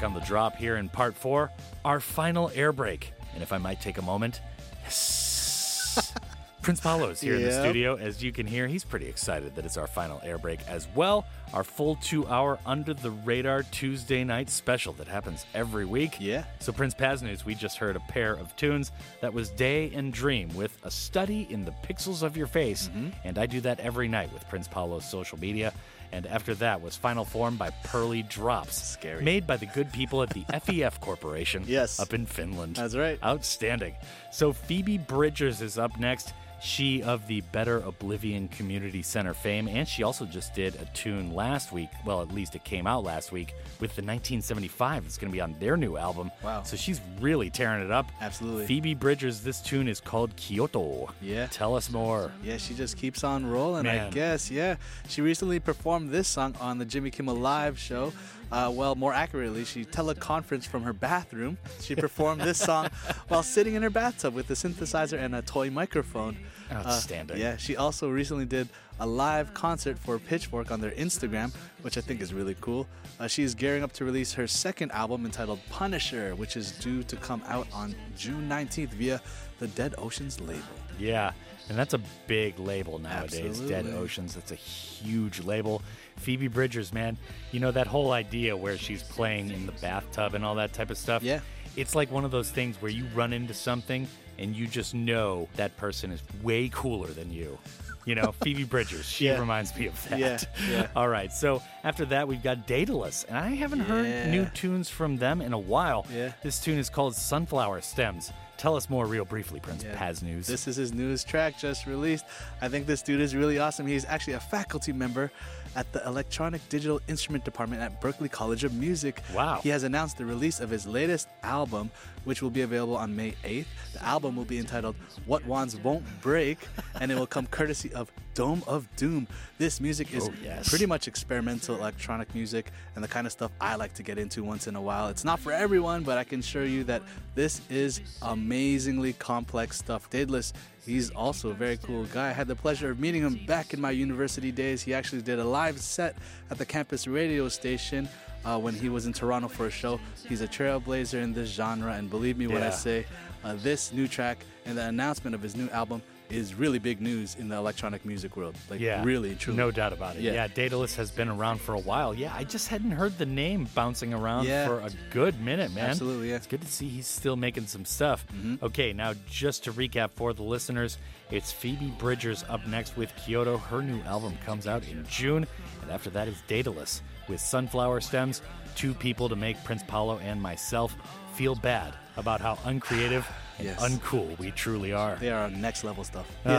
On 0.08 0.14
the 0.14 0.22
drop 0.22 0.56
here 0.56 0.78
in 0.78 0.88
part 0.88 1.16
four, 1.16 1.52
our 1.84 2.00
final 2.00 2.50
air 2.56 2.72
break. 2.72 3.12
And 3.34 3.44
if 3.44 3.52
I 3.52 3.58
might 3.58 3.82
take 3.82 3.98
a 3.98 4.02
moment, 4.02 4.40
yes. 4.84 6.14
Prince 6.62 6.80
Paolo 6.80 7.10
is 7.10 7.20
here 7.20 7.36
in 7.36 7.44
the 7.44 7.52
studio. 7.52 7.98
As 7.98 8.24
you 8.24 8.32
can 8.32 8.48
hear, 8.48 8.68
he's 8.68 8.86
pretty 8.86 9.08
excited 9.08 9.54
that 9.56 9.66
it's 9.66 9.76
our 9.76 9.86
final 9.86 10.22
air 10.24 10.38
break 10.38 10.66
as 10.70 10.88
well. 10.96 11.26
Our 11.54 11.66
full 11.66 11.96
two 11.98 12.26
hour 12.28 12.58
Under 12.66 12.94
the 12.94 13.12
Radar 13.12 13.64
Tuesday 13.64 14.24
night 14.24 14.50
special 14.50 14.94
that 14.94 15.10
happens 15.10 15.46
every 15.54 15.84
week. 15.84 16.16
Yeah. 16.22 16.46
So, 16.60 16.72
Prince 16.72 16.94
Paz 16.94 17.22
News, 17.22 17.46
we 17.46 17.54
just 17.54 17.78
heard 17.78 17.98
a 17.98 18.02
pair 18.02 18.32
of 18.32 18.56
tunes. 18.56 18.94
That 19.20 19.34
was 19.34 19.50
Day 19.50 19.92
and 19.94 20.14
Dream 20.14 20.48
with 20.56 20.78
a 20.84 20.92
study 20.92 21.48
in 21.50 21.66
the 21.66 21.74
pixels 21.84 22.24
of 22.24 22.38
your 22.38 22.48
face. 22.48 22.88
Mm-hmm. 22.88 23.10
And 23.26 23.38
I 23.38 23.46
do 23.46 23.60
that 23.62 23.82
every 23.82 24.08
night 24.08 24.32
with 24.32 24.48
Prince 24.48 24.70
Paolo's 24.70 25.10
social 25.10 25.38
media. 25.38 25.74
And 26.12 26.26
after 26.28 26.56
that 26.56 26.82
was 26.82 26.96
Final 26.96 27.26
Form 27.26 27.58
by 27.58 27.70
Pearly 27.84 28.24
Drops. 28.24 28.82
Scary. 28.82 29.24
Made 29.24 29.46
by 29.46 29.58
the 29.58 29.66
good 29.66 29.92
people 29.92 30.24
at 30.24 30.30
the 30.30 30.44
FEF 30.62 31.00
Corporation. 31.02 31.64
Yes. 31.68 32.00
Up 32.00 32.14
in 32.14 32.26
Finland. 32.26 32.76
That's 32.78 32.96
right. 32.96 33.20
Outstanding. 33.24 33.96
So 34.32 34.54
Phoebe 34.54 34.98
Bridgers 34.98 35.62
is 35.62 35.78
up 35.78 36.00
next. 36.00 36.34
She 36.60 37.04
of 37.04 37.28
the 37.28 37.42
Better 37.52 37.78
Oblivion 37.80 38.48
Community 38.48 39.02
Center 39.02 39.34
fame, 39.34 39.68
and 39.68 39.88
she 39.88 40.04
also 40.04 40.26
just 40.26 40.54
did 40.54 40.76
a 40.76 40.86
tune 40.94 41.34
last 41.34 41.72
week. 41.72 41.90
Well, 42.06 42.22
at 42.22 42.34
least 42.34 42.56
it 42.56 42.64
came 42.64 42.88
out 42.88 43.04
last 43.04 43.32
week 43.32 43.54
with 43.80 43.96
the 43.96 44.02
1975. 44.02 45.06
It's 45.06 45.18
going 45.18 45.32
to 45.32 45.34
be 45.34 45.42
on 45.42 45.56
their 45.60 45.78
new 45.78 45.98
album. 45.98 46.32
Wow. 46.44 46.64
So 46.64 46.76
she's 46.76 47.00
really 47.20 47.50
tearing 47.50 47.84
it 47.84 47.92
up. 47.92 48.12
Absolutely. 48.22 48.66
Phoebe 48.66 48.94
Bridgers, 48.96 49.42
this 49.42 49.62
tune 49.62 49.88
is 49.88 50.00
called 50.00 50.36
Kyoto. 50.36 51.14
Yeah. 51.22 51.48
Tell 51.48 51.76
us 51.76 51.92
more. 51.92 52.32
Yeah, 52.44 52.58
she 52.58 52.74
just 52.74 52.98
keeps 52.98 53.24
on 53.24 53.46
rolling, 53.46 53.88
I 53.88 54.10
guess. 54.10 54.50
Yeah. 54.50 54.78
She 55.08 55.22
recently 55.22 55.60
performed 55.60 56.10
this 56.10 56.28
song 56.28 56.56
on 56.60 56.80
the 56.80 56.86
Jimmy 56.86 57.12
Kimmel 57.12 57.36
Live 57.36 57.78
show. 57.78 58.14
Uh, 58.52 58.72
well, 58.74 58.96
more 58.96 59.14
accurately, 59.14 59.66
she 59.66 59.84
teleconferenced 59.84 60.68
from 60.68 60.84
her 60.84 60.94
bathroom. 60.94 61.58
She 61.82 61.96
performed 61.96 62.42
this 62.42 62.58
song 62.58 62.90
while 63.28 63.44
sitting 63.44 63.76
in 63.76 63.84
her 63.84 63.90
bathtub 63.90 64.34
with 64.34 64.50
a 64.50 64.54
synthesizer 64.54 65.20
and 65.20 65.36
a 65.36 65.42
toy 65.42 65.70
microphone. 65.70 66.38
Uh, 66.72 66.76
Outstanding. 66.76 67.38
yeah, 67.38 67.58
she 67.58 67.76
also 67.76 68.10
recently 68.10 68.46
did 68.46 68.68
a 69.00 69.06
live 69.06 69.54
concert 69.54 69.98
for 70.00 70.18
Pitchfork 70.18 70.72
on 70.72 70.82
their 70.82 70.92
Instagram, 70.92 71.54
which 71.82 71.98
I 71.98 72.02
think 72.02 72.22
is 72.22 72.34
really 72.34 72.56
cool. 72.62 72.88
Uh, 73.20 73.28
she 73.28 73.44
is 73.44 73.54
gearing 73.54 73.84
up 73.84 73.92
to 73.94 74.06
release 74.06 74.34
her 74.34 74.48
second 74.48 74.92
album 74.92 75.26
entitled 75.26 75.60
Punisher, 75.70 76.36
which 76.36 76.58
is 76.58 76.72
due 76.72 77.04
to 77.04 77.16
come 77.18 77.44
out 77.48 77.68
on 77.74 77.96
June 78.18 78.48
19th 78.50 78.90
via 78.90 79.22
the 79.60 79.68
Dead 79.70 79.94
Oceans 79.98 80.40
label. 80.40 80.62
Yeah, 81.00 81.32
and 81.70 81.78
that's 81.78 81.94
a 81.94 82.02
big 82.28 82.58
label 82.60 82.98
nowadays. 83.00 83.60
Dead 83.60 83.86
Oceans, 83.88 84.36
that's 84.36 84.52
a 84.52 84.56
huge 84.56 85.44
label. 85.44 85.82
Phoebe 86.18 86.48
Bridgers, 86.48 86.94
man, 86.94 87.18
you 87.52 87.60
know 87.60 87.72
that 87.72 87.88
whole 87.88 88.12
idea 88.12 88.56
where 88.56 88.78
she's 88.78 89.04
playing 89.04 89.52
in 89.52 89.66
the 89.66 89.72
bathtub 89.74 90.34
and 90.34 90.44
all 90.44 90.56
that 90.56 90.74
type 90.74 90.90
of 90.90 90.98
stuff? 90.98 91.24
Yeah. 91.24 91.40
It's 91.76 91.96
like 91.96 92.12
one 92.12 92.26
of 92.26 92.32
those 92.32 92.50
things 92.50 92.82
where 92.82 92.92
you 92.92 93.06
run 93.16 93.34
into 93.34 93.54
something 93.54 94.08
and 94.40 94.56
you 94.56 94.68
just 94.68 94.94
know 94.94 95.48
that 95.56 95.76
person 95.78 96.12
is 96.12 96.22
way 96.42 96.70
cooler 96.74 97.08
than 97.08 97.32
you. 97.32 97.58
You 98.06 98.16
know, 98.16 98.32
Phoebe 98.44 98.64
Bridgers, 98.64 99.06
she 99.06 99.26
Yeah. 99.26 99.40
reminds 99.40 99.76
me 99.76 99.88
of 99.88 100.10
that. 100.10 100.20
Yeah, 100.20 100.40
yeah. 100.72 100.88
All 100.96 101.08
right, 101.10 101.32
so 101.32 101.62
after 101.84 102.06
that, 102.06 102.28
we've 102.28 102.42
got 102.44 102.68
Daedelus, 102.68 103.26
and 103.28 103.38
I 103.38 103.50
haven't 103.50 103.82
heard 103.82 104.30
new 104.32 104.46
tunes 104.54 104.90
from 104.90 105.18
them 105.18 105.42
in 105.42 105.54
a 105.54 105.60
while. 105.60 106.06
Yeah. 106.14 106.32
This 106.42 106.60
tune 106.60 106.78
is 106.80 106.90
called 106.90 107.16
Sunflower 107.16 107.82
Stems. 107.82 108.32
Tell 108.58 108.76
us 108.76 108.90
more 108.90 109.06
real 109.06 109.26
briefly, 109.26 109.60
Prince 109.60 109.84
Yeah. 109.84 109.96
Paz 109.96 110.24
News. 110.24 110.48
This 110.48 110.68
is 110.68 110.78
his 110.78 110.92
newest 110.92 111.28
track 111.28 111.60
just 111.60 111.86
released. 111.86 112.26
I 112.60 112.70
think 112.70 112.88
this 112.88 113.04
dude 113.04 113.22
is 113.22 113.36
really 113.36 113.60
awesome. 113.60 113.86
He's 113.86 114.06
actually 114.06 114.34
a 114.34 114.40
faculty 114.40 114.92
member 114.94 115.32
at 115.78 115.94
the 115.94 116.04
Electronic 116.08 116.68
Digital 116.70 117.00
Instrument 117.08 117.46
Department 117.46 117.82
at 117.84 118.02
Berklee 118.02 118.32
College 118.32 118.64
of 118.64 118.74
Music. 118.74 119.22
Wow. 119.34 119.60
He 119.62 119.70
has 119.70 119.84
announced 119.84 120.18
the 120.18 120.26
release 120.26 120.60
of 120.60 120.72
his 120.72 120.88
latest 120.88 121.28
album, 121.44 121.92
which 122.26 122.42
will 122.42 122.50
be 122.50 122.62
available 122.64 122.98
on 122.98 123.16
May 123.16 123.36
8th. 123.44 123.68
The 123.94 124.04
album 124.04 124.36
will 124.36 124.44
be 124.44 124.58
entitled 124.58 124.96
What 125.28 125.46
Wands 125.46 125.78
Won't 125.78 126.04
Break, 126.22 126.58
and 127.00 127.12
it 127.12 127.16
will 127.16 127.28
come 127.28 127.46
courtesy 127.46 127.94
of 127.94 128.12
Dome 128.34 128.64
of 128.66 128.88
Doom. 128.96 129.28
This 129.60 129.80
music 129.80 130.14
is 130.16 130.28
Oh, 130.28 130.34
yes. 130.44 130.68
pretty 130.68 130.88
much 130.88 131.08
experimental 131.08 131.76
electronic 131.76 132.34
music 132.34 132.72
and 132.96 133.04
the 133.04 133.08
kind 133.08 133.28
of 133.28 133.32
stuff 133.34 133.52
I 133.62 133.76
like 133.76 133.94
to 133.96 134.04
get 134.04 134.18
into 134.18 134.44
once 134.44 134.66
in 134.68 134.76
a 134.76 134.82
while. 134.82 135.10
It's 135.10 135.24
not 135.24 135.40
for 135.40 135.52
everyone, 135.52 136.02
but 136.04 136.18
I 136.18 136.24
can 136.24 136.40
assure 136.40 136.66
you 136.66 136.84
that 136.86 137.04
this 137.36 137.62
is 137.70 138.02
amazingly 138.24 139.14
complex 139.14 139.78
stuff. 139.78 140.10
Daedelus, 140.10 140.54
he's 140.88 141.12
also 141.12 141.50
a 141.52 141.54
very 141.54 141.78
cool 141.78 142.06
guy. 142.06 142.30
I 142.30 142.32
had 142.32 142.48
the 142.48 142.56
pleasure 142.56 142.90
of 142.90 143.00
meeting 143.00 143.22
him 143.22 143.46
back 143.46 143.74
in 143.74 143.82
my 143.82 143.92
university 143.92 144.52
days. 144.52 144.82
He 144.82 144.94
actually 144.94 145.22
did 145.22 145.38
a 145.38 145.44
live 145.44 145.80
set 145.80 146.16
at 146.50 146.58
the 146.58 146.66
campus 146.66 147.08
radio 147.08 147.50
station. 147.50 148.10
Uh, 148.46 148.58
when 148.58 148.74
he 148.74 148.88
was 148.88 149.06
in 149.06 149.14
Toronto 149.14 149.48
for 149.50 149.66
a 149.66 149.72
show, 149.72 150.00
he's 150.28 150.42
a 150.42 150.48
trailblazer 150.48 151.22
in 151.22 151.34
this 151.34 151.50
genre, 151.50 151.92
and 151.94 152.10
believe 152.10 152.38
me 152.38 152.48
when 152.48 152.64
I 152.64 152.70
say 152.70 153.06
uh, 153.44 153.56
this 153.56 153.92
new 153.92 154.08
track 154.08 154.38
and 154.66 154.78
the 154.78 154.86
announcement 154.86 155.36
of 155.36 155.42
his 155.42 155.56
new 155.56 155.70
album 155.70 156.02
is 156.30 156.54
really 156.56 156.80
big 156.80 157.02
news 157.02 157.36
in 157.36 157.48
the 157.50 157.56
electronic 157.56 158.04
music 158.06 158.36
world. 158.36 158.56
Like, 158.70 158.80
yeah, 158.80 159.04
really, 159.04 159.36
truly. 159.36 159.58
no 159.58 159.72
doubt 159.72 159.94
about 159.94 160.16
it. 160.16 160.22
Yeah. 160.22 160.34
Yeah. 160.34 160.48
Daedelus 160.48 160.96
has 160.96 161.10
been 161.12 161.30
around 161.30 161.62
for 161.62 161.74
a 161.74 161.80
while. 161.80 162.14
Yeah, 162.14 162.34
I 162.36 162.44
just 162.44 162.68
hadn't 162.68 162.92
heard 162.92 163.18
the 163.18 163.26
name 163.26 163.68
bouncing 163.74 164.14
around 164.14 164.46
Yeah. 164.46 164.68
for 164.68 164.80
a 164.80 164.90
good 165.12 165.40
minute, 165.42 165.74
man. 165.74 165.90
Absolutely, 165.92 166.30
yeah. 166.30 166.36
It's 166.36 166.48
good 166.48 166.62
to 166.62 166.68
see 166.68 166.88
he's 166.90 167.08
still 167.08 167.36
making 167.36 167.68
some 167.68 167.86
stuff. 167.86 168.26
Mhm. 168.34 168.62
Okay, 168.62 168.94
now 168.94 169.14
just 169.30 169.64
to 169.66 169.74
recap 169.74 170.12
for 170.16 170.34
the 170.34 170.44
listeners, 170.44 170.98
it's 171.32 171.52
Phoebe 171.52 171.94
Bridgers 171.98 172.44
up 172.50 172.66
next 172.68 172.98
with 172.98 173.12
Kyoto. 173.16 173.58
Her 173.58 173.82
new 173.82 174.02
album 174.04 174.38
comes 174.46 174.68
out 174.68 174.84
in 174.88 175.06
June, 175.10 175.48
and 175.82 175.92
after 175.92 176.10
that 176.12 176.28
is 176.28 176.36
Daedelus 176.48 177.02
with 177.28 177.40
Sunflower 177.40 178.02
Stems. 178.02 178.42
Two 178.76 178.94
people 178.94 179.28
to 179.30 179.36
make 179.36 179.62
Prince 179.64 179.82
Paolo 179.88 180.20
and 180.20 180.42
myself 180.42 180.96
feel 181.34 181.56
bad 181.56 181.94
about 182.16 182.42
how 182.42 182.58
uncreative 182.66 183.26
and 183.58 183.68
Yes. 183.68 183.80
uncool 183.84 184.38
we 184.40 184.52
truly 184.52 184.94
are. 184.94 185.16
They 185.16 185.32
are 185.32 185.50
next 185.50 185.84
level 185.84 186.04
stuff. 186.04 186.28
Oh, 186.46 186.50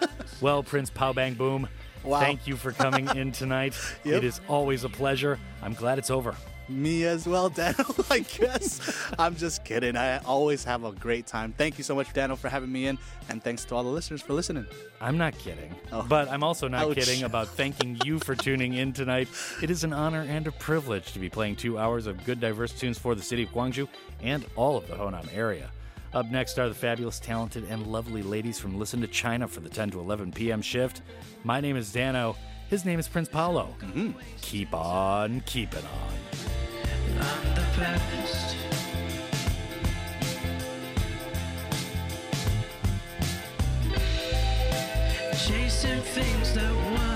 man. 0.00 0.08
well, 0.40 0.62
Prince 0.62 0.90
Pow 0.90 1.12
Bang 1.12 1.34
Boom, 1.34 1.68
Wow. 2.02 2.20
thank 2.20 2.46
you 2.46 2.56
for 2.56 2.72
coming 2.72 3.08
in 3.16 3.32
tonight. 3.32 3.74
Yep. 4.04 4.16
It 4.18 4.24
is 4.24 4.40
always 4.48 4.84
a 4.84 4.88
pleasure. 4.90 5.38
I'm 5.62 5.72
glad 5.74 5.98
it's 5.98 6.10
over. 6.10 6.34
Me 6.68 7.04
as 7.04 7.26
well, 7.26 7.50
Daniel. 7.50 7.94
I 8.10 8.20
guess. 8.20 8.80
I'm 9.18 9.36
just 9.36 9.64
kidding. 9.64 9.96
I 9.98 10.16
always 10.24 10.64
have 10.64 10.84
a 10.84 10.92
great 10.92 11.26
time. 11.26 11.52
Thank 11.56 11.76
you 11.76 11.84
so 11.84 11.94
much, 11.94 12.10
Daniel, 12.14 12.36
for 12.36 12.48
having 12.48 12.72
me 12.72 12.86
in. 12.86 12.98
And 13.28 13.42
thanks 13.42 13.64
to 13.66 13.74
all 13.74 13.82
the 13.82 13.90
listeners 13.90 14.22
for 14.22 14.32
listening. 14.32 14.66
I'm 15.00 15.18
not 15.18 15.36
kidding. 15.38 15.74
Oh. 15.92 16.04
But 16.08 16.30
I'm 16.30 16.42
also 16.42 16.66
not 16.68 16.86
Ouch. 16.88 16.94
kidding 16.96 17.22
about 17.24 17.48
thanking 17.48 17.98
you 18.04 18.18
for 18.18 18.34
tuning 18.34 18.74
in 18.74 18.92
tonight. 18.94 19.28
It 19.62 19.70
is 19.70 19.84
an 19.84 19.92
honor 19.92 20.22
and 20.26 20.46
a 20.46 20.52
privilege 20.52 21.12
to 21.12 21.18
be 21.18 21.28
playing 21.28 21.56
two 21.56 21.78
hours 21.78 22.06
of 22.06 22.22
good, 22.24 22.40
diverse 22.40 22.72
tunes 22.72 22.98
for 22.98 23.14
the 23.14 23.22
city 23.22 23.42
of 23.42 23.50
Gwangju 23.50 23.86
and 24.22 24.44
all 24.56 24.76
of 24.78 24.86
the 24.88 24.94
Honam 24.96 25.28
area. 25.34 25.70
Up 26.14 26.30
next 26.30 26.60
are 26.60 26.68
the 26.68 26.74
fabulous, 26.76 27.18
talented, 27.18 27.64
and 27.68 27.88
lovely 27.88 28.22
ladies 28.22 28.56
from 28.56 28.78
Listen 28.78 29.00
to 29.00 29.08
China 29.08 29.48
for 29.48 29.58
the 29.58 29.68
10 29.68 29.90
to 29.90 29.98
11 29.98 30.30
p.m. 30.30 30.62
shift. 30.62 31.02
My 31.42 31.60
name 31.60 31.76
is 31.76 31.92
Danno. 31.92 32.36
His 32.70 32.84
name 32.84 33.00
is 33.00 33.08
Prince 33.08 33.28
Paolo. 33.28 33.74
Mm-hmm. 33.80 34.12
Keep 34.40 34.74
on 34.74 35.40
keeping 35.40 35.82
on. 35.82 36.14
I'm 37.20 37.54
the 37.56 37.66
best. 37.76 38.56
Chasing 45.48 46.00
things 46.00 46.54
that 46.54 47.13